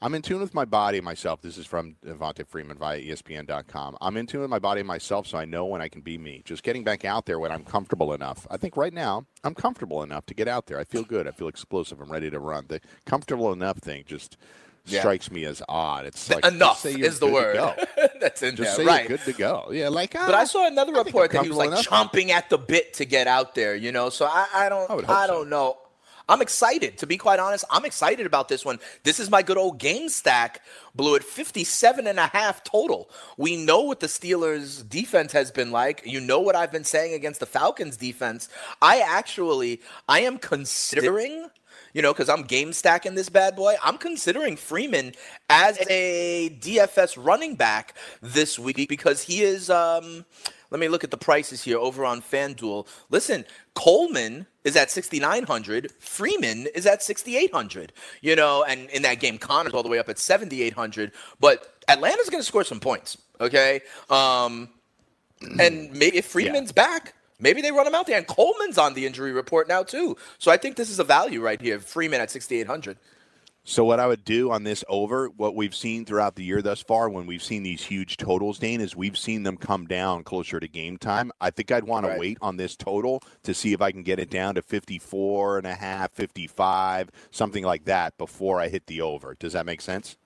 I'm 0.00 0.14
in 0.14 0.22
tune 0.22 0.40
with 0.40 0.54
my 0.54 0.64
body 0.64 1.00
myself. 1.00 1.40
This 1.40 1.58
is 1.58 1.66
from 1.66 1.96
Devonta 2.06 2.46
Freeman 2.46 2.78
via 2.78 3.00
ESPN.com. 3.00 3.96
I'm 4.00 4.16
in 4.16 4.28
tune 4.28 4.42
with 4.42 4.50
my 4.50 4.60
body 4.60 4.84
myself, 4.84 5.26
so 5.26 5.38
I 5.38 5.44
know 5.44 5.66
when 5.66 5.82
I 5.82 5.88
can 5.88 6.02
be 6.02 6.16
me. 6.16 6.42
Just 6.44 6.62
getting 6.62 6.84
back 6.84 7.04
out 7.04 7.26
there 7.26 7.40
when 7.40 7.50
I'm 7.50 7.64
comfortable 7.64 8.12
enough. 8.12 8.46
I 8.48 8.58
think 8.58 8.76
right 8.76 8.92
now 8.92 9.26
I'm 9.42 9.54
comfortable 9.54 10.04
enough 10.04 10.24
to 10.26 10.34
get 10.34 10.46
out 10.46 10.66
there. 10.66 10.78
I 10.78 10.84
feel 10.84 11.02
good. 11.02 11.26
I 11.26 11.32
feel 11.32 11.48
explosive. 11.48 12.00
I'm 12.00 12.12
ready 12.12 12.30
to 12.30 12.38
run. 12.38 12.66
The 12.68 12.80
comfortable 13.06 13.52
enough 13.52 13.78
thing 13.78 14.04
just 14.06 14.36
Yeah. 14.90 15.00
strikes 15.00 15.30
me 15.30 15.44
as 15.44 15.62
odd. 15.68 16.06
It's 16.06 16.28
like 16.30 16.44
Enough 16.44 16.84
is 16.86 17.18
the 17.18 17.26
word. 17.26 17.56
That's 18.20 18.42
in 18.42 18.56
Just 18.56 18.76
there, 18.76 18.86
right? 18.86 19.08
good 19.08 19.20
to 19.22 19.32
go. 19.32 19.68
Yeah, 19.72 19.88
like. 19.88 20.12
But 20.12 20.34
I 20.34 20.42
uh, 20.42 20.46
saw 20.46 20.66
another 20.66 20.94
I 20.94 20.98
report 21.02 21.30
that 21.32 21.42
he 21.42 21.48
was 21.48 21.58
like 21.58 21.68
enough. 21.68 21.86
chomping 21.86 22.30
at 22.30 22.50
the 22.50 22.58
bit 22.58 22.94
to 22.94 23.04
get 23.04 23.26
out 23.26 23.54
there, 23.54 23.74
you 23.74 23.92
know. 23.92 24.10
So 24.10 24.26
I, 24.26 24.46
I 24.54 24.68
don't, 24.68 25.08
I 25.08 25.24
I, 25.24 25.26
don't 25.26 25.48
know. 25.48 25.76
I'm 26.30 26.42
excited. 26.42 26.98
To 26.98 27.06
be 27.06 27.16
quite 27.16 27.40
honest, 27.40 27.64
I'm 27.70 27.86
excited 27.86 28.26
about 28.26 28.48
this 28.48 28.64
one. 28.64 28.78
This 29.02 29.18
is 29.18 29.30
my 29.30 29.42
good 29.42 29.56
old 29.56 29.78
game 29.78 30.08
stack. 30.10 30.62
Blew 30.94 31.16
at 31.16 31.24
57 31.24 32.06
and 32.06 32.18
a 32.18 32.26
half 32.26 32.62
total. 32.64 33.08
We 33.38 33.56
know 33.56 33.80
what 33.80 34.00
the 34.00 34.08
Steelers 34.08 34.86
defense 34.86 35.32
has 35.32 35.50
been 35.50 35.70
like. 35.70 36.02
You 36.04 36.20
know 36.20 36.40
what 36.40 36.54
I've 36.54 36.72
been 36.72 36.84
saying 36.84 37.14
against 37.14 37.40
the 37.40 37.46
Falcons 37.46 37.96
defense. 37.96 38.48
I 38.82 38.98
actually, 39.00 39.80
I 40.08 40.20
am 40.20 40.38
considering, 40.38 41.48
you 41.98 42.02
know, 42.02 42.12
because 42.12 42.28
I'm 42.28 42.42
game 42.42 42.72
stacking 42.72 43.16
this 43.16 43.28
bad 43.28 43.56
boy. 43.56 43.74
I'm 43.82 43.98
considering 43.98 44.56
Freeman 44.56 45.14
as 45.50 45.80
a 45.90 46.48
DFS 46.60 47.16
running 47.20 47.56
back 47.56 47.96
this 48.22 48.56
week 48.56 48.88
because 48.88 49.24
he 49.24 49.42
is. 49.42 49.68
Um, 49.68 50.24
let 50.70 50.78
me 50.78 50.86
look 50.86 51.02
at 51.02 51.10
the 51.10 51.16
prices 51.16 51.64
here 51.64 51.76
over 51.76 52.04
on 52.04 52.22
FanDuel. 52.22 52.86
Listen, 53.10 53.44
Coleman 53.74 54.46
is 54.62 54.76
at 54.76 54.92
6,900. 54.92 55.90
Freeman 55.98 56.68
is 56.72 56.86
at 56.86 57.02
6,800. 57.02 57.92
You 58.20 58.36
know, 58.36 58.62
and 58.62 58.88
in 58.90 59.02
that 59.02 59.18
game, 59.18 59.36
Conner's 59.36 59.74
all 59.74 59.82
the 59.82 59.88
way 59.88 59.98
up 59.98 60.08
at 60.08 60.20
7,800. 60.20 61.10
But 61.40 61.82
Atlanta's 61.88 62.30
going 62.30 62.42
to 62.42 62.46
score 62.46 62.62
some 62.62 62.78
points. 62.78 63.18
Okay. 63.40 63.80
Um, 64.08 64.68
and 65.58 65.90
maybe 65.90 66.18
if 66.18 66.26
Freeman's 66.26 66.72
yeah. 66.76 66.84
back, 66.86 67.14
maybe 67.40 67.60
they 67.62 67.72
run 67.72 67.86
him 67.86 67.94
out 67.94 68.06
there. 68.06 68.18
And 68.18 68.26
Coleman's 68.26 68.78
on 68.78 68.94
the 68.94 69.06
injury 69.06 69.32
report 69.32 69.68
now 69.68 69.82
too. 69.82 70.16
So 70.38 70.50
I 70.50 70.56
think 70.56 70.76
this 70.76 70.90
is 70.90 70.98
a 70.98 71.04
value 71.04 71.40
right 71.40 71.60
here. 71.60 71.78
Freeman 71.78 72.20
at 72.20 72.30
6,800. 72.30 72.98
So 73.64 73.84
what 73.84 74.00
I 74.00 74.06
would 74.06 74.24
do 74.24 74.50
on 74.50 74.64
this 74.64 74.82
over, 74.88 75.28
what 75.28 75.54
we've 75.54 75.74
seen 75.74 76.06
throughout 76.06 76.36
the 76.36 76.42
year 76.42 76.62
thus 76.62 76.80
far, 76.80 77.10
when 77.10 77.26
we've 77.26 77.42
seen 77.42 77.62
these 77.62 77.84
huge 77.84 78.16
totals, 78.16 78.58
Dane, 78.58 78.80
is 78.80 78.96
we've 78.96 79.18
seen 79.18 79.42
them 79.42 79.58
come 79.58 79.86
down 79.86 80.24
closer 80.24 80.58
to 80.58 80.66
game 80.66 80.96
time. 80.96 81.30
I 81.38 81.50
think 81.50 81.70
I'd 81.70 81.84
want 81.84 82.06
right. 82.06 82.14
to 82.14 82.18
wait 82.18 82.38
on 82.40 82.56
this 82.56 82.76
total 82.76 83.22
to 83.42 83.52
see 83.52 83.74
if 83.74 83.82
I 83.82 83.92
can 83.92 84.04
get 84.04 84.18
it 84.18 84.30
down 84.30 84.54
to 84.54 84.62
54 84.62 85.58
and 85.58 85.66
a 85.66 85.74
half, 85.74 86.12
55, 86.12 87.10
something 87.30 87.62
like 87.62 87.84
that 87.84 88.16
before 88.16 88.58
I 88.58 88.68
hit 88.68 88.86
the 88.86 89.02
over. 89.02 89.36
Does 89.38 89.52
that 89.52 89.66
make 89.66 89.82
sense? 89.82 90.16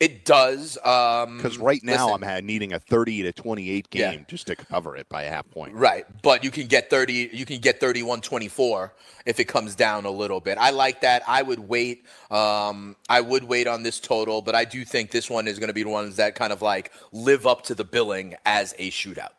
It 0.00 0.24
does. 0.24 0.74
Because 0.74 1.56
um, 1.56 1.62
right 1.62 1.82
now 1.82 2.12
listen, 2.12 2.28
I'm 2.28 2.46
needing 2.46 2.72
a 2.72 2.78
30 2.78 3.22
to 3.22 3.32
28 3.32 3.90
game 3.90 4.12
yeah. 4.12 4.24
just 4.28 4.46
to 4.48 4.56
cover 4.56 4.96
it 4.96 5.08
by 5.08 5.22
a 5.24 5.30
half 5.30 5.48
point. 5.50 5.74
Right, 5.74 6.04
but 6.22 6.44
you 6.44 6.50
can 6.50 6.66
get 6.66 6.90
30. 6.90 7.30
You 7.32 7.46
can 7.46 7.60
get 7.60 7.80
31 7.80 8.20
24 8.20 8.92
if 9.26 9.40
it 9.40 9.44
comes 9.44 9.74
down 9.74 10.04
a 10.04 10.10
little 10.10 10.40
bit. 10.40 10.58
I 10.58 10.70
like 10.70 11.00
that. 11.02 11.22
I 11.26 11.42
would 11.42 11.60
wait. 11.60 12.04
Um, 12.30 12.96
I 13.08 13.20
would 13.20 13.44
wait 13.44 13.66
on 13.66 13.82
this 13.82 14.00
total, 14.00 14.42
but 14.42 14.54
I 14.54 14.64
do 14.64 14.84
think 14.84 15.10
this 15.10 15.30
one 15.30 15.48
is 15.48 15.58
going 15.58 15.68
to 15.68 15.74
be 15.74 15.82
the 15.82 15.90
ones 15.90 16.16
that 16.16 16.34
kind 16.34 16.52
of 16.52 16.62
like 16.62 16.92
live 17.12 17.46
up 17.46 17.62
to 17.64 17.74
the 17.74 17.84
billing 17.84 18.34
as 18.44 18.74
a 18.78 18.90
shootout. 18.90 19.32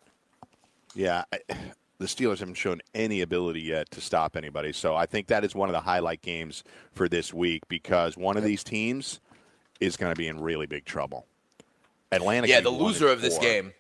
Yeah. 0.96 1.24
I, 1.32 1.40
the 1.98 2.06
Steelers 2.06 2.40
haven't 2.40 2.56
shown 2.56 2.82
any 2.94 3.22
ability 3.22 3.62
yet 3.62 3.90
to 3.92 4.02
stop 4.02 4.36
anybody. 4.36 4.74
So 4.74 4.96
I 4.96 5.06
think 5.06 5.28
that 5.28 5.46
is 5.46 5.56
one 5.56 5.70
of 5.70 5.74
the 5.74 5.80
highlight 5.80 6.22
games 6.22 6.64
for 6.92 7.08
this 7.08 7.34
week 7.34 7.64
because 7.70 8.18
one 8.18 8.36
of 8.36 8.44
these 8.44 8.66
teams 8.66 9.22
is 9.80 9.98
going 9.98 10.12
to 10.12 10.18
be 10.18 10.28
in 10.28 10.40
really 10.40 10.66
big 10.66 10.86
trouble. 10.86 11.26
Atlanta. 12.12 12.48
Yeah, 12.48 12.62
the 12.62 12.70
loser 12.70 13.08
of 13.08 13.22
this 13.22 13.38
game. 13.38 13.74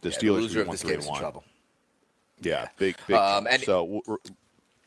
The 0.00 0.10
yeah, 0.10 0.16
Steelers. 0.16 0.20
The 0.20 0.32
loser 0.32 0.60
of 0.62 0.70
this 0.70 0.82
game 0.82 0.98
is 0.98 1.06
in 1.06 1.14
trouble. 1.14 1.44
Yeah, 2.40 2.52
yeah, 2.52 2.68
big, 2.78 2.96
big. 3.06 3.16
Um, 3.16 3.46
and 3.48 3.62
so, 3.62 4.02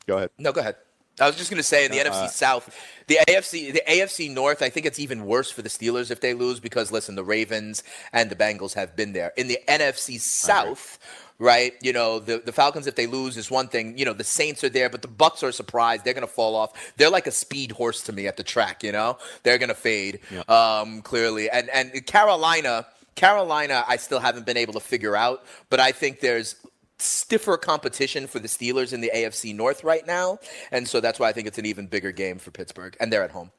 go 0.06 0.16
ahead. 0.16 0.30
No, 0.38 0.52
go 0.52 0.60
ahead. 0.60 0.76
I 1.20 1.26
was 1.26 1.36
just 1.36 1.50
going 1.50 1.58
to 1.58 1.64
say 1.64 1.84
in 1.84 1.90
the 1.90 2.00
uh, 2.00 2.04
NFC 2.04 2.28
South, 2.28 2.76
the 3.06 3.18
AFC, 3.28 3.72
the 3.72 3.82
AFC 3.88 4.32
North. 4.32 4.62
I 4.62 4.68
think 4.68 4.86
it's 4.86 4.98
even 4.98 5.26
worse 5.26 5.50
for 5.50 5.62
the 5.62 5.68
Steelers 5.68 6.10
if 6.10 6.20
they 6.20 6.34
lose 6.34 6.60
because 6.60 6.92
listen, 6.92 7.16
the 7.16 7.24
Ravens 7.24 7.82
and 8.12 8.30
the 8.30 8.36
Bengals 8.36 8.74
have 8.74 8.94
been 8.94 9.12
there. 9.12 9.32
In 9.36 9.48
the 9.48 9.58
NFC 9.66 10.20
South, 10.20 10.98
right? 11.38 11.74
You 11.80 11.92
know, 11.92 12.18
the, 12.18 12.42
the 12.44 12.52
Falcons, 12.52 12.86
if 12.86 12.94
they 12.94 13.06
lose, 13.06 13.36
is 13.36 13.50
one 13.50 13.68
thing. 13.68 13.96
You 13.96 14.04
know, 14.04 14.12
the 14.12 14.24
Saints 14.24 14.64
are 14.64 14.68
there, 14.68 14.90
but 14.90 15.02
the 15.02 15.08
Bucs 15.08 15.42
are 15.42 15.52
surprised. 15.52 16.04
They're 16.04 16.14
going 16.14 16.26
to 16.26 16.32
fall 16.32 16.54
off. 16.54 16.92
They're 16.96 17.10
like 17.10 17.26
a 17.26 17.32
speed 17.32 17.72
horse 17.72 18.02
to 18.04 18.12
me 18.12 18.26
at 18.26 18.36
the 18.36 18.42
track. 18.42 18.82
You 18.82 18.92
know, 18.92 19.18
they're 19.42 19.58
going 19.58 19.68
to 19.68 19.74
fade 19.74 20.20
um, 20.48 21.02
clearly. 21.02 21.50
And 21.50 21.68
and 21.70 22.04
Carolina, 22.06 22.86
Carolina, 23.14 23.84
I 23.86 23.96
still 23.96 24.20
haven't 24.20 24.46
been 24.46 24.56
able 24.56 24.74
to 24.74 24.80
figure 24.80 25.16
out, 25.16 25.44
but 25.70 25.80
I 25.80 25.92
think 25.92 26.20
there's 26.20 26.56
stiffer 27.00 27.56
competition 27.56 28.26
for 28.26 28.40
the 28.40 28.48
Steelers 28.48 28.92
in 28.92 29.00
the 29.00 29.10
AFC 29.14 29.54
North 29.54 29.84
right 29.84 30.06
now, 30.06 30.38
and 30.72 30.86
so 30.86 31.00
that's 31.00 31.20
why 31.20 31.28
I 31.28 31.32
think 31.32 31.46
it's 31.46 31.58
an 31.58 31.66
even 31.66 31.86
bigger 31.86 32.12
game 32.12 32.38
for 32.38 32.50
Pittsburgh, 32.50 32.96
and 33.00 33.12
they're 33.12 33.22
at 33.22 33.30
home. 33.30 33.50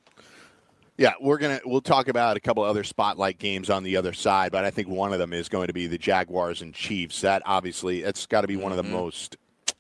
Yeah, 1.00 1.14
we're 1.22 1.38
gonna 1.38 1.62
we'll 1.64 1.80
talk 1.80 2.10
about 2.10 2.36
a 2.36 2.42
couple 2.42 2.62
other 2.62 2.84
spotlight 2.84 3.40
games 3.40 3.70
on 3.70 3.84
the 3.84 3.96
other 3.96 4.12
side, 4.12 4.52
but 4.52 4.66
I 4.66 4.70
think 4.70 4.90
one 4.90 5.14
of 5.14 5.20
them 5.20 5.32
is 5.32 5.48
going 5.48 5.68
to 5.68 5.74
be 5.74 5.88
the 5.88 5.98
Jaguars 5.98 6.62
and 6.62 6.74
Chiefs. 6.74 7.22
That 7.22 7.42
obviously 7.46 8.04
it's 8.04 8.26
got 8.26 8.42
to 8.42 8.50
be 8.50 8.58
one 8.58 8.74
of 8.74 8.78
the 8.78 8.84
mm-hmm. 8.84 8.92
most 8.92 9.38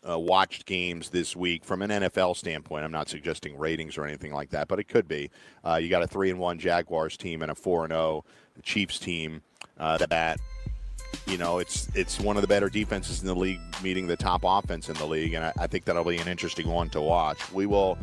uh, 0.10 0.18
watched 0.18 0.66
games 0.66 1.10
this 1.10 1.36
week 1.36 1.66
from 1.66 1.82
an 1.82 1.90
NFL 1.90 2.38
standpoint. 2.38 2.86
I'm 2.86 2.92
not 2.94 3.10
suggesting 3.10 3.58
ratings 3.58 3.98
or 3.98 4.06
anything 4.06 4.32
like 4.32 4.52
that, 4.52 4.70
but 4.70 4.80
it 4.80 4.86
could 4.86 5.10
be. 5.10 5.30
Uh, 5.62 5.76
you 5.76 5.90
got 5.90 6.04
a 6.04 6.08
three 6.08 6.30
and 6.30 6.40
one 6.40 6.58
Jaguars 6.58 7.18
team 7.18 7.42
and 7.42 7.52
a 7.52 7.56
four 7.56 7.84
and 7.84 7.92
zero 7.92 8.02
oh 8.02 8.26
Chiefs 8.64 8.98
team 8.98 9.42
uh, 9.78 9.98
that 9.98 10.40
you 11.28 11.38
know 11.38 11.58
it's 11.58 11.90
it's 11.96 12.18
one 12.18 12.38
of 12.38 12.44
the 12.44 12.48
better 12.48 12.70
defenses 12.70 13.20
in 13.20 13.28
the 13.28 13.36
league 13.36 13.60
meeting 13.84 14.08
the 14.08 14.16
top 14.16 14.44
offense 14.46 14.88
in 14.88 14.96
the 14.96 15.06
league, 15.06 15.34
and 15.34 15.44
I, 15.44 15.52
I 15.60 15.68
think 15.68 15.84
that'll 15.84 16.06
be 16.06 16.16
an 16.16 16.30
interesting 16.30 16.70
one 16.70 16.90
to 16.92 17.02
watch. 17.02 17.52
We 17.52 17.66
will 17.66 17.98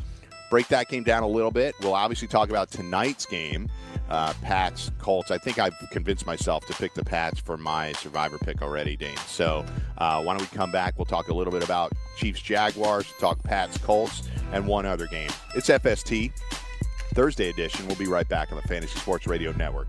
break 0.50 0.68
that 0.68 0.88
game 0.88 1.02
down 1.02 1.22
a 1.22 1.28
little 1.28 1.50
bit. 1.50 1.74
We'll 1.80 1.94
obviously 1.94 2.28
talk 2.28 2.50
about 2.50 2.70
tonight's 2.70 3.26
game, 3.26 3.68
uh, 4.08 4.32
Pats 4.42 4.90
Colts. 4.98 5.30
I 5.30 5.38
think 5.38 5.58
I've 5.58 5.74
convinced 5.90 6.26
myself 6.26 6.66
to 6.66 6.74
pick 6.74 6.94
the 6.94 7.04
Pats 7.04 7.40
for 7.40 7.56
my 7.56 7.92
survivor 7.92 8.38
pick 8.38 8.62
already, 8.62 8.96
Dane. 8.96 9.16
So 9.26 9.64
uh, 9.98 10.22
why 10.22 10.36
don't 10.36 10.42
we 10.50 10.56
come 10.56 10.70
back? 10.70 10.94
We'll 10.98 11.06
talk 11.06 11.28
a 11.28 11.34
little 11.34 11.52
bit 11.52 11.62
about 11.64 11.92
Chiefs 12.16 12.40
Jaguars, 12.40 13.12
talk 13.18 13.42
Pats 13.42 13.78
Colts, 13.78 14.28
and 14.52 14.66
one 14.66 14.86
other 14.86 15.06
game. 15.06 15.30
It's 15.54 15.68
FST 15.68 16.32
Thursday 17.14 17.50
edition. 17.50 17.86
We'll 17.86 17.96
be 17.96 18.06
right 18.06 18.28
back 18.28 18.52
on 18.52 18.60
the 18.60 18.68
Fantasy 18.68 18.98
Sports 18.98 19.26
Radio 19.26 19.52
Network. 19.52 19.88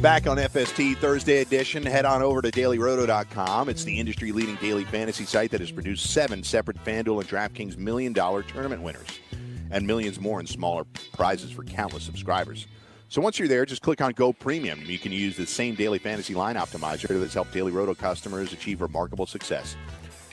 Back 0.00 0.26
on 0.26 0.38
FST 0.38 0.96
Thursday 0.96 1.40
edition. 1.40 1.82
Head 1.82 2.06
on 2.06 2.22
over 2.22 2.40
to 2.40 2.50
dailyroto.com. 2.50 3.68
It's 3.68 3.84
the 3.84 3.98
industry 3.98 4.32
leading 4.32 4.56
daily 4.56 4.84
fantasy 4.84 5.24
site 5.26 5.50
that 5.50 5.60
has 5.60 5.70
produced 5.70 6.10
seven 6.10 6.42
separate 6.42 6.82
FanDuel 6.84 7.20
and 7.20 7.28
DraftKings 7.28 7.76
million 7.76 8.12
dollar 8.14 8.42
tournament 8.42 8.82
winners 8.82 9.08
and 9.70 9.86
millions 9.86 10.18
more 10.18 10.40
in 10.40 10.46
smaller 10.46 10.84
prizes 11.12 11.50
for 11.50 11.64
countless 11.64 12.02
subscribers. 12.02 12.66
So 13.08 13.20
once 13.20 13.38
you're 13.38 13.48
there, 13.48 13.66
just 13.66 13.82
click 13.82 14.00
on 14.00 14.12
Go 14.12 14.32
Premium. 14.32 14.80
You 14.84 14.98
can 14.98 15.12
use 15.12 15.36
the 15.36 15.46
same 15.46 15.74
daily 15.74 15.98
fantasy 15.98 16.34
line 16.34 16.56
optimizer 16.56 17.20
that's 17.20 17.34
helped 17.34 17.52
Daily 17.52 17.72
Roto 17.72 17.94
customers 17.94 18.52
achieve 18.52 18.80
remarkable 18.80 19.26
success. 19.26 19.76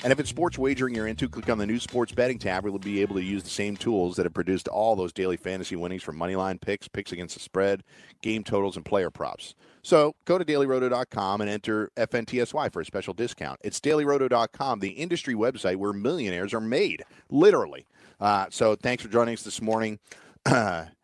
And 0.04 0.14
if 0.14 0.20
it's 0.20 0.30
sports 0.30 0.58
wagering 0.58 0.94
you're 0.94 1.08
into, 1.08 1.28
click 1.28 1.50
on 1.50 1.58
the 1.58 1.66
new 1.66 1.80
sports 1.80 2.12
betting 2.12 2.38
tab 2.38 2.64
where 2.64 2.72
you'll 2.72 2.80
be 2.80 3.02
able 3.02 3.16
to 3.16 3.24
use 3.24 3.44
the 3.44 3.50
same 3.50 3.76
tools 3.76 4.16
that 4.16 4.26
have 4.26 4.34
produced 4.34 4.68
all 4.68 4.96
those 4.96 5.12
daily 5.12 5.38
fantasy 5.38 5.76
winnings 5.76 6.04
from 6.04 6.18
moneyline 6.18 6.62
picks, 6.62 6.88
picks 6.88 7.12
against 7.12 7.34
the 7.34 7.42
spread, 7.42 7.84
game 8.22 8.44
totals, 8.44 8.76
and 8.76 8.86
player 8.86 9.10
props. 9.10 9.56
So 9.82 10.16
go 10.26 10.38
to 10.38 10.46
dailyroto.com 10.46 11.42
and 11.42 11.50
enter 11.50 11.90
FNTSY 11.98 12.72
for 12.72 12.82
a 12.82 12.86
special 12.86 13.14
discount. 13.14 13.60
It's 13.64 13.80
dailyroto.com, 13.80 14.80
the 14.80 14.90
industry 14.90 15.34
website 15.34 15.78
where 15.78 15.94
millionaires 15.94 16.54
are 16.54 16.62
made, 16.62 17.04
literally. 17.30 17.88
Uh, 18.20 18.48
so 18.50 18.76
thanks 18.76 19.04
for 19.04 19.10
joining 19.10 19.34
us 19.34 19.44
this 19.44 19.62
morning. 19.62 20.00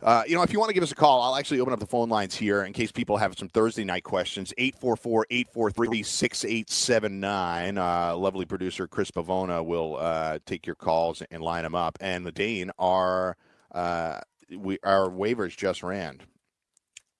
Uh, 0.00 0.22
you 0.28 0.36
know, 0.36 0.42
if 0.42 0.52
you 0.52 0.60
want 0.60 0.68
to 0.68 0.74
give 0.74 0.82
us 0.82 0.92
a 0.92 0.94
call, 0.94 1.22
I'll 1.22 1.36
actually 1.36 1.58
open 1.58 1.72
up 1.72 1.80
the 1.80 1.86
phone 1.86 2.08
lines 2.08 2.36
here 2.36 2.62
in 2.62 2.72
case 2.72 2.92
people 2.92 3.16
have 3.16 3.36
some 3.36 3.48
Thursday 3.48 3.82
night 3.82 4.04
questions. 4.04 4.54
844 4.56 5.26
843 5.28 6.02
6879. 6.04 7.78
Uh, 7.78 8.16
lovely 8.16 8.44
producer 8.44 8.86
Chris 8.86 9.10
Pavona 9.10 9.64
will 9.64 9.96
uh, 9.96 10.38
take 10.46 10.66
your 10.66 10.76
calls 10.76 11.22
and 11.32 11.42
line 11.42 11.64
them 11.64 11.74
up. 11.74 11.98
And 12.00 12.24
the 12.24 12.30
Dane, 12.30 12.70
our, 12.78 13.36
uh, 13.72 14.20
we, 14.56 14.78
our 14.84 15.10
waivers 15.10 15.56
just 15.56 15.82
ran. 15.82 16.20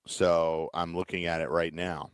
So 0.06 0.70
I'm 0.72 0.94
looking 0.94 1.26
at 1.26 1.40
it 1.40 1.50
right 1.50 1.74
now. 1.74 2.10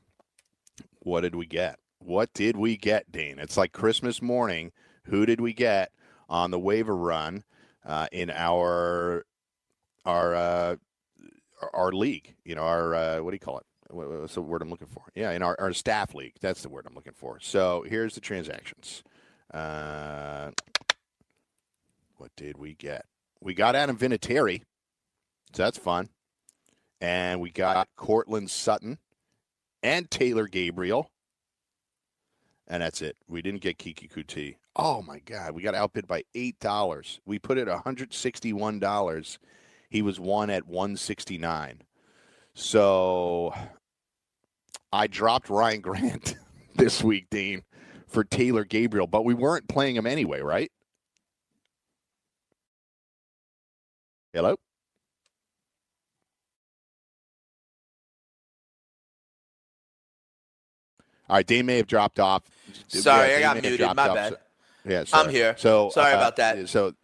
What 1.00 1.20
did 1.20 1.34
we 1.34 1.44
get? 1.44 1.78
What 1.98 2.32
did 2.32 2.56
we 2.56 2.78
get, 2.78 3.12
Dane? 3.12 3.38
It's 3.38 3.58
like 3.58 3.72
Christmas 3.72 4.22
morning. 4.22 4.72
Who 5.04 5.26
did 5.26 5.42
we 5.42 5.52
get 5.52 5.92
on 6.30 6.50
the 6.50 6.58
waiver 6.58 6.96
run 6.96 7.44
uh, 7.84 8.08
in 8.12 8.30
our 8.30 9.26
our 10.04 10.34
uh, 10.34 10.76
our 11.72 11.92
league. 11.92 12.34
You 12.44 12.54
know, 12.54 12.62
our 12.62 12.94
uh, 12.94 13.18
what 13.22 13.30
do 13.30 13.34
you 13.34 13.40
call 13.40 13.58
it? 13.58 13.66
What's 13.90 14.34
the 14.34 14.42
word 14.42 14.62
I'm 14.62 14.70
looking 14.70 14.88
for? 14.88 15.04
Yeah, 15.14 15.30
in 15.32 15.42
our, 15.42 15.56
our 15.60 15.72
staff 15.72 16.14
league. 16.14 16.34
That's 16.40 16.62
the 16.62 16.68
word 16.68 16.86
I'm 16.88 16.94
looking 16.94 17.12
for. 17.12 17.38
So 17.40 17.84
here's 17.88 18.14
the 18.14 18.20
transactions. 18.20 19.02
Uh, 19.52 20.50
what 22.16 22.30
did 22.36 22.58
we 22.58 22.74
get? 22.74 23.04
We 23.40 23.54
got 23.54 23.76
Adam 23.76 23.96
Vinatieri. 23.96 24.62
So 25.52 25.62
that's 25.62 25.78
fun. 25.78 26.08
And 27.00 27.40
we 27.40 27.50
got 27.50 27.88
Courtland 27.96 28.50
Sutton 28.50 28.98
and 29.82 30.10
Taylor 30.10 30.48
Gabriel. 30.48 31.10
And 32.66 32.82
that's 32.82 33.02
it. 33.02 33.16
We 33.28 33.42
didn't 33.42 33.60
get 33.60 33.78
Keke 33.78 34.10
Coutee. 34.10 34.56
Oh 34.74 35.02
my 35.02 35.20
God, 35.20 35.52
we 35.52 35.62
got 35.62 35.74
outbid 35.74 36.08
by 36.08 36.24
eight 36.34 36.58
dollars. 36.58 37.20
We 37.26 37.38
put 37.38 37.58
it 37.58 37.68
$161. 37.68 39.38
He 39.94 40.02
was 40.02 40.18
one 40.18 40.50
at 40.50 40.66
169. 40.66 41.82
So 42.52 43.54
I 44.92 45.06
dropped 45.06 45.48
Ryan 45.48 45.82
Grant 45.82 46.36
this 46.74 47.04
week, 47.04 47.28
Dean, 47.30 47.62
for 48.08 48.24
Taylor 48.24 48.64
Gabriel, 48.64 49.06
but 49.06 49.24
we 49.24 49.34
weren't 49.34 49.68
playing 49.68 49.94
him 49.94 50.04
anyway, 50.04 50.40
right? 50.40 50.72
Hello? 54.32 54.56
All 61.28 61.36
right, 61.36 61.46
Dane 61.46 61.66
may 61.66 61.76
have 61.76 61.86
dropped 61.86 62.18
off. 62.18 62.42
Sorry, 62.88 63.30
Yeah, 63.30 63.36
I 63.36 63.40
got 63.42 63.62
muted. 63.62 63.86
My 63.94 63.94
bad. 63.94 64.32
So- 64.32 64.38
yeah, 64.86 65.04
I'm 65.12 65.30
here. 65.30 65.54
So 65.56 65.90
Sorry 65.90 66.14
uh, 66.14 66.16
about 66.16 66.34
that. 66.36 66.68
So 66.68 66.94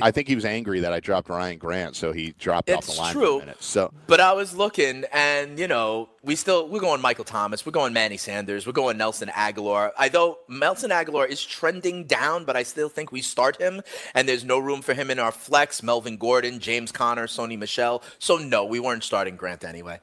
I 0.00 0.10
think 0.10 0.28
he 0.28 0.34
was 0.34 0.44
angry 0.44 0.80
that 0.80 0.92
I 0.92 1.00
dropped 1.00 1.28
Ryan 1.28 1.58
Grant, 1.58 1.96
so 1.96 2.12
he 2.12 2.32
dropped 2.38 2.70
off 2.70 2.86
the 2.86 2.92
line 2.92 3.12
true. 3.12 3.38
for 3.38 3.42
a 3.42 3.46
minute. 3.46 3.62
So 3.62 3.92
But 4.06 4.20
I 4.20 4.32
was 4.32 4.54
looking, 4.54 5.04
and 5.12 5.58
you 5.58 5.68
know, 5.68 6.08
we 6.22 6.34
still 6.36 6.68
we're 6.68 6.80
going 6.80 7.02
Michael 7.02 7.24
Thomas, 7.24 7.66
we're 7.66 7.72
going 7.72 7.92
Manny 7.92 8.16
Sanders, 8.16 8.66
we're 8.66 8.72
going 8.72 8.96
Nelson 8.96 9.28
Agholor. 9.28 9.90
I 9.98 10.08
though 10.08 10.38
Nelson 10.48 10.90
Agholor 10.90 11.28
is 11.28 11.44
trending 11.44 12.04
down, 12.04 12.44
but 12.44 12.56
I 12.56 12.62
still 12.62 12.88
think 12.88 13.12
we 13.12 13.20
start 13.20 13.60
him, 13.60 13.82
and 14.14 14.26
there's 14.28 14.44
no 14.44 14.58
room 14.58 14.80
for 14.80 14.94
him 14.94 15.10
in 15.10 15.18
our 15.18 15.32
flex. 15.32 15.82
Melvin 15.82 16.16
Gordon, 16.16 16.58
James 16.58 16.90
Conner, 16.90 17.26
Sony 17.26 17.58
Michel. 17.58 18.02
So 18.18 18.38
no, 18.38 18.64
we 18.64 18.80
weren't 18.80 19.04
starting 19.04 19.36
Grant 19.36 19.64
anyway. 19.64 20.00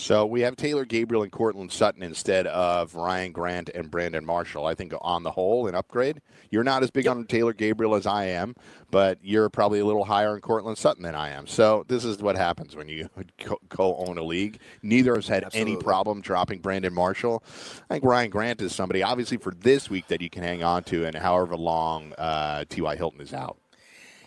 So 0.00 0.24
we 0.24 0.40
have 0.40 0.56
Taylor 0.56 0.86
Gabriel 0.86 1.22
and 1.22 1.30
Courtland 1.30 1.70
Sutton 1.70 2.02
instead 2.02 2.46
of 2.46 2.94
Ryan 2.94 3.32
Grant 3.32 3.68
and 3.68 3.90
Brandon 3.90 4.24
Marshall. 4.24 4.64
I 4.64 4.74
think 4.74 4.94
on 5.02 5.24
the 5.24 5.30
whole, 5.30 5.66
an 5.66 5.74
upgrade. 5.74 6.22
You're 6.50 6.64
not 6.64 6.82
as 6.82 6.90
big 6.90 7.06
on 7.06 7.26
Taylor 7.26 7.52
Gabriel 7.52 7.94
as 7.94 8.06
I 8.06 8.24
am, 8.24 8.56
but 8.90 9.18
you're 9.22 9.50
probably 9.50 9.78
a 9.78 9.84
little 9.84 10.04
higher 10.04 10.34
in 10.34 10.40
Courtland 10.40 10.78
Sutton 10.78 11.02
than 11.02 11.14
I 11.14 11.28
am. 11.28 11.46
So 11.46 11.84
this 11.86 12.06
is 12.06 12.18
what 12.18 12.36
happens 12.36 12.74
when 12.74 12.88
you 12.88 13.10
co- 13.38 13.60
co-own 13.68 14.16
a 14.16 14.24
league. 14.24 14.58
Neither 14.82 15.14
has 15.16 15.28
had 15.28 15.44
any 15.52 15.76
problem 15.76 16.22
dropping 16.22 16.60
Brandon 16.60 16.94
Marshall. 16.94 17.44
I 17.90 17.94
think 17.94 18.04
Ryan 18.04 18.30
Grant 18.30 18.62
is 18.62 18.74
somebody, 18.74 19.02
obviously, 19.02 19.36
for 19.36 19.52
this 19.52 19.90
week 19.90 20.08
that 20.08 20.22
you 20.22 20.30
can 20.30 20.42
hang 20.42 20.62
on 20.62 20.82
to, 20.84 21.04
and 21.04 21.14
however 21.14 21.56
long 21.56 22.14
uh, 22.16 22.64
T.Y. 22.70 22.96
Hilton 22.96 23.20
is 23.20 23.34
out. 23.34 23.58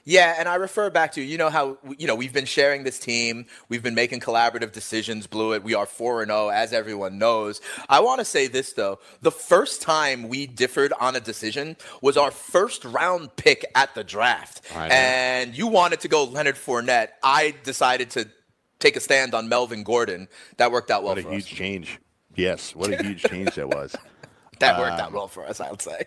Yeah, 0.05 0.35
and 0.37 0.49
I 0.49 0.55
refer 0.55 0.89
back 0.89 1.13
to 1.13 1.21
you 1.21 1.37
know 1.37 1.49
how 1.49 1.77
you 1.97 2.07
know 2.07 2.15
we've 2.15 2.33
been 2.33 2.45
sharing 2.45 2.83
this 2.83 2.99
team, 2.99 3.45
we've 3.69 3.81
been 3.83 3.95
making 3.95 4.19
collaborative 4.19 4.71
decisions. 4.73 5.27
Blewett. 5.27 5.63
We 5.63 5.75
are 5.75 5.85
four 5.85 6.21
and 6.21 6.29
zero, 6.29 6.49
as 6.49 6.73
everyone 6.73 7.17
knows. 7.17 7.61
I 7.87 8.01
want 8.01 8.19
to 8.19 8.25
say 8.25 8.47
this 8.47 8.73
though: 8.73 8.99
the 9.21 9.31
first 9.31 9.81
time 9.81 10.27
we 10.27 10.45
differed 10.45 10.91
on 10.99 11.15
a 11.15 11.21
decision 11.21 11.77
was 12.01 12.17
our 12.17 12.31
first 12.31 12.83
round 12.83 13.35
pick 13.37 13.63
at 13.75 13.95
the 13.95 14.03
draft, 14.03 14.61
and 14.75 15.57
you 15.57 15.67
wanted 15.67 16.01
to 16.01 16.07
go 16.09 16.25
Leonard 16.25 16.55
Fournette. 16.55 17.09
I 17.23 17.55
decided 17.63 18.09
to 18.11 18.27
take 18.79 18.97
a 18.97 18.99
stand 18.99 19.33
on 19.33 19.47
Melvin 19.47 19.83
Gordon. 19.83 20.27
That 20.57 20.71
worked 20.73 20.91
out 20.91 21.03
well 21.03 21.15
What 21.15 21.25
a 21.25 21.29
huge 21.29 21.43
us. 21.45 21.49
change. 21.49 21.99
Yes, 22.35 22.75
what 22.75 22.91
a 22.91 23.01
huge 23.01 23.23
change 23.23 23.55
that 23.55 23.69
was. 23.69 23.95
That 24.59 24.79
worked 24.79 24.93
Um, 24.93 24.99
out 24.99 25.11
well 25.13 25.27
for 25.27 25.45
us, 25.45 25.59
I 25.59 25.69
would 25.71 25.81
say. 25.81 26.03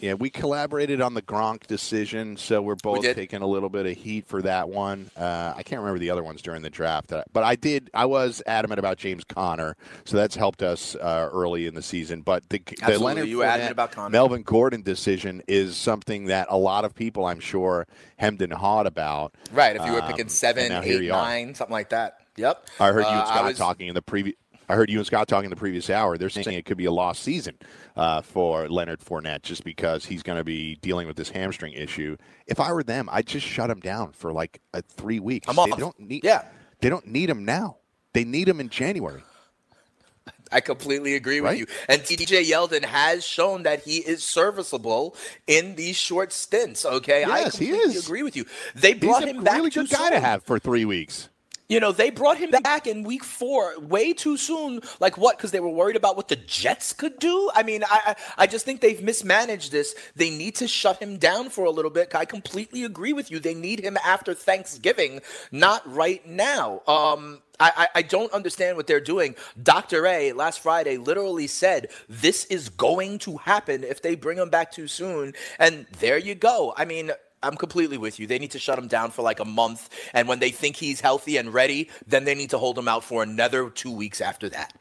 Yeah, 0.00 0.14
we 0.14 0.30
collaborated 0.30 1.02
on 1.02 1.12
the 1.12 1.20
Gronk 1.20 1.66
decision, 1.66 2.38
so 2.38 2.62
we're 2.62 2.74
both 2.74 3.02
did. 3.02 3.14
taking 3.16 3.42
a 3.42 3.46
little 3.46 3.68
bit 3.68 3.84
of 3.84 3.94
heat 3.98 4.26
for 4.26 4.40
that 4.40 4.70
one. 4.70 5.10
Uh, 5.14 5.52
I 5.54 5.62
can't 5.62 5.80
remember 5.80 5.98
the 5.98 6.08
other 6.08 6.22
ones 6.22 6.40
during 6.40 6.62
the 6.62 6.70
draft, 6.70 7.12
but 7.32 7.44
I 7.44 7.54
did. 7.54 7.90
I 7.92 8.06
was 8.06 8.42
adamant 8.46 8.78
about 8.78 8.96
James 8.96 9.24
Conner, 9.24 9.76
so 10.06 10.16
that's 10.16 10.34
helped 10.34 10.62
us 10.62 10.94
uh, 10.96 11.28
early 11.30 11.66
in 11.66 11.74
the 11.74 11.82
season. 11.82 12.22
But 12.22 12.48
the, 12.48 12.62
the 12.86 12.98
Leonard 12.98 13.28
you 13.28 13.38
Fournette, 13.40 13.70
about 13.70 13.92
Conner. 13.92 14.08
Melvin 14.08 14.42
Gordon 14.42 14.80
decision 14.80 15.42
is 15.46 15.76
something 15.76 16.24
that 16.26 16.46
a 16.48 16.56
lot 16.56 16.86
of 16.86 16.94
people, 16.94 17.26
I'm 17.26 17.40
sure, 17.40 17.86
hemmed 18.16 18.40
and 18.40 18.54
hawed 18.54 18.86
about. 18.86 19.34
Right, 19.52 19.76
if 19.76 19.84
you 19.84 19.92
were 19.92 20.00
Um, 20.00 20.08
picking 20.10 20.28
seven, 20.30 20.72
eight, 20.82 21.10
are. 21.10 21.54
something 21.54 21.72
like 21.72 21.90
that. 21.90 22.20
Yep. 22.36 22.68
I 22.80 22.86
heard 22.92 23.00
you 23.02 23.06
Uh, 23.06 23.24
Scott 23.26 23.44
was- 23.44 23.58
talking 23.58 23.88
in 23.88 23.94
the 23.94 24.00
previous. 24.02 24.36
I 24.70 24.74
heard 24.76 24.88
you 24.88 24.98
and 24.98 25.06
Scott 25.06 25.26
talking 25.28 25.50
the 25.50 25.56
previous 25.56 25.90
hour. 25.90 26.16
They're 26.16 26.30
saying 26.30 26.56
it 26.56 26.64
could 26.64 26.76
be 26.76 26.84
a 26.84 26.92
lost 26.92 27.22
season 27.22 27.58
uh, 27.96 28.22
for 28.22 28.68
Leonard 28.68 29.00
Fournette 29.00 29.42
just 29.42 29.64
because 29.64 30.04
he's 30.04 30.22
going 30.22 30.38
to 30.38 30.44
be 30.44 30.76
dealing 30.76 31.06
with 31.08 31.16
this 31.16 31.30
hamstring 31.30 31.72
issue. 31.72 32.16
If 32.46 32.60
I 32.60 32.72
were 32.72 32.82
them, 32.84 33.08
I'd 33.10 33.26
just 33.26 33.46
shut 33.46 33.68
him 33.70 33.80
down 33.80 34.12
for 34.12 34.32
like 34.32 34.60
uh, 34.72 34.82
three 34.88 35.18
weeks. 35.18 35.48
I'm 35.48 35.56
They 35.56 35.62
off. 35.72 35.78
don't 35.78 35.98
need. 35.98 36.22
Yeah. 36.24 36.44
They 36.80 36.88
don't 36.88 37.06
need 37.06 37.28
him 37.28 37.44
now. 37.44 37.78
They 38.12 38.24
need 38.24 38.48
him 38.48 38.60
in 38.60 38.68
January. 38.68 39.22
I 40.52 40.60
completely 40.60 41.14
agree 41.14 41.40
with 41.40 41.58
you. 41.58 41.66
And 41.88 42.02
TJ 42.02 42.44
Yeldon 42.50 42.84
has 42.84 43.24
shown 43.24 43.62
that 43.64 43.82
he 43.84 43.98
is 43.98 44.22
serviceable 44.22 45.16
in 45.46 45.74
these 45.76 45.96
short 45.96 46.32
stints. 46.32 46.84
Okay, 46.84 47.24
I 47.24 47.40
Yes, 47.40 47.56
he 47.56 47.68
completely 47.68 47.94
is. 47.96 48.04
agree 48.06 48.22
with 48.22 48.36
you. 48.36 48.44
They 48.74 48.92
He's 48.92 49.00
brought 49.00 49.24
a 49.24 49.28
him 49.28 49.42
back 49.44 49.56
really 49.56 49.70
good 49.70 49.88
guy 49.90 50.10
to 50.10 50.20
have 50.20 50.42
for 50.44 50.58
three 50.58 50.84
weeks. 50.84 51.28
You 51.70 51.80
know, 51.80 51.92
they 51.92 52.10
brought 52.10 52.38
him 52.38 52.50
back 52.50 52.86
in 52.88 53.04
week 53.04 53.24
four 53.24 53.80
way 53.80 54.12
too 54.12 54.36
soon. 54.36 54.82
Like 55.00 55.18
what? 55.18 55.38
Because 55.38 55.52
they 55.52 55.60
were 55.60 55.70
worried 55.70 55.96
about 55.96 56.16
what 56.18 56.28
the 56.28 56.36
Jets 56.36 56.92
could 56.92 57.18
do. 57.20 57.50
I 57.54 57.64
mean, 57.64 57.84
I 57.88 58.16
I 58.38 58.48
just 58.48 58.66
think 58.66 58.82
they've 58.82 59.02
mismanaged 59.02 59.72
this. 59.72 59.94
They 60.16 60.30
need 60.30 60.56
to 60.56 60.68
shut 60.68 60.98
him 61.02 61.18
down 61.18 61.50
for 61.50 61.64
a 61.66 61.70
little 61.70 61.92
bit. 61.92 62.14
I 62.14 62.26
completely 62.26 62.84
agree 62.84 63.14
with 63.14 63.30
you. 63.30 63.40
They 63.40 63.54
need 63.54 63.80
him 63.80 63.98
after 64.04 64.34
Thanksgiving, 64.34 65.22
not 65.52 65.82
right 65.90 66.26
now. 66.26 66.82
Um. 66.88 67.42
I, 67.60 67.72
I 67.76 67.88
I 68.00 68.02
don't 68.02 68.32
understand 68.32 68.76
what 68.78 68.86
they're 68.86 69.00
doing. 69.00 69.36
Dr. 69.62 70.06
A 70.06 70.32
last 70.32 70.60
Friday 70.60 70.96
literally 70.96 71.46
said 71.46 71.90
this 72.08 72.46
is 72.46 72.70
going 72.70 73.18
to 73.20 73.36
happen 73.38 73.84
if 73.84 74.02
they 74.02 74.14
bring 74.16 74.38
him 74.38 74.50
back 74.50 74.72
too 74.72 74.88
soon. 74.88 75.34
And 75.58 75.86
there 76.00 76.18
you 76.18 76.34
go. 76.34 76.74
I 76.76 76.86
mean, 76.86 77.12
I'm 77.42 77.56
completely 77.56 77.98
with 77.98 78.18
you. 78.18 78.26
They 78.26 78.38
need 78.38 78.50
to 78.52 78.58
shut 78.58 78.78
him 78.78 78.88
down 78.88 79.10
for 79.10 79.22
like 79.22 79.40
a 79.40 79.44
month. 79.44 79.88
And 80.12 80.28
when 80.28 80.38
they 80.38 80.50
think 80.50 80.76
he's 80.76 81.00
healthy 81.00 81.36
and 81.36 81.52
ready, 81.52 81.88
then 82.06 82.24
they 82.24 82.34
need 82.34 82.50
to 82.50 82.58
hold 82.58 82.78
him 82.78 82.88
out 82.88 83.04
for 83.04 83.22
another 83.22 83.70
two 83.70 83.90
weeks 83.90 84.20
after 84.20 84.48
that. 84.50 84.74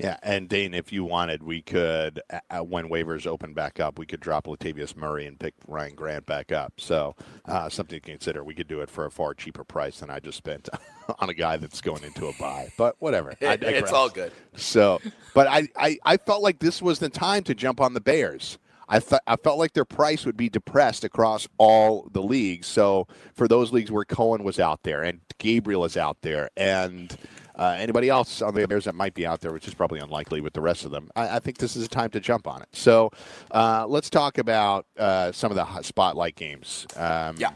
Yeah, 0.00 0.16
and 0.22 0.48
Dane, 0.48 0.72
if 0.72 0.94
you 0.94 1.04
wanted, 1.04 1.42
we 1.42 1.60
could, 1.60 2.22
uh, 2.30 2.60
when 2.60 2.88
waivers 2.88 3.26
open 3.26 3.52
back 3.52 3.80
up, 3.80 3.98
we 3.98 4.06
could 4.06 4.20
drop 4.20 4.46
Latavius 4.46 4.96
Murray 4.96 5.26
and 5.26 5.38
pick 5.38 5.52
Ryan 5.68 5.94
Grant 5.94 6.24
back 6.24 6.52
up. 6.52 6.72
So, 6.78 7.16
uh, 7.44 7.68
something 7.68 8.00
to 8.00 8.10
consider. 8.10 8.42
We 8.42 8.54
could 8.54 8.66
do 8.66 8.80
it 8.80 8.88
for 8.88 9.04
a 9.04 9.10
far 9.10 9.34
cheaper 9.34 9.62
price 9.62 10.00
than 10.00 10.08
I 10.08 10.18
just 10.18 10.38
spent 10.38 10.70
on 11.18 11.28
a 11.28 11.34
guy 11.34 11.58
that's 11.58 11.82
going 11.82 12.02
into 12.02 12.28
a 12.28 12.32
buy. 12.40 12.72
But 12.78 12.96
whatever. 12.98 13.34
I 13.42 13.58
It's 13.60 13.92
all 13.92 14.08
good. 14.08 14.32
So, 14.56 15.02
but 15.34 15.46
I, 15.46 15.68
I, 15.76 15.98
I 16.06 16.16
felt 16.16 16.42
like 16.42 16.60
this 16.60 16.80
was 16.80 16.98
the 16.98 17.10
time 17.10 17.44
to 17.44 17.54
jump 17.54 17.78
on 17.78 17.92
the 17.92 18.00
Bears. 18.00 18.56
I, 18.90 18.98
th- 18.98 19.22
I 19.26 19.36
felt 19.36 19.58
like 19.58 19.72
their 19.72 19.84
price 19.84 20.26
would 20.26 20.36
be 20.36 20.48
depressed 20.48 21.04
across 21.04 21.46
all 21.58 22.08
the 22.12 22.22
leagues. 22.22 22.66
So 22.66 23.06
for 23.34 23.48
those 23.48 23.72
leagues 23.72 23.90
where 23.90 24.04
Cohen 24.04 24.42
was 24.42 24.58
out 24.60 24.82
there 24.82 25.02
and 25.02 25.20
Gabriel 25.38 25.84
is 25.84 25.96
out 25.96 26.18
there 26.22 26.50
and 26.56 27.16
uh, 27.54 27.76
anybody 27.78 28.08
else 28.08 28.42
on 28.42 28.54
the 28.54 28.66
Bears 28.66 28.84
that 28.84 28.94
might 28.94 29.14
be 29.14 29.26
out 29.26 29.40
there, 29.40 29.52
which 29.52 29.68
is 29.68 29.74
probably 29.74 30.00
unlikely 30.00 30.40
with 30.40 30.54
the 30.54 30.60
rest 30.60 30.84
of 30.84 30.90
them, 30.90 31.10
I, 31.14 31.36
I 31.36 31.38
think 31.38 31.58
this 31.58 31.76
is 31.76 31.84
a 31.84 31.88
time 31.88 32.10
to 32.10 32.20
jump 32.20 32.46
on 32.46 32.62
it. 32.62 32.68
So 32.72 33.10
uh, 33.50 33.86
let's 33.86 34.10
talk 34.10 34.38
about 34.38 34.86
uh, 34.98 35.30
some 35.32 35.50
of 35.52 35.56
the 35.56 35.82
spotlight 35.82 36.36
games. 36.36 36.86
Um, 36.96 37.36
Yeah. 37.38 37.52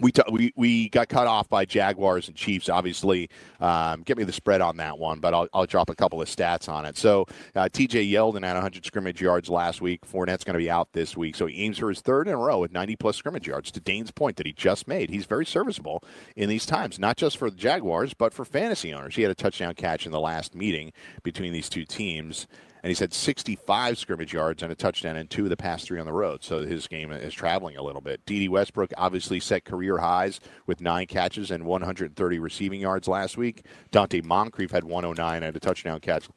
We, 0.00 0.12
t- 0.12 0.22
we 0.30 0.52
we 0.56 0.88
got 0.88 1.08
cut 1.08 1.26
off 1.26 1.48
by 1.48 1.64
Jaguars 1.64 2.28
and 2.28 2.36
Chiefs. 2.36 2.68
Obviously, 2.68 3.28
um, 3.60 4.02
get 4.02 4.16
me 4.16 4.24
the 4.24 4.32
spread 4.32 4.60
on 4.60 4.76
that 4.78 4.98
one, 4.98 5.20
but 5.20 5.34
I'll, 5.34 5.48
I'll 5.52 5.66
drop 5.66 5.90
a 5.90 5.94
couple 5.94 6.20
of 6.22 6.28
stats 6.28 6.68
on 6.68 6.84
it. 6.84 6.96
So, 6.96 7.26
uh, 7.54 7.68
T.J. 7.68 8.06
Yeldon 8.06 8.44
had 8.44 8.54
100 8.54 8.84
scrimmage 8.84 9.20
yards 9.20 9.48
last 9.48 9.80
week. 9.80 10.00
Fournette's 10.06 10.44
going 10.44 10.54
to 10.54 10.58
be 10.58 10.70
out 10.70 10.92
this 10.92 11.16
week, 11.16 11.36
so 11.36 11.46
he 11.46 11.62
aims 11.62 11.78
for 11.78 11.88
his 11.88 12.00
third 12.00 12.28
in 12.28 12.34
a 12.34 12.38
row 12.38 12.60
with 12.60 12.72
90 12.72 12.96
plus 12.96 13.16
scrimmage 13.16 13.46
yards. 13.46 13.70
To 13.72 13.80
Dane's 13.80 14.10
point 14.10 14.36
that 14.36 14.46
he 14.46 14.52
just 14.52 14.88
made, 14.88 15.10
he's 15.10 15.26
very 15.26 15.46
serviceable 15.46 16.02
in 16.36 16.48
these 16.48 16.66
times, 16.66 16.98
not 16.98 17.16
just 17.16 17.36
for 17.36 17.50
the 17.50 17.56
Jaguars, 17.56 18.14
but 18.14 18.32
for 18.32 18.44
fantasy 18.44 18.92
owners. 18.92 19.16
He 19.16 19.22
had 19.22 19.30
a 19.30 19.36
touchdown 19.36 19.74
catch 19.74 20.06
in 20.06 20.12
the 20.12 20.20
last 20.20 20.54
meeting 20.54 20.92
between 21.22 21.52
these 21.52 21.68
two 21.68 21.84
teams 21.84 22.46
and 22.82 22.90
he's 22.90 22.98
had 22.98 23.12
65 23.12 23.96
scrimmage 23.96 24.32
yards 24.32 24.62
and 24.62 24.72
a 24.72 24.74
touchdown 24.74 25.16
and 25.16 25.30
two 25.30 25.44
of 25.44 25.50
the 25.50 25.56
past 25.56 25.86
three 25.86 26.00
on 26.00 26.06
the 26.06 26.12
road. 26.12 26.42
So 26.42 26.64
his 26.66 26.86
game 26.88 27.12
is 27.12 27.32
traveling 27.32 27.76
a 27.76 27.82
little 27.82 28.00
bit. 28.00 28.24
Dede 28.26 28.50
Westbrook 28.50 28.92
obviously 28.96 29.38
set 29.40 29.64
career 29.64 29.98
highs 29.98 30.40
with 30.66 30.80
nine 30.80 31.06
catches 31.06 31.50
and 31.50 31.64
130 31.64 32.38
receiving 32.38 32.80
yards 32.80 33.06
last 33.06 33.36
week. 33.36 33.64
Donte 33.92 34.24
Moncrief 34.24 34.70
had 34.70 34.84
109 34.84 35.42
and 35.42 35.56
a 35.56 35.60
touchdown 35.60 36.00
catch 36.00 36.28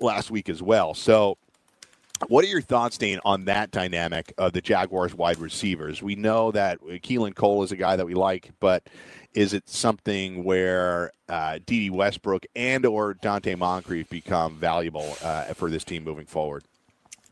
last 0.00 0.30
week 0.30 0.48
as 0.48 0.62
well. 0.62 0.94
So 0.94 1.38
what 2.28 2.44
are 2.44 2.48
your 2.48 2.62
thoughts, 2.62 2.98
Dane, 2.98 3.20
on 3.24 3.46
that 3.46 3.70
dynamic 3.70 4.32
of 4.38 4.52
the 4.52 4.60
Jaguars 4.60 5.14
wide 5.14 5.38
receivers? 5.38 6.02
We 6.02 6.16
know 6.16 6.52
that 6.52 6.80
Keelan 6.80 7.34
Cole 7.34 7.62
is 7.62 7.72
a 7.72 7.76
guy 7.76 7.96
that 7.96 8.06
we 8.06 8.14
like, 8.14 8.52
but 8.60 8.88
is 9.34 9.52
it 9.54 9.68
something 9.68 10.44
where 10.44 11.12
uh, 11.28 11.58
Dede 11.66 11.92
Westbrook 11.92 12.46
and 12.56 12.86
or 12.86 13.14
Donte 13.14 13.56
Moncrief 13.58 14.08
become 14.08 14.56
valuable 14.56 15.16
uh, 15.22 15.54
for 15.54 15.70
this 15.70 15.84
team 15.84 16.04
moving 16.04 16.26
forward? 16.26 16.64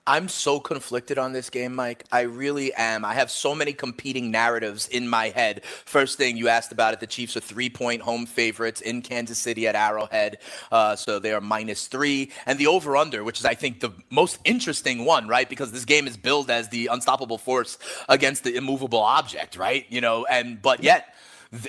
I'm 0.04 0.28
so 0.28 0.58
conflicted 0.58 1.16
on 1.16 1.32
this 1.32 1.48
game, 1.48 1.76
Mike. 1.76 2.04
I 2.10 2.22
really 2.22 2.74
am. 2.74 3.04
I 3.04 3.14
have 3.14 3.30
so 3.30 3.54
many 3.54 3.72
competing 3.72 4.32
narratives 4.32 4.88
in 4.88 5.08
my 5.08 5.28
head. 5.28 5.64
First 5.64 6.18
thing 6.18 6.36
you 6.36 6.48
asked 6.48 6.72
about 6.72 6.92
it, 6.92 6.98
the 6.98 7.06
Chiefs 7.06 7.36
are 7.36 7.40
three 7.40 7.70
point 7.70 8.02
home 8.02 8.26
favorites 8.26 8.80
in 8.80 9.02
Kansas 9.02 9.38
City 9.38 9.68
at 9.68 9.76
Arrowhead. 9.76 10.38
Uh, 10.72 10.96
so 10.96 11.20
they 11.20 11.32
are 11.32 11.40
minus 11.40 11.86
three. 11.86 12.32
And 12.46 12.58
the 12.58 12.66
over 12.66 12.96
under, 12.96 13.22
which 13.22 13.38
is, 13.38 13.44
I 13.44 13.54
think, 13.54 13.78
the 13.78 13.90
most 14.10 14.40
interesting 14.44 15.04
one, 15.04 15.28
right? 15.28 15.48
Because 15.48 15.70
this 15.70 15.84
game 15.84 16.08
is 16.08 16.16
billed 16.16 16.50
as 16.50 16.68
the 16.68 16.88
unstoppable 16.88 17.38
force 17.38 17.78
against 18.08 18.42
the 18.42 18.56
immovable 18.56 19.00
object, 19.00 19.56
right? 19.56 19.86
You 19.88 20.00
know, 20.00 20.26
and 20.28 20.60
but 20.60 20.82
yet 20.82 21.14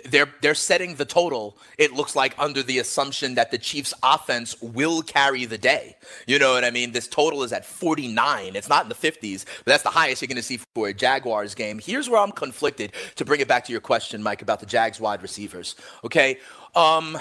they're 0.06 0.30
they're 0.42 0.56
setting 0.56 0.96
the 0.96 1.06
total 1.06 1.58
it 1.78 1.92
looks 1.92 2.16
like 2.16 2.34
under 2.38 2.64
the 2.64 2.80
assumption 2.80 3.36
that 3.36 3.52
the 3.52 3.58
Chiefs 3.58 3.94
offense 4.02 4.60
will 4.62 5.02
carry 5.02 5.46
the 5.46 5.58
day. 5.58 5.98
You 6.26 6.40
know 6.40 6.54
what 6.54 6.64
I 6.64 6.72
mean? 6.72 6.94
This 6.94 7.08
total 7.08 7.44
is 7.44 7.52
at 7.52 7.66
49. 7.66 8.56
It's 8.56 8.70
not 8.70 8.84
in 8.84 8.90
the 8.90 8.96
50s, 8.96 9.46
but 9.46 9.66
that's 9.66 9.84
the 9.84 9.90
highest 9.90 10.22
you're 10.22 10.28
going 10.28 10.38
to 10.38 10.42
see 10.42 10.60
for 10.74 10.88
a 10.88 10.94
Jaguars 10.94 11.54
game. 11.54 11.80
Here's 11.80 12.10
where 12.10 12.22
I'm 12.22 12.32
conflicted 12.32 12.94
to 13.16 13.26
bring 13.26 13.42
it 13.42 13.48
back 13.48 13.66
to 13.66 13.72
your 13.72 13.82
question 13.82 14.24
Mike 14.24 14.42
about 14.42 14.62
the 14.62 14.66
Jags 14.66 15.00
wide 15.00 15.22
receivers. 15.22 15.76
Okay? 16.04 16.38
Um 16.76 17.18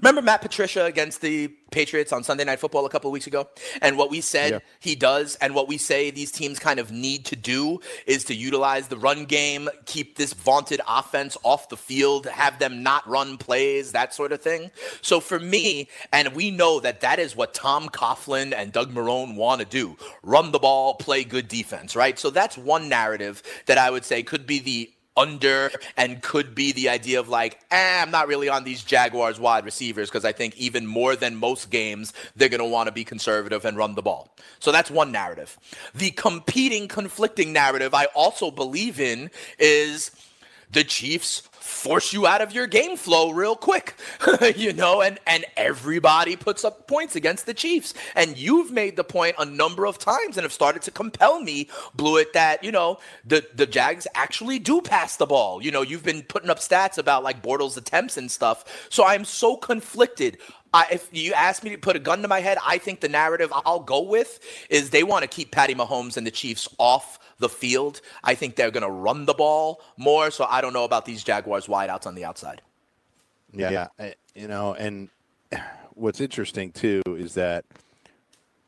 Remember 0.00 0.22
Matt 0.22 0.42
Patricia 0.42 0.84
against 0.84 1.20
the 1.20 1.48
Patriots 1.70 2.12
on 2.12 2.22
Sunday 2.22 2.44
Night 2.44 2.60
Football 2.60 2.86
a 2.86 2.88
couple 2.88 3.08
of 3.10 3.12
weeks 3.12 3.26
ago? 3.26 3.48
And 3.82 3.98
what 3.98 4.10
we 4.10 4.20
said 4.20 4.52
yeah. 4.52 4.58
he 4.80 4.94
does, 4.94 5.36
and 5.36 5.54
what 5.54 5.66
we 5.66 5.76
say 5.76 6.10
these 6.10 6.30
teams 6.30 6.58
kind 6.58 6.78
of 6.78 6.92
need 6.92 7.24
to 7.26 7.36
do 7.36 7.80
is 8.06 8.24
to 8.24 8.34
utilize 8.34 8.88
the 8.88 8.96
run 8.96 9.24
game, 9.24 9.68
keep 9.86 10.16
this 10.16 10.32
vaunted 10.32 10.80
offense 10.86 11.36
off 11.42 11.68
the 11.68 11.76
field, 11.76 12.26
have 12.26 12.58
them 12.58 12.82
not 12.82 13.06
run 13.08 13.38
plays, 13.38 13.92
that 13.92 14.14
sort 14.14 14.32
of 14.32 14.40
thing. 14.40 14.70
So 15.02 15.18
for 15.18 15.40
me, 15.40 15.88
and 16.12 16.34
we 16.34 16.50
know 16.50 16.78
that 16.80 17.00
that 17.00 17.18
is 17.18 17.34
what 17.34 17.52
Tom 17.52 17.88
Coughlin 17.88 18.54
and 18.54 18.72
Doug 18.72 18.92
Marrone 18.92 19.34
want 19.34 19.60
to 19.60 19.66
do 19.66 19.96
run 20.22 20.52
the 20.52 20.58
ball, 20.58 20.94
play 20.94 21.24
good 21.24 21.48
defense, 21.48 21.96
right? 21.96 22.18
So 22.18 22.30
that's 22.30 22.56
one 22.56 22.88
narrative 22.88 23.42
that 23.66 23.78
I 23.78 23.90
would 23.90 24.04
say 24.04 24.22
could 24.22 24.46
be 24.46 24.60
the 24.60 24.90
under 25.18 25.70
and 25.96 26.22
could 26.22 26.54
be 26.54 26.72
the 26.72 26.88
idea 26.88 27.18
of 27.20 27.28
like, 27.28 27.58
eh, 27.70 28.02
I'm 28.02 28.10
not 28.10 28.28
really 28.28 28.48
on 28.48 28.64
these 28.64 28.82
Jaguars 28.82 29.40
wide 29.40 29.64
receivers 29.64 30.08
because 30.08 30.24
I 30.24 30.32
think 30.32 30.56
even 30.56 30.86
more 30.86 31.16
than 31.16 31.34
most 31.34 31.70
games, 31.70 32.12
they're 32.36 32.48
going 32.48 32.60
to 32.60 32.64
want 32.64 32.86
to 32.86 32.92
be 32.92 33.04
conservative 33.04 33.64
and 33.64 33.76
run 33.76 33.96
the 33.96 34.02
ball. 34.02 34.32
So 34.60 34.70
that's 34.72 34.90
one 34.90 35.10
narrative. 35.12 35.58
The 35.94 36.12
competing, 36.12 36.88
conflicting 36.88 37.52
narrative 37.52 37.92
I 37.94 38.06
also 38.14 38.50
believe 38.50 39.00
in 39.00 39.30
is 39.58 40.12
the 40.70 40.84
Chiefs 40.84 41.42
force 41.68 42.12
you 42.12 42.26
out 42.26 42.40
of 42.40 42.52
your 42.52 42.66
game 42.66 42.96
flow 42.96 43.30
real 43.30 43.54
quick, 43.54 43.94
you 44.56 44.72
know, 44.72 45.02
and, 45.02 45.18
and 45.26 45.44
everybody 45.56 46.34
puts 46.34 46.64
up 46.64 46.88
points 46.88 47.14
against 47.14 47.46
the 47.46 47.54
Chiefs. 47.54 47.94
And 48.16 48.36
you've 48.38 48.72
made 48.72 48.96
the 48.96 49.04
point 49.04 49.36
a 49.38 49.44
number 49.44 49.86
of 49.86 49.98
times 49.98 50.36
and 50.36 50.44
have 50.44 50.52
started 50.52 50.82
to 50.82 50.90
compel 50.90 51.40
me, 51.40 51.68
Blewett, 51.94 52.32
that, 52.32 52.64
you 52.64 52.72
know, 52.72 52.98
the, 53.24 53.46
the 53.54 53.66
Jags 53.66 54.06
actually 54.14 54.58
do 54.58 54.80
pass 54.80 55.16
the 55.16 55.26
ball. 55.26 55.62
You 55.62 55.70
know, 55.70 55.82
you've 55.82 56.02
been 56.02 56.22
putting 56.22 56.50
up 56.50 56.58
stats 56.58 56.96
about 56.98 57.22
like 57.22 57.42
Bortles 57.42 57.76
attempts 57.76 58.16
and 58.16 58.30
stuff. 58.30 58.88
So 58.88 59.04
I'm 59.04 59.24
so 59.24 59.56
conflicted. 59.56 60.38
I, 60.74 60.86
if 60.92 61.08
you 61.12 61.32
ask 61.32 61.62
me 61.62 61.70
to 61.70 61.78
put 61.78 61.96
a 61.96 61.98
gun 61.98 62.22
to 62.22 62.28
my 62.28 62.40
head, 62.40 62.58
I 62.64 62.78
think 62.78 63.00
the 63.00 63.08
narrative 63.08 63.52
I'll 63.64 63.80
go 63.80 64.02
with 64.02 64.40
is 64.68 64.90
they 64.90 65.02
want 65.02 65.22
to 65.22 65.28
keep 65.28 65.50
Patty 65.50 65.74
Mahomes 65.74 66.16
and 66.16 66.26
the 66.26 66.30
Chiefs 66.30 66.68
off 66.78 67.18
the 67.38 67.48
field. 67.48 68.00
I 68.24 68.34
think 68.34 68.56
they're 68.56 68.70
going 68.70 68.82
to 68.82 68.90
run 68.90 69.24
the 69.24 69.34
ball 69.34 69.80
more. 69.96 70.30
So 70.30 70.46
I 70.48 70.60
don't 70.60 70.72
know 70.72 70.84
about 70.84 71.04
these 71.04 71.24
Jaguars 71.24 71.66
wideouts 71.66 72.06
on 72.06 72.14
the 72.14 72.24
outside. 72.24 72.62
Yeah, 73.52 73.88
yeah. 73.98 74.12
you 74.34 74.48
know, 74.48 74.74
and 74.74 75.08
what's 75.94 76.20
interesting 76.20 76.72
too 76.72 77.02
is 77.06 77.34
that 77.34 77.64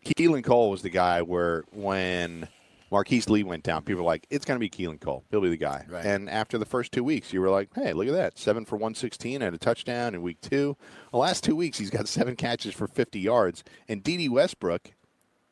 Keelan 0.04 0.44
Cole 0.44 0.70
was 0.70 0.82
the 0.82 0.90
guy 0.90 1.22
where 1.22 1.64
when 1.72 2.48
Marquise 2.90 3.28
Lee 3.28 3.42
went 3.42 3.62
down, 3.62 3.82
people 3.82 4.02
were 4.02 4.06
like, 4.06 4.26
it's 4.30 4.44
going 4.44 4.56
to 4.56 4.60
be 4.60 4.68
Keelan 4.68 5.00
Cole. 5.00 5.24
He'll 5.30 5.40
be 5.40 5.48
the 5.48 5.56
guy. 5.56 5.84
Right. 5.88 6.04
And 6.04 6.28
after 6.28 6.58
the 6.58 6.64
first 6.64 6.92
two 6.92 7.04
weeks, 7.04 7.32
you 7.32 7.40
were 7.40 7.50
like, 7.50 7.70
hey, 7.74 7.92
look 7.92 8.08
at 8.08 8.14
that. 8.14 8.38
Seven 8.38 8.64
for 8.64 8.76
116 8.76 9.42
and 9.42 9.54
a 9.54 9.58
touchdown 9.58 10.14
in 10.14 10.22
week 10.22 10.40
two. 10.40 10.76
The 11.12 11.18
last 11.18 11.44
two 11.44 11.54
weeks, 11.54 11.78
he's 11.78 11.90
got 11.90 12.08
seven 12.08 12.36
catches 12.36 12.74
for 12.74 12.86
50 12.86 13.20
yards. 13.20 13.62
And 13.88 14.02
Dede 14.02 14.30
Westbrook 14.30 14.92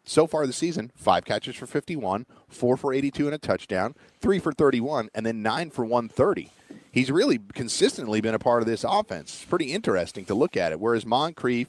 so 0.05 0.27
far 0.27 0.47
this 0.47 0.57
season, 0.57 0.91
five 0.97 1.25
catches 1.25 1.55
for 1.55 1.67
51, 1.67 2.27
four 2.49 2.77
for 2.77 2.93
82 2.93 3.27
and 3.27 3.35
a 3.35 3.39
touchdown, 3.39 3.95
three 4.21 4.39
for 4.39 4.53
31, 4.53 5.11
and 5.15 5.27
then 5.27 5.43
nine 5.43 5.71
for 5.71 5.85
130. 5.85 6.51
He's 6.91 7.11
really 7.11 7.39
consistently 7.53 8.21
been 8.21 8.35
a 8.35 8.39
part 8.39 8.63
of 8.63 8.67
this 8.67 8.85
offense. 8.85 9.35
It's 9.35 9.45
pretty 9.45 9.73
interesting 9.73 10.25
to 10.25 10.35
look 10.35 10.57
at 10.57 10.73
it. 10.73 10.81
Whereas 10.81 11.05
Moncrief, 11.05 11.69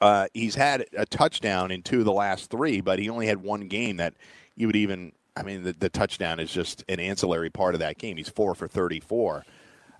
uh, 0.00 0.28
he's 0.34 0.54
had 0.54 0.86
a 0.96 1.06
touchdown 1.06 1.70
in 1.70 1.82
two 1.82 2.00
of 2.00 2.04
the 2.04 2.12
last 2.12 2.50
three, 2.50 2.80
but 2.80 2.98
he 2.98 3.08
only 3.08 3.26
had 3.26 3.42
one 3.42 3.68
game 3.68 3.96
that 3.98 4.14
you 4.54 4.66
would 4.66 4.76
even. 4.76 5.12
I 5.38 5.42
mean, 5.42 5.64
the, 5.64 5.74
the 5.74 5.90
touchdown 5.90 6.40
is 6.40 6.50
just 6.50 6.82
an 6.88 6.98
ancillary 6.98 7.50
part 7.50 7.74
of 7.74 7.80
that 7.80 7.98
game. 7.98 8.16
He's 8.16 8.30
four 8.30 8.54
for 8.54 8.66
34. 8.66 9.44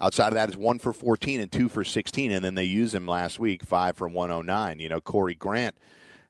Outside 0.01 0.29
of 0.29 0.35
that 0.35 0.49
is 0.49 0.57
one 0.57 0.79
for 0.79 0.95
14 0.95 1.41
and 1.41 1.53
two 1.53 1.69
for 1.69 1.85
16, 1.85 2.33
and 2.33 2.45
then 2.45 2.55
they 2.55 2.65
use 2.65 2.95
him 2.95 3.07
last 3.07 3.39
week, 3.39 3.63
five 3.63 3.97
for 3.97 4.09
109. 4.09 4.81
You 4.81 4.89
know, 4.89 5.01
Corey 5.01 5.35
Grant 5.35 5.75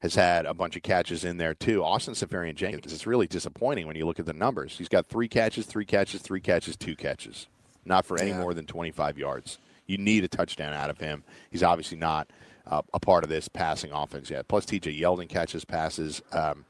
has 0.00 0.14
had 0.14 0.46
a 0.46 0.54
bunch 0.54 0.76
of 0.76 0.82
catches 0.82 1.24
in 1.24 1.36
there 1.36 1.54
too. 1.54 1.82
Austin 1.82 2.14
Seferian-Jenkins 2.14 2.92
is 2.92 3.06
really 3.06 3.26
disappointing 3.26 3.86
when 3.86 3.96
you 3.96 4.06
look 4.06 4.20
at 4.20 4.26
the 4.26 4.32
numbers. 4.32 4.78
He's 4.78 4.88
got 4.88 5.06
three 5.06 5.28
catches, 5.28 5.66
three 5.66 5.86
catches, 5.86 6.22
three 6.22 6.40
catches, 6.40 6.76
two 6.76 6.94
catches, 6.94 7.48
not 7.84 8.04
for 8.04 8.18
any 8.18 8.30
yeah. 8.30 8.40
more 8.40 8.54
than 8.54 8.66
25 8.66 9.18
yards. 9.18 9.58
You 9.86 9.98
need 9.98 10.24
a 10.24 10.28
touchdown 10.28 10.72
out 10.72 10.90
of 10.90 10.98
him. 10.98 11.24
He's 11.50 11.62
obviously 11.62 11.96
not 11.96 12.28
uh, 12.66 12.82
a 12.92 13.00
part 13.00 13.24
of 13.24 13.30
this 13.30 13.48
passing 13.48 13.92
offense 13.92 14.30
yet. 14.30 14.48
Plus, 14.48 14.66
TJ 14.66 15.00
Yeldon 15.00 15.28
catches 15.28 15.64
passes. 15.64 16.22
Um, 16.32 16.64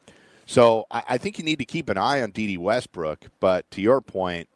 so 0.44 0.86
I, 0.90 1.02
I, 1.10 1.18
think 1.18 1.38
you 1.38 1.44
need 1.44 1.58
to 1.58 1.64
keep 1.64 1.88
an 1.88 1.98
eye 1.98 2.22
on 2.22 2.30
Dede 2.30 2.58
Westbrook. 2.58 3.26
But 3.40 3.70
to 3.72 3.80
your 3.80 4.00
point, 4.00 4.48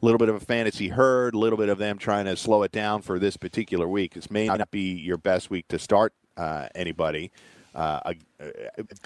a 0.00 0.04
little 0.04 0.18
bit 0.18 0.28
of 0.28 0.36
a 0.36 0.40
fantasy 0.40 0.88
herd, 0.88 1.34
a 1.34 1.38
little 1.38 1.56
bit 1.56 1.68
of 1.68 1.78
them 1.78 1.98
trying 1.98 2.26
to 2.26 2.36
slow 2.36 2.62
it 2.62 2.72
down 2.72 3.02
for 3.02 3.18
this 3.18 3.36
particular 3.36 3.88
week. 3.88 4.14
This 4.14 4.30
may 4.30 4.46
not 4.46 4.70
be 4.70 4.92
your 4.92 5.16
best 5.16 5.50
week 5.50 5.66
to 5.68 5.78
start 5.78 6.12
uh, 6.36 6.68
anybody 6.74 7.32
uh, 7.74 8.12
uh, 8.40 8.44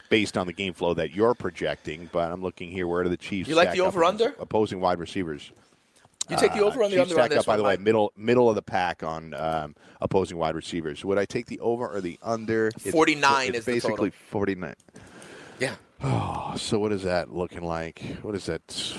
based 0.09 0.37
on 0.37 0.47
the 0.47 0.53
game 0.53 0.75
flow 0.75 0.95
that 0.95 1.13
you're 1.13 1.35
projecting. 1.35 2.09
But 2.13 2.31
I'm 2.33 2.43
looking 2.43 2.71
here. 2.71 2.87
Where 2.87 3.03
do 3.03 3.09
the 3.09 3.17
Chiefs? 3.17 3.49
You 3.49 3.55
like 3.55 3.73
the 3.73 3.81
over 3.81 4.05
under 4.05 4.35
opposing 4.39 4.81
wide 4.81 4.99
receivers? 4.99 5.53
You 6.31 6.37
take 6.37 6.53
the 6.53 6.65
over 6.65 6.83
uh, 6.83 6.87
on 6.87 6.91
the 6.91 7.01
under 7.01 7.15
stack 7.15 7.33
on 7.33 7.39
up, 7.39 7.47
by 7.47 7.57
the 7.57 7.63
way, 7.63 7.77
middle 7.77 8.13
middle 8.17 8.49
of 8.49 8.55
the 8.55 8.63
pack 8.63 9.03
on 9.03 9.35
um, 9.35 9.75
opposing 10.01 10.37
wide 10.37 10.55
receivers. 10.55 11.05
Would 11.05 11.19
I 11.19 11.25
take 11.25 11.47
the 11.47 11.61
over 11.61 11.89
or 11.89 12.01
the 12.01 12.19
under? 12.23 12.71
Forty 12.91 13.15
nine 13.15 13.55
is 13.55 13.65
basically 13.65 14.11
forty 14.11 14.55
nine. 14.55 14.75
Yeah. 15.59 15.75
Oh, 16.03 16.55
so 16.57 16.79
what 16.79 16.93
is 16.93 17.03
that 17.05 17.33
looking 17.33 17.63
like? 17.63 18.01
What 18.23 18.35
is 18.35 18.47
that 18.47 18.97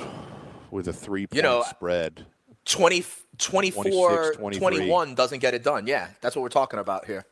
with 0.72 0.88
a 0.88 0.94
three 0.94 1.28
point 1.28 1.38
you 1.38 1.42
know, 1.42 1.64
spread? 1.64 2.26
20, 2.66 3.04
24, 3.38 4.36
21 4.36 5.16
doesn't 5.16 5.40
get 5.40 5.54
it 5.54 5.64
done. 5.64 5.86
Yeah, 5.86 6.08
that's 6.22 6.34
what 6.34 6.44
we're 6.44 6.50
talking 6.50 6.80
about 6.80 7.06
here. 7.06 7.26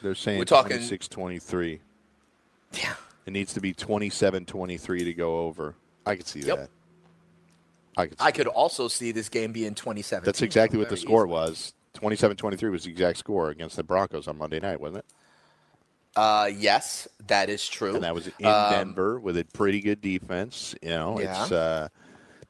They're 0.00 0.14
saying 0.14 0.38
we're 0.38 0.44
talking 0.44 0.76
26 0.76 1.08
23. 1.08 1.80
Yeah. 2.74 2.94
It 3.26 3.32
needs 3.32 3.54
to 3.54 3.60
be 3.60 3.74
27-23 3.74 5.00
to 5.00 5.14
go 5.14 5.40
over. 5.40 5.74
I 6.04 6.14
could 6.14 6.28
see 6.28 6.40
yep. 6.40 6.58
that. 6.58 6.70
I 7.96 8.06
could. 8.06 8.16
I 8.20 8.30
could 8.30 8.46
also 8.46 8.88
see 8.88 9.12
this 9.12 9.28
game 9.28 9.52
being 9.52 9.74
27. 9.74 10.24
That's 10.24 10.42
exactly 10.42 10.78
what 10.78 10.88
the 10.88 10.96
score 10.96 11.26
easily. 11.26 11.32
was. 11.32 11.72
27-23 11.94 12.70
was 12.70 12.84
the 12.84 12.90
exact 12.90 13.18
score 13.18 13.48
against 13.50 13.76
the 13.76 13.82
Broncos 13.82 14.28
on 14.28 14.36
Monday 14.36 14.60
night, 14.60 14.80
wasn't 14.80 14.98
it? 14.98 15.04
Uh, 16.14 16.50
yes, 16.54 17.08
that 17.26 17.50
is 17.50 17.66
true. 17.66 17.94
And 17.94 18.04
that 18.04 18.14
was 18.14 18.26
in 18.26 18.46
um, 18.46 18.72
Denver 18.72 19.20
with 19.20 19.36
a 19.36 19.44
pretty 19.44 19.80
good 19.80 20.00
defense. 20.00 20.74
You 20.82 20.90
know, 20.90 21.20
yeah. 21.20 21.42
it's 21.42 21.52
uh, 21.52 21.88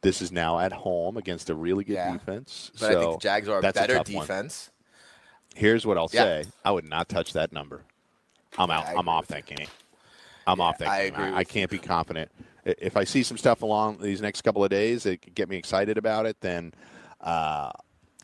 this 0.02 0.22
is 0.22 0.30
now 0.30 0.60
at 0.60 0.72
home 0.72 1.16
against 1.16 1.50
a 1.50 1.54
really 1.54 1.82
good 1.82 1.94
yeah. 1.94 2.12
defense. 2.12 2.70
But 2.74 2.80
so 2.80 2.86
I 2.86 3.02
think 3.02 3.12
the 3.12 3.18
Jags 3.18 3.48
are 3.48 3.58
a 3.58 3.62
better 3.62 3.96
a 3.96 4.04
defense. 4.04 4.70
One. 4.70 5.60
Here's 5.60 5.84
what 5.84 5.98
I'll 5.98 6.10
yeah. 6.12 6.22
say: 6.22 6.44
I 6.64 6.70
would 6.70 6.88
not 6.88 7.08
touch 7.08 7.32
that 7.32 7.52
number. 7.52 7.82
I'm 8.56 8.70
out. 8.70 8.86
I'm 8.86 9.08
off 9.08 9.26
that 9.28 9.46
game. 9.46 9.66
I'm 10.46 10.60
off 10.60 10.78
that. 10.78 10.88
I 10.88 11.00
agree. 11.00 11.24
I, 11.24 11.38
I 11.38 11.44
can't 11.44 11.70
be 11.70 11.78
confident. 11.78 12.30
If 12.66 12.96
I 12.96 13.04
see 13.04 13.22
some 13.22 13.38
stuff 13.38 13.62
along 13.62 13.98
these 13.98 14.20
next 14.20 14.42
couple 14.42 14.64
of 14.64 14.70
days 14.70 15.04
that 15.04 15.34
get 15.34 15.48
me 15.48 15.56
excited 15.56 15.98
about 15.98 16.26
it, 16.26 16.36
then 16.40 16.74
uh, 17.20 17.70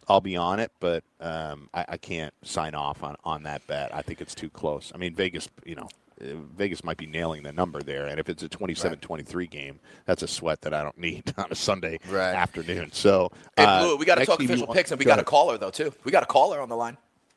I'll 0.08 0.20
be 0.20 0.36
on 0.36 0.58
it. 0.58 0.72
But 0.80 1.04
um, 1.20 1.70
I, 1.72 1.84
I, 1.90 1.96
can't 1.96 2.34
sign 2.42 2.74
off 2.74 3.04
on, 3.04 3.16
on 3.24 3.44
that 3.44 3.64
bet. 3.68 3.94
I 3.94 4.02
think 4.02 4.20
it's 4.20 4.34
too 4.34 4.50
close. 4.50 4.90
I 4.94 4.98
mean, 4.98 5.14
Vegas, 5.14 5.48
you 5.64 5.76
know, 5.76 5.88
uh, 6.20 6.34
Vegas 6.56 6.82
might 6.82 6.96
be 6.96 7.06
nailing 7.06 7.44
the 7.44 7.52
number 7.52 7.82
there. 7.82 8.06
And 8.06 8.18
if 8.18 8.28
it's 8.28 8.42
a 8.42 8.48
27-23 8.48 9.48
game, 9.48 9.80
that's 10.06 10.22
a 10.22 10.28
sweat 10.28 10.60
that 10.62 10.74
I 10.74 10.82
don't 10.82 10.98
need 10.98 11.32
on 11.38 11.46
a 11.50 11.54
Sunday 11.54 12.00
right. 12.08 12.34
afternoon. 12.34 12.90
So, 12.92 13.30
Blue, 13.56 13.96
we 13.96 14.04
got 14.04 14.16
to 14.16 14.26
talk 14.26 14.42
official 14.42 14.66
picks, 14.66 14.90
and 14.90 14.98
we 14.98 15.04
got 15.04 15.20
a 15.20 15.24
caller 15.24 15.56
though 15.56 15.70
too. 15.70 15.94
We 16.04 16.12
got 16.12 16.22
a 16.22 16.26
caller 16.26 16.60
on 16.60 16.68
the 16.68 16.76
line. 16.76 16.96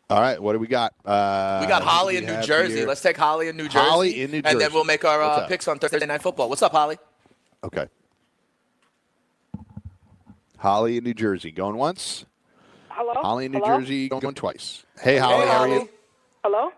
All 0.10 0.22
right, 0.22 0.40
what 0.40 0.54
do 0.54 0.60
we 0.60 0.68
got? 0.68 0.94
Uh, 1.04 1.58
we 1.62 1.68
got 1.68 1.82
Holly 1.82 2.18
in 2.18 2.26
New 2.26 2.40
Jersey. 2.44 2.78
Here? 2.78 2.88
Let's 2.88 3.02
take 3.02 3.18
Holly 3.18 3.48
in 3.48 3.58
New 3.58 3.64
Jersey. 3.68 3.80
Holly 3.80 4.22
in 4.22 4.32
New 4.32 4.42
Jersey. 4.42 4.54
And 4.54 4.62
then 4.62 4.72
we'll 4.72 4.84
make 4.84 5.04
our 5.04 5.22
uh, 5.22 5.48
picks 5.48 5.68
on 5.68 5.80
Thursday 5.80 6.06
Night 6.06 6.22
Football. 6.22 6.48
What's 6.48 6.62
up, 6.62 6.74
Holly? 6.74 6.98
Okay. 7.64 7.88
Holly 10.60 10.98
in 10.98 11.04
New 11.04 11.16
Jersey. 11.16 11.52
Going 11.52 11.76
once? 11.76 12.26
Hello? 12.90 13.14
Holly 13.16 13.46
in 13.46 13.52
New 13.52 13.60
Hello? 13.60 13.80
Jersey 13.80 14.10
going 14.10 14.36
twice. 14.36 14.86
Hey, 15.02 15.18
Holly, 15.18 15.46
hey, 15.46 15.52
how 15.52 15.60
are 15.62 15.68
you? 15.68 15.90
Hello? 16.44 16.70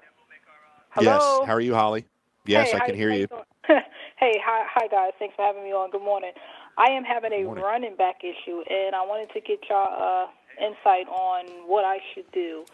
Hello? 0.91 1.11
Yes. 1.11 1.47
How 1.47 1.53
are 1.53 1.61
you, 1.61 1.73
Holly? 1.75 2.05
Yes, 2.45 2.69
hey, 2.69 2.75
I 2.75 2.79
how- 2.79 2.85
can 2.85 2.95
hear 2.95 3.11
you. 3.11 3.27
hey, 3.67 4.41
hi, 4.43 4.65
hi 4.73 4.87
guys. 4.87 5.11
Thanks 5.19 5.35
for 5.35 5.43
having 5.45 5.63
me 5.63 5.71
on. 5.73 5.91
Good 5.91 6.01
morning. 6.01 6.31
I 6.77 6.91
am 6.91 7.03
having 7.03 7.33
a 7.33 7.43
running 7.43 7.95
back 7.97 8.21
issue, 8.23 8.61
and 8.69 8.95
I 8.95 9.01
wanted 9.01 9.33
to 9.33 9.41
get 9.41 9.59
y'all 9.69 10.27
uh, 10.27 10.27
insight 10.65 11.07
on 11.09 11.45
what 11.67 11.83
I 11.83 11.97
should 12.13 12.31
do. 12.31 12.65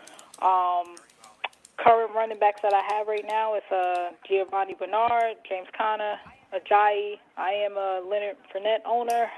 Um, 0.42 0.96
current 1.78 2.14
running 2.16 2.40
backs 2.40 2.62
that 2.62 2.74
I 2.74 2.82
have 2.96 3.08
right 3.08 3.26
now 3.28 3.56
is 3.56 3.64
uh, 3.72 4.10
Giovani 4.30 4.74
Bernard, 4.78 5.36
James 5.48 5.68
Conner, 5.78 6.16
Ajayi. 6.54 7.20
I 7.38 7.52
am 7.52 7.78
a 7.78 8.02
Leonard 8.08 8.38
Fournette 8.54 8.82
owner, 8.86 9.30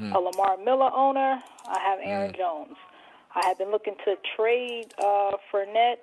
a 0.00 0.18
Lamar 0.18 0.56
Miller 0.56 0.90
owner. 0.94 1.40
I 1.68 1.78
have 1.80 1.98
Aaron 2.02 2.32
Jones. 2.36 2.76
I 3.34 3.46
have 3.46 3.58
been 3.58 3.70
looking 3.70 3.94
to 4.06 4.16
trade 4.36 4.92
uh, 4.98 5.32
Fournette. 5.52 5.98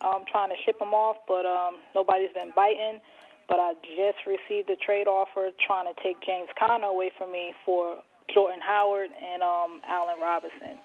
I'm 0.00 0.24
trying 0.30 0.48
to 0.50 0.56
ship 0.64 0.80
him 0.80 0.94
off, 0.94 1.16
but 1.28 1.44
um, 1.44 1.76
nobody's 1.94 2.32
been 2.32 2.52
biting. 2.56 3.00
But 3.48 3.58
I 3.58 3.74
just 3.82 4.18
received 4.26 4.70
a 4.70 4.76
trade 4.76 5.08
offer 5.08 5.50
trying 5.66 5.92
to 5.92 6.00
take 6.02 6.20
James 6.24 6.48
Conner 6.58 6.86
away 6.86 7.10
from 7.18 7.32
me 7.32 7.52
for 7.66 7.96
Jordan 8.32 8.60
Howard 8.66 9.10
and 9.20 9.42
um, 9.42 9.80
Allen 9.88 10.14
Robinson. 10.22 10.78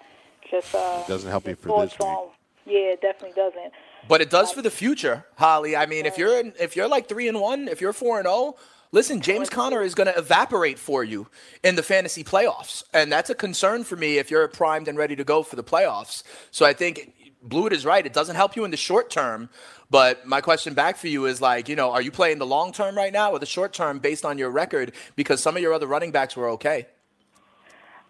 Just 0.49 0.73
uh, 0.75 1.03
it 1.05 1.07
Doesn't 1.07 1.29
help 1.29 1.45
you 1.45 1.53
just 1.53 1.61
for 1.63 1.81
this 1.85 1.93
week. 1.99 2.01
on- 2.07 2.29
Yeah, 2.65 2.93
it 2.93 3.01
definitely 3.01 3.35
doesn't. 3.35 3.73
But 4.07 4.21
it 4.21 4.29
does 4.29 4.51
for 4.51 4.61
the 4.61 4.71
future, 4.71 5.25
Holly. 5.37 5.75
I 5.75 5.85
mean, 5.85 6.05
if 6.05 6.17
you're 6.17 6.39
in, 6.39 6.53
if 6.59 6.75
you're 6.75 6.87
like 6.87 7.07
three 7.07 7.27
and 7.27 7.39
one, 7.39 7.67
if 7.67 7.81
you're 7.81 7.93
four 7.93 8.17
and 8.17 8.27
zero, 8.27 8.55
listen, 8.91 9.21
James 9.21 9.49
Conner 9.49 9.81
is 9.81 9.95
going 9.95 10.11
to 10.11 10.17
evaporate 10.17 10.79
for 10.79 11.03
you 11.03 11.27
in 11.63 11.75
the 11.75 11.83
fantasy 11.83 12.23
playoffs, 12.23 12.83
and 12.93 13.11
that's 13.11 13.29
a 13.29 13.35
concern 13.35 13.83
for 13.83 13.95
me 13.95 14.17
if 14.17 14.31
you're 14.31 14.47
primed 14.47 14.87
and 14.87 14.97
ready 14.97 15.15
to 15.15 15.23
go 15.23 15.43
for 15.43 15.55
the 15.55 15.63
playoffs. 15.63 16.23
So 16.51 16.65
I 16.65 16.73
think 16.73 17.13
Blewett 17.43 17.73
is 17.73 17.85
right. 17.85 18.05
It 18.05 18.13
doesn't 18.13 18.35
help 18.35 18.55
you 18.55 18.65
in 18.65 18.71
the 18.71 18.77
short 18.77 19.09
term. 19.09 19.49
But 19.91 20.25
my 20.25 20.41
question 20.41 20.73
back 20.73 20.97
for 20.97 21.07
you 21.07 21.27
is 21.27 21.41
like, 21.41 21.69
you 21.69 21.75
know, 21.75 21.91
are 21.91 22.01
you 22.01 22.11
playing 22.11 22.39
the 22.39 22.45
long 22.45 22.71
term 22.73 22.97
right 22.97 23.13
now 23.13 23.31
or 23.31 23.39
the 23.39 23.45
short 23.45 23.71
term 23.71 23.99
based 23.99 24.25
on 24.25 24.37
your 24.37 24.49
record? 24.49 24.93
Because 25.15 25.41
some 25.41 25.55
of 25.55 25.61
your 25.61 25.73
other 25.73 25.87
running 25.87 26.11
backs 26.11 26.35
were 26.35 26.49
okay. 26.49 26.87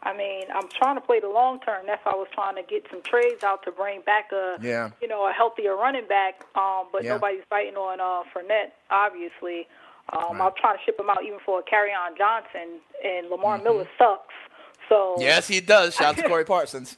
I 0.06 0.16
mean, 0.16 0.46
I'm 0.54 0.68
trying 0.70 0.96
to 0.96 1.02
play 1.02 1.20
the 1.20 1.28
long 1.30 1.60
term. 1.62 1.86
That's 1.88 2.04
why 2.06 2.12
I 2.12 2.16
was 2.16 2.28
trying 2.34 2.56
to 2.56 2.62
get 2.64 2.86
some 2.92 3.02
trades 3.02 3.44
out 3.44 3.64
to 3.64 3.72
bring 3.72 4.02
back 4.02 4.32
a, 4.32 4.58
Yeah. 4.62 4.92
you 5.02 5.08
know, 5.08 5.28
a 5.28 5.32
healthier 5.34 5.76
running 5.76 6.08
back. 6.08 6.46
Um, 6.56 6.86
but 6.92 7.04
Yeah. 7.04 7.14
nobody's 7.14 7.44
fighting 7.50 7.76
on 7.76 8.00
uh, 8.00 8.24
Fournette, 8.32 8.72
obviously. 8.92 9.68
Um, 10.14 10.40
I'm 10.40 10.52
trying 10.62 10.78
to 10.78 10.84
ship 10.86 11.00
him 11.00 11.10
out 11.10 11.24
even 11.26 11.40
for 11.44 11.60
a 11.60 11.64
Kerryon 11.64 12.16
Johnson, 12.16 12.80
and 13.04 13.30
Lamar 13.30 13.58
Miller 13.58 13.88
sucks. 13.98 14.34
So 14.88 14.96
Mm-hmm. 15.16 15.22
Yes, 15.24 15.48
he 15.48 15.60
does. 15.62 15.96
Shout 15.96 16.10
out 16.10 16.18
to 16.18 16.28
Corey 16.30 16.46
Parsons. 16.54 16.98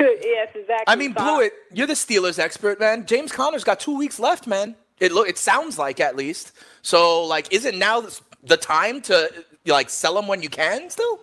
yes, 0.00 0.48
exactly. 0.56 0.84
I 0.88 0.96
mean, 0.96 1.14
So 1.16 1.22
Blewett, 1.22 1.52
you're 1.72 1.86
the 1.86 1.92
Steelers 1.94 2.40
expert, 2.40 2.80
man. 2.80 3.06
James 3.06 3.30
Conner's 3.30 3.62
got 3.62 3.78
two 3.78 3.96
weeks 3.96 4.18
left, 4.18 4.48
man. 4.48 4.74
It 4.98 5.12
look, 5.12 5.28
it 5.28 5.38
sounds 5.38 5.78
like 5.78 6.00
at 6.00 6.16
least. 6.16 6.50
So, 6.82 7.22
like, 7.24 7.52
isn't 7.52 7.78
now 7.78 8.04
the 8.42 8.56
time 8.56 9.00
to 9.02 9.30
like 9.66 9.88
sell 9.90 10.18
him 10.18 10.26
when 10.26 10.42
you 10.42 10.48
can? 10.48 10.90
Still, 10.90 11.20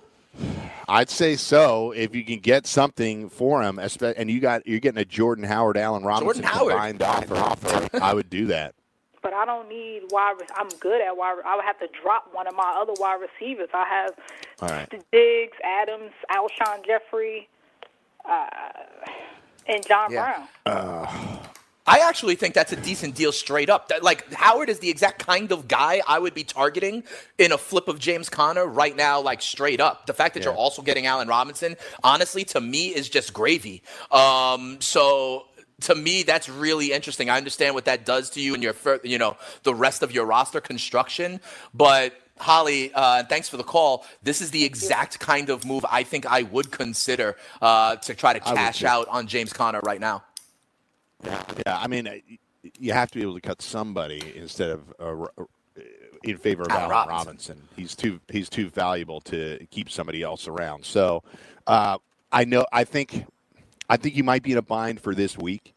I'd 0.88 1.10
say 1.10 1.36
so. 1.36 1.92
If 1.92 2.16
you 2.16 2.24
can 2.24 2.40
get 2.40 2.68
something 2.68 3.30
for 3.30 3.62
him, 3.64 3.80
and 3.80 4.30
you 4.30 4.40
got 4.40 4.66
you're 4.68 4.80
getting 4.80 5.02
a 5.02 5.06
Jordan 5.06 5.44
Howard, 5.44 5.78
Allen 5.78 6.04
Robinson 6.04 6.44
Howard. 6.44 6.72
combined 6.74 7.02
offer, 7.02 7.36
offer, 7.36 7.90
I 8.02 8.14
would 8.14 8.30
do 8.30 8.46
that. 8.48 8.76
But 9.22 9.34
I 9.34 9.44
don't 9.46 9.68
need 9.68 10.04
wide. 10.12 10.36
I'm 10.56 10.70
good 10.80 11.02
at 11.02 11.18
wide. 11.18 11.38
I 11.46 11.56
would 11.56 11.66
have 11.66 11.80
to 11.80 11.88
drop 12.02 12.30
one 12.32 12.46
of 12.48 12.56
my 12.56 12.76
other 12.80 12.94
wide 13.00 13.20
receivers. 13.22 13.70
I 13.74 13.86
have 13.88 14.14
All 14.62 14.70
right. 14.70 14.88
Diggs, 15.12 15.58
Adams, 15.64 16.12
Alshon 16.32 16.86
Jeffery, 16.86 17.50
uh, 18.30 18.46
and 19.68 19.84
John 19.88 20.12
Yeah. 20.12 20.46
Brown. 20.66 21.40
I 21.88 22.00
actually 22.00 22.36
think 22.36 22.56
that's 22.56 22.72
a 22.72 22.76
decent 22.76 23.16
deal 23.16 23.32
straight 23.32 23.70
up. 23.70 23.90
That, 23.90 24.04
like 24.04 24.32
Howard 24.34 24.70
is 24.70 24.80
the 24.80 24.90
exact 24.90 25.26
kind 25.26 25.52
of 25.52 25.68
guy 25.68 26.02
I 26.08 26.18
would 26.18 26.34
be 26.34 26.44
targeting 26.44 27.04
in 27.38 27.52
a 27.52 27.58
flip 27.58 27.88
of 27.88 28.00
James 28.00 28.28
Conner 28.28 28.66
right 28.66 28.96
now, 28.96 29.22
like 29.22 29.42
straight 29.42 29.80
up. 29.80 30.08
The 30.08 30.14
fact 30.14 30.34
that 30.34 30.44
you're 30.44 30.54
also 30.54 30.82
getting 30.82 31.06
Allen 31.06 31.28
Robinson, 31.28 31.76
honestly, 32.04 32.44
to 32.46 32.62
me 32.62 32.88
is 32.88 33.08
just 33.08 33.34
gravy. 33.34 33.84
Um, 34.12 34.78
so 34.82 35.46
to 35.82 35.94
me, 35.94 36.24
that's 36.24 36.50
really 36.50 36.92
interesting. 36.92 37.30
I 37.30 37.38
understand 37.38 37.76
what 37.76 37.86
that 37.86 38.06
does 38.06 38.32
to 38.32 38.42
you 38.42 38.56
and 38.56 38.64
your, 38.64 38.74
you 39.04 39.20
know, 39.20 39.38
the 39.64 39.76
rest 39.76 40.02
of 40.02 40.12
your 40.12 40.26
roster 40.26 40.62
construction, 40.62 41.40
but. 41.74 42.14
Holly, 42.38 42.92
uh, 42.94 43.24
thanks 43.24 43.48
for 43.48 43.56
the 43.56 43.64
call. 43.64 44.06
This 44.22 44.42
is 44.42 44.52
the 44.52 44.66
exact 44.66 45.22
kind 45.22 45.50
of 45.50 45.64
move 45.64 45.86
I 45.90 46.04
think 46.04 46.26
I 46.26 46.44
would 46.44 46.70
consider 46.70 47.38
uh, 47.62 47.96
to 47.96 48.14
try 48.14 48.34
to 48.34 48.42
cash 48.42 48.84
out 48.84 49.08
on 49.08 49.28
James 49.28 49.54
Conner 49.54 49.80
right 49.86 50.02
now. 50.02 50.22
Yeah, 51.26 51.44
I 51.68 51.88
mean, 51.88 52.08
uh, 52.08 52.16
you 52.80 52.94
have 52.94 53.12
to 53.12 53.18
be 53.18 53.22
able 53.22 53.36
to 53.36 53.42
cut 53.42 53.62
somebody 53.62 54.22
instead 54.36 54.70
of 54.70 54.94
uh, 55.00 55.28
uh, 55.38 55.46
in 56.24 56.38
favor 56.38 56.64
of 56.64 56.70
Allen 56.70 56.84
Allen 56.84 56.90
Robinson. 56.92 57.18
Robinson. 57.28 57.62
He's 57.76 57.96
too 57.96 58.20
he's 58.30 58.50
too 58.50 58.70
valuable 58.70 59.22
to 59.22 59.66
keep 59.72 59.90
somebody 59.90 60.22
else 60.24 60.48
around. 60.48 60.86
So 60.86 61.24
uh, 61.68 61.98
I 62.32 62.46
know 62.46 62.66
I 62.72 62.84
think 62.84 63.26
I 63.90 63.98
think 63.98 64.16
you 64.16 64.24
might 64.24 64.44
be 64.44 64.52
in 64.52 64.58
a 64.58 64.64
bind 64.64 65.00
for 65.00 65.14
this 65.14 65.38
week, 65.38 65.74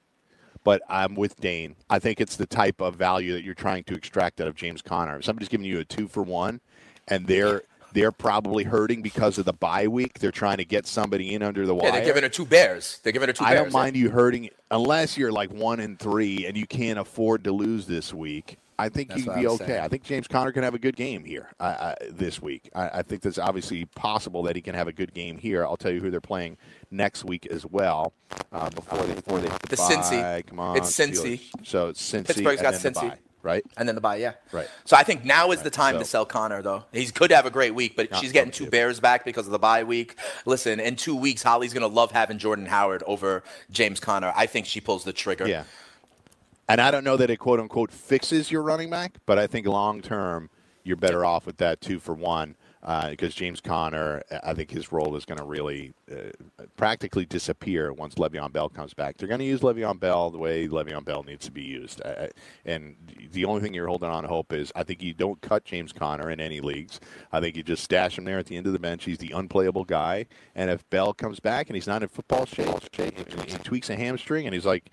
but 0.65 0.83
I'm 0.89 1.15
with 1.15 1.39
Dane. 1.41 1.77
I 1.91 1.99
think 1.99 2.21
it's 2.21 2.37
the 2.37 2.47
type 2.47 2.81
of 2.81 2.95
value 2.95 3.33
that 3.35 3.43
you're 3.43 3.55
trying 3.55 3.85
to 3.85 3.95
extract 3.95 4.41
out 4.41 4.49
of 4.49 4.55
James 4.55 4.83
Conner. 4.83 5.19
If 5.19 5.25
somebody's 5.25 5.49
giving 5.49 5.67
you 5.67 5.81
a 5.81 5.85
two 5.85 6.09
for 6.09 6.23
one, 6.23 6.61
and 7.07 7.27
they're 7.27 7.63
they're 7.93 8.13
probably 8.13 8.65
hurting 8.65 9.03
because 9.03 9.39
of 9.39 9.45
the 9.45 9.53
bye 9.53 9.87
week. 9.89 10.19
They're 10.19 10.31
trying 10.31 10.59
to 10.59 10.65
get 10.65 10.87
somebody 10.87 11.35
in 11.35 11.43
under 11.43 11.67
the 11.67 11.75
wire. 11.75 11.87
Yeah, 11.87 11.93
they're 11.93 12.05
giving 12.05 12.23
her 12.23 12.29
two 12.29 12.47
bears. 12.47 13.01
They're 13.03 13.13
giving 13.13 13.29
her 13.29 13.33
two 13.33 13.45
I 13.45 13.55
bears. 13.55 13.65
don't 13.65 13.73
mind 13.73 13.97
you 13.97 14.11
hurting 14.11 14.51
unless 14.71 15.17
you're 15.17 15.33
like 15.33 15.53
one 15.53 15.81
and 15.81 15.99
three 15.99 16.47
and 16.47 16.57
you 16.57 16.67
can't 16.67 16.99
afford 16.99 17.45
to 17.45 17.53
lose 17.53 17.87
this 17.87 18.13
week. 18.13 18.59
I 18.81 18.89
think 18.89 19.09
That's 19.09 19.25
you'd 19.27 19.35
be 19.35 19.47
okay. 19.49 19.67
saying. 19.67 19.81
I 19.81 19.89
think 19.89 20.05
James 20.05 20.29
Conner 20.29 20.53
can 20.53 20.63
have 20.63 20.73
a 20.75 20.79
good 20.79 20.95
game 20.95 21.25
here 21.25 21.49
uh, 21.59 21.63
uh, 21.65 21.95
this 22.13 22.41
week. 22.41 22.71
I, 22.77 22.89
I 23.01 23.03
think 23.03 23.23
that's 23.23 23.37
obviously 23.39 23.87
possible 23.87 24.45
that 24.45 24.55
he 24.55 24.63
can 24.63 24.77
have 24.77 24.87
a 24.87 24.93
good 24.93 25.13
game 25.13 25.37
here. 25.37 25.65
I'll 25.65 25.77
tell 25.77 25.91
you 25.91 26.01
who 26.01 26.11
they're 26.13 26.21
playing 26.21 26.57
next 26.93 27.25
week 27.25 27.47
as 27.47 27.67
well. 27.67 28.13
Uh, 28.53 28.71
before 28.71 29.03
they 29.03 29.15
before 29.15 29.41
they 29.41 29.49
The 29.69 29.77
bye. 29.77 29.83
Cincy. 29.83 30.47
Come 30.47 30.61
on, 30.61 30.77
It's 30.77 30.93
Cincy. 30.97 31.41
Steelers. 31.41 31.67
So 31.67 31.89
it's 31.89 32.13
Cincy. 32.13 32.27
Pittsburgh's 32.27 32.63
got 32.63 32.75
Cincy. 32.75 33.15
Right? 33.43 33.65
And 33.77 33.89
then 33.89 33.95
the 33.95 34.01
bye, 34.01 34.17
yeah. 34.17 34.33
Right. 34.53 34.69
So 34.85 34.97
I 34.97 35.05
think 35.05 35.25
now 35.25 35.53
is 35.53 35.63
the 35.63 35.71
time 35.71 35.99
to 35.99 36.05
sell 36.05 36.27
Conner, 36.27 36.61
though. 36.61 36.85
He 36.93 37.07
could 37.07 37.31
have 37.31 37.47
a 37.47 37.51
great 37.51 37.75
week, 37.75 37.95
but 37.97 38.11
Not 38.11 38.21
she's 38.21 38.33
getting 38.33 38.51
two 38.51 38.65
good. 38.65 38.73
bears 38.73 39.01
back 39.01 39.25
because 39.25 39.47
of 39.47 39.53
the 39.53 39.59
bye 39.59 39.85
week. 39.85 40.17
Listen, 40.45 40.81
in 40.81 40.97
two 40.97 41.15
weeks, 41.15 41.43
Holly's 41.43 41.73
going 41.73 41.89
to 41.89 41.95
love 41.95 42.11
having 42.11 42.39
Jordan 42.39 42.67
Howard 42.67 43.03
over 43.07 43.45
James 43.71 44.01
Conner. 44.01 44.33
I 44.35 44.47
think 44.47 44.67
she 44.67 44.81
pulls 44.81 45.05
the 45.05 45.13
trigger. 45.13 45.47
Yeah. 45.47 45.65
And 46.69 46.81
I 46.81 46.91
don't 46.91 47.05
know 47.05 47.17
that 47.17 47.31
it 47.31 47.39
quote 47.39 47.61
unquote 47.61 47.93
fixes 47.93 48.51
your 48.51 48.63
running 48.63 48.91
back, 48.91 49.15
but 49.25 49.39
I 49.39 49.47
think 49.47 49.67
long 49.67 50.03
term 50.03 50.51
you're 50.85 50.97
better 50.97 51.25
off 51.25 51.47
with 51.47 51.59
that 51.59 51.81
two 51.81 51.99
for 51.99 52.15
one 52.15 52.57
because 53.11 53.35
James 53.35 53.61
Conner, 53.61 54.23
I 54.43 54.55
think 54.55 54.71
his 54.71 54.91
role 54.91 55.15
is 55.17 55.27
going 55.27 55.39
to 55.39 55.45
really 55.45 55.93
uh, 56.11 56.31
practically 56.77 57.27
disappear 57.27 57.93
once 57.93 58.15
Le'Veon 58.15 58.51
Bell 58.51 58.71
comes 58.71 58.95
back. 58.95 59.19
They're 59.19 59.29
going 59.29 59.41
to 59.41 59.45
use 59.45 59.61
Le'Veon 59.61 60.01
Bell 60.01 60.31
the 60.31 60.39
way 60.39 60.69
Le'Veon 60.69 61.05
Bell 61.05 61.23
needs 61.23 61.45
to 61.45 61.53
be 61.53 61.63
used. 61.63 62.01
And 62.65 62.97
the 63.33 63.45
only 63.45 63.61
thing 63.61 63.75
you're 63.75 63.89
holding 63.89 64.09
on 64.09 64.25
hope 64.25 64.55
is 64.55 64.73
I 64.75 64.85
think 64.85 65.03
you 65.03 65.13
don't 65.13 65.39
cut 65.43 65.65
James 65.65 65.93
Conner 65.93 66.31
in 66.31 66.41
any 66.41 66.61
leagues. 66.61 66.99
I 67.31 67.41
think 67.41 67.57
you 67.57 67.63
just 67.63 67.85
stash 67.85 68.17
him 68.17 68.25
there 68.25 68.39
at 68.39 68.47
the 68.47 68.57
end 68.57 68.67
of 68.67 68.73
the 68.73 68.79
bench. 68.79 69.05
He's 69.05 69.19
the 69.19 69.33
unplayable 69.33 69.85
guy. 69.85 70.25
And 70.55 70.71
if 70.71 70.89
Bell 70.89 71.13
comes 71.13 71.41
back 71.41 71.69
and 71.69 71.77
he's 71.77 71.87
not 71.87 72.03
in 72.03 72.09
football 72.09 72.47
shape, 72.47 72.69
and 72.99 73.45
he 73.45 73.59
tweaks 73.59 73.91
a 73.91 73.97
hamstring 73.97 74.47
and 74.47 74.55
he's 74.55 74.67
like, 74.67 74.91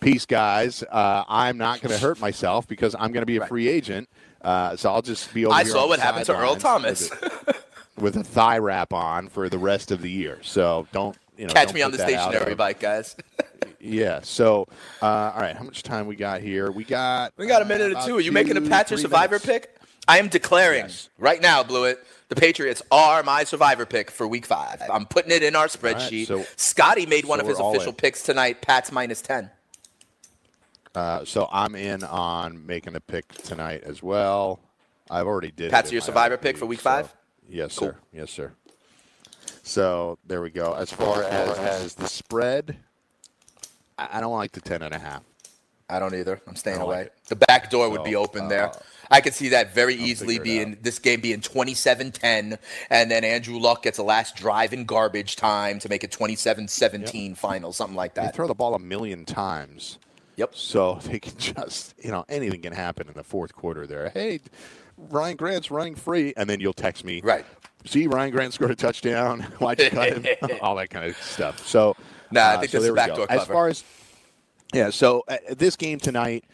peace, 0.00 0.26
guys. 0.26 0.84
Uh, 0.84 1.24
I'm 1.28 1.58
not 1.58 1.80
going 1.80 1.92
to 1.92 2.00
hurt 2.00 2.20
myself 2.20 2.68
because 2.68 2.94
I'm 2.94 3.10
going 3.12 3.22
to 3.22 3.26
be 3.26 3.38
a 3.38 3.46
free 3.46 3.66
agent. 3.66 4.08
Uh, 4.46 4.76
so 4.76 4.92
I'll 4.92 5.02
just 5.02 5.34
be 5.34 5.44
over 5.44 5.54
here. 5.56 5.64
I 5.64 5.68
saw 5.68 5.88
what 5.88 5.98
happened 5.98 6.26
to 6.26 6.36
Earl 6.36 6.54
Thomas. 6.54 7.10
with 7.10 7.22
a, 7.24 7.54
with 8.00 8.16
a 8.16 8.22
thigh 8.22 8.58
wrap 8.58 8.92
on 8.92 9.28
for 9.28 9.48
the 9.48 9.58
rest 9.58 9.90
of 9.90 10.02
the 10.02 10.10
year. 10.10 10.38
So 10.42 10.86
don't 10.92 11.16
you 11.36 11.48
know? 11.48 11.52
Catch 11.52 11.74
me 11.74 11.82
on 11.82 11.90
the 11.90 11.98
stationary 11.98 12.54
bike, 12.54 12.80
guys. 12.80 13.16
Yeah. 13.78 14.20
So 14.22 14.66
uh, 15.00 15.06
all 15.06 15.40
right, 15.40 15.54
how 15.54 15.62
much 15.62 15.84
time 15.84 16.08
we 16.08 16.16
got 16.16 16.40
here? 16.40 16.72
We 16.72 16.82
got 16.82 17.32
We 17.36 17.46
got 17.46 17.62
a 17.62 17.64
uh, 17.64 17.68
minute 17.68 17.92
or 17.96 18.04
two. 18.04 18.16
Are 18.16 18.20
you 18.20 18.32
making 18.32 18.56
a 18.56 18.60
two, 18.60 18.68
patch 18.68 18.90
or 18.90 18.96
survivor 18.96 19.34
minutes. 19.36 19.46
pick? 19.46 19.76
I 20.08 20.18
am 20.18 20.26
declaring 20.28 20.84
Yes. 20.86 21.08
right 21.18 21.40
now, 21.40 21.62
Blewett, 21.62 22.04
the 22.28 22.34
Patriots 22.34 22.82
are 22.90 23.22
my 23.22 23.44
survivor 23.44 23.86
pick 23.86 24.10
for 24.10 24.26
week 24.26 24.44
five. 24.46 24.82
I'm 24.92 25.06
putting 25.06 25.30
it 25.30 25.44
in 25.44 25.54
our 25.54 25.66
spreadsheet. 25.68 26.26
so- 26.26 26.44
Scotty 26.56 27.06
made 27.06 27.26
one 27.26 27.38
of 27.38 27.46
his 27.46 27.60
official 27.60 27.92
picks 27.92 28.22
tonight. 28.22 28.60
Pat's 28.60 28.90
minus 28.90 29.20
10. 29.22 29.50
Uh, 30.96 31.22
so 31.26 31.46
I'm 31.52 31.74
in 31.74 32.02
on 32.04 32.64
making 32.66 32.96
a 32.96 33.00
pick 33.00 33.28
tonight 33.34 33.82
as 33.84 34.02
well. 34.02 34.60
I've 35.10 35.26
already 35.26 35.50
did. 35.50 35.70
Pat's 35.70 35.92
your 35.92 36.00
survivor 36.00 36.38
pick 36.38 36.56
for 36.56 36.64
week 36.64 36.80
so- 36.80 36.84
five? 36.90 37.14
Yes, 37.48 37.78
Cool. 37.78 37.88
sir. 37.88 37.96
Yes, 38.12 38.30
sir. 38.30 38.52
So 39.62 40.18
there 40.26 40.40
we 40.40 40.50
go. 40.50 40.72
As 40.72 40.90
far 40.90 41.22
as, 41.22 41.58
as 41.58 41.94
the 41.94 42.08
spread, 42.08 42.78
I 43.98 44.08
I 44.14 44.20
don't 44.20 44.32
like 44.32 44.52
the 44.52 44.60
ten 44.62 44.82
and 44.82 44.94
a 44.94 44.98
half. 44.98 45.22
I 45.88 45.98
don't 46.00 46.14
either. 46.14 46.40
I'm 46.48 46.56
staying 46.56 46.80
away. 46.80 46.96
like 47.02 47.12
the 47.28 47.36
back 47.36 47.70
door 47.70 47.88
would 47.90 48.00
So, 48.00 48.04
be 48.04 48.16
open 48.16 48.48
there. 48.48 48.70
uh, 48.70 48.78
I 49.10 49.20
could 49.20 49.34
see 49.34 49.50
that 49.50 49.72
very 49.74 49.94
easily 49.94 50.38
figure 50.38 50.40
it 50.40 50.44
being 50.64 50.78
this 50.82 50.98
game 50.98 51.20
being 51.20 51.40
27-10, 51.40 52.58
and 52.90 53.10
then 53.10 53.22
Andrew 53.22 53.58
Luck 53.58 53.82
gets 53.84 53.98
a 53.98 54.02
last 54.02 54.34
drive 54.34 54.72
in 54.72 54.84
garbage 54.86 55.36
time 55.36 55.78
to 55.78 55.88
make 55.88 56.02
it 56.02 56.10
27-17 56.10 57.36
final, 57.36 57.72
something 57.72 57.94
like 57.96 58.14
They 58.14 58.22
that. 58.22 58.34
throw 58.34 58.48
the 58.48 58.54
ball 58.54 58.74
a 58.74 58.80
million 58.80 59.24
times. 59.24 59.98
Yep. 60.36 60.54
So 60.54 60.94
they 61.04 61.18
can 61.18 61.36
just, 61.36 61.94
you 62.02 62.10
know, 62.10 62.24
anything 62.28 62.62
can 62.62 62.72
happen 62.72 63.08
in 63.08 63.14
the 63.14 63.24
fourth 63.24 63.54
quarter 63.54 63.86
there. 63.86 64.10
Hey, 64.10 64.40
Ryan 64.96 65.36
Grant's 65.36 65.70
running 65.70 65.94
free, 65.94 66.32
and 66.36 66.48
then 66.48 66.60
you'll 66.60 66.72
text 66.72 67.04
me. 67.04 67.20
Right. 67.22 67.44
See, 67.84 68.06
Ryan 68.06 68.30
Grant 68.32 68.52
scored 68.52 68.70
a 68.70 68.76
touchdown. 68.76 69.40
Why'd 69.58 69.80
you 69.80 69.90
cut 69.90 70.18
him? 70.18 70.58
All 70.60 70.74
that 70.76 70.90
kind 70.90 71.04
of 71.04 71.16
stuff. 71.18 71.66
So, 71.66 71.96
Nah, 72.30 72.40
I 72.40 72.54
uh, 72.54 72.60
think 72.60 72.72
so 72.72 72.78
this 72.78 72.86
there 72.86 72.92
is 72.92 72.92
we 72.92 72.96
backdoor 72.96 73.26
go. 73.26 73.34
As 73.34 73.46
far 73.46 73.68
as 73.68 73.84
yeah, 74.74 74.90
so 74.90 75.22
uh, 75.28 75.36
this 75.56 75.76
game 75.76 76.00
tonight, 76.00 76.44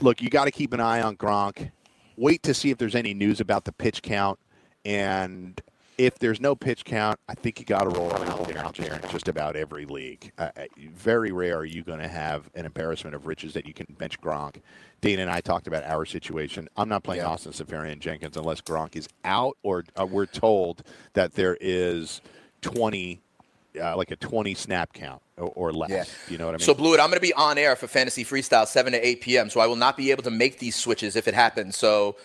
look, 0.00 0.22
you 0.22 0.30
got 0.30 0.44
to 0.44 0.52
keep 0.52 0.72
an 0.72 0.80
eye 0.80 1.02
on 1.02 1.16
Gronk. 1.16 1.70
Wait 2.16 2.42
to 2.44 2.54
see 2.54 2.70
if 2.70 2.78
there's 2.78 2.94
any 2.94 3.12
news 3.12 3.40
about 3.40 3.64
the 3.64 3.72
pitch 3.72 4.02
count, 4.02 4.38
and 4.84 5.60
if 5.98 6.18
there's 6.18 6.40
no 6.40 6.54
pitch 6.54 6.84
count, 6.84 7.18
I 7.28 7.34
think 7.34 7.58
you 7.58 7.64
got 7.64 7.84
to 7.84 7.90
roll 7.90 8.12
out 8.12 8.46
there 8.48 8.58
out 8.58 8.74
there 8.76 8.94
in 8.94 9.10
just 9.10 9.28
about 9.28 9.56
every 9.56 9.86
league. 9.86 10.32
Uh, 10.38 10.50
uh, 10.56 10.64
very 10.94 11.32
rare 11.32 11.56
are 11.58 11.64
you 11.64 11.82
going 11.82 12.00
to 12.00 12.08
have 12.08 12.50
an 12.54 12.66
embarrassment 12.66 13.14
of 13.14 13.26
riches 13.26 13.54
that 13.54 13.66
you 13.66 13.72
can 13.72 13.86
bench 13.98 14.20
Gronk. 14.20 14.56
Dana 15.00 15.22
and 15.22 15.30
I 15.30 15.40
talked 15.40 15.66
about 15.66 15.84
our 15.84 16.04
situation. 16.04 16.68
I'm 16.76 16.88
not 16.88 17.02
playing 17.02 17.22
Yeah. 17.22 17.28
Austin 17.28 17.52
Seferian-Jenkins 17.52 18.36
unless 18.36 18.60
Gronk 18.60 18.96
is 18.96 19.08
out 19.24 19.56
or 19.62 19.84
uh, 19.98 20.04
we're 20.06 20.26
told 20.26 20.82
that 21.14 21.32
there 21.34 21.56
is 21.60 22.20
20, 22.62 23.20
uh, 23.80 23.96
like 23.96 24.10
a 24.10 24.16
20 24.16 24.54
snap 24.54 24.92
count 24.92 25.22
or, 25.36 25.52
or 25.54 25.72
less. 25.72 25.90
Yeah. 25.90 26.04
You 26.28 26.38
know 26.38 26.46
what 26.46 26.54
I 26.54 26.58
mean? 26.58 26.64
So, 26.64 26.74
Blewett, 26.74 27.00
I'm 27.00 27.08
going 27.08 27.18
to 27.18 27.26
be 27.26 27.34
on 27.34 27.56
air 27.58 27.76
for 27.76 27.86
Fantasy 27.86 28.24
Freestyle 28.24 28.66
7 28.66 28.92
to 28.92 29.06
8 29.06 29.20
p.m., 29.20 29.50
so 29.50 29.60
I 29.60 29.66
will 29.66 29.76
not 29.76 29.96
be 29.96 30.10
able 30.10 30.22
to 30.24 30.30
make 30.30 30.58
these 30.58 30.76
switches 30.76 31.16
if 31.16 31.28
it 31.28 31.34
happens. 31.34 31.76
So, 31.76 32.16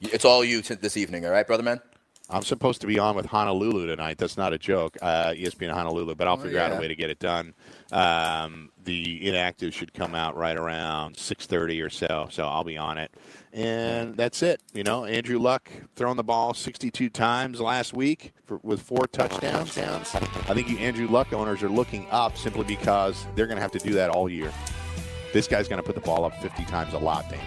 it's 0.00 0.24
all 0.24 0.44
you 0.44 0.62
t- 0.62 0.74
this 0.74 0.96
evening, 0.96 1.24
all 1.24 1.32
right, 1.32 1.46
brother 1.46 1.62
man? 1.62 1.80
I'm 2.28 2.42
supposed 2.42 2.80
to 2.80 2.88
be 2.88 2.98
on 2.98 3.14
with 3.14 3.26
Honolulu 3.26 3.86
tonight. 3.86 4.18
That's 4.18 4.36
not 4.36 4.52
a 4.52 4.58
joke. 4.58 4.96
Uh, 5.00 5.28
ESPN 5.28 5.72
Honolulu, 5.72 6.16
but 6.16 6.26
I'll 6.26 6.36
figure 6.36 6.58
out 6.58 6.72
a 6.72 6.80
way 6.80 6.88
to 6.88 6.96
get 6.96 7.08
it 7.08 7.20
done. 7.20 7.54
Um, 7.92 8.70
the 8.82 9.28
inactive 9.28 9.72
should 9.72 9.94
come 9.94 10.14
out 10.14 10.36
right 10.36 10.56
around 10.56 11.16
6:30 11.16 11.84
or 11.84 11.90
so, 11.90 12.26
so 12.30 12.46
I'll 12.46 12.64
be 12.64 12.76
on 12.76 12.98
it. 12.98 13.12
And 13.52 14.16
that's 14.16 14.42
it. 14.42 14.60
You 14.74 14.82
know, 14.82 15.04
Andrew 15.04 15.38
Luck 15.38 15.70
throwing 15.94 16.16
the 16.16 16.24
ball 16.24 16.52
62 16.52 17.08
times 17.10 17.60
last 17.60 17.94
week 17.94 18.32
for, 18.44 18.58
with 18.62 18.82
four 18.82 19.06
touchdowns. 19.06 19.78
I 19.78 20.54
think 20.54 20.68
you 20.68 20.78
Andrew 20.78 21.06
Luck 21.06 21.32
owners 21.32 21.62
are 21.62 21.68
looking 21.68 22.08
up 22.10 22.36
simply 22.36 22.64
because 22.64 23.24
they're 23.36 23.46
going 23.46 23.56
to 23.56 23.62
have 23.62 23.72
to 23.72 23.78
do 23.78 23.92
that 23.94 24.10
all 24.10 24.28
year. 24.28 24.52
This 25.32 25.46
guy's 25.46 25.68
going 25.68 25.80
to 25.80 25.86
put 25.86 25.94
the 25.94 26.00
ball 26.00 26.24
up 26.24 26.34
50 26.42 26.64
times 26.64 26.92
a 26.92 26.98
lot, 26.98 27.28
Dan. 27.30 27.38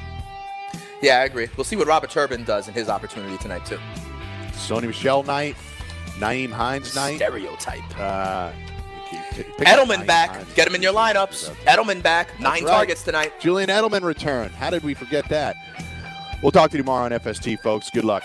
Yeah, 1.01 1.19
I 1.19 1.25
agree. 1.25 1.47
We'll 1.57 1.63
see 1.63 1.75
what 1.75 1.87
Robert 1.87 2.09
Turbin 2.09 2.43
does 2.43 2.67
in 2.67 2.73
his 2.73 2.89
opportunity 2.89 3.37
tonight, 3.37 3.65
too. 3.65 3.79
Sony 4.59 4.87
Michel 4.87 5.23
night, 5.23 5.55
Nyheim 6.17 6.51
Hines 6.51 6.95
night. 6.95 7.15
Stereotype. 7.15 7.99
Uh, 7.99 8.51
Edelman 9.59 10.05
back. 10.05 10.31
Hines. 10.31 10.53
Get 10.53 10.67
him 10.67 10.75
in 10.75 10.81
your 10.81 10.93
lineups. 10.93 11.49
Edelman 11.65 12.03
back. 12.03 12.39
Nine 12.39 12.63
right. 12.63 12.71
targets 12.71 13.03
tonight. 13.03 13.39
Julian 13.39 13.69
Edelman 13.69 14.03
return. 14.03 14.49
How 14.49 14.69
did 14.69 14.83
we 14.83 14.93
forget 14.93 15.27
that? 15.29 15.55
We'll 16.41 16.51
talk 16.51 16.71
to 16.71 16.77
you 16.77 16.83
tomorrow 16.83 17.05
on 17.05 17.11
FST, 17.11 17.59
folks. 17.59 17.89
Good 17.89 18.05
luck. 18.05 18.23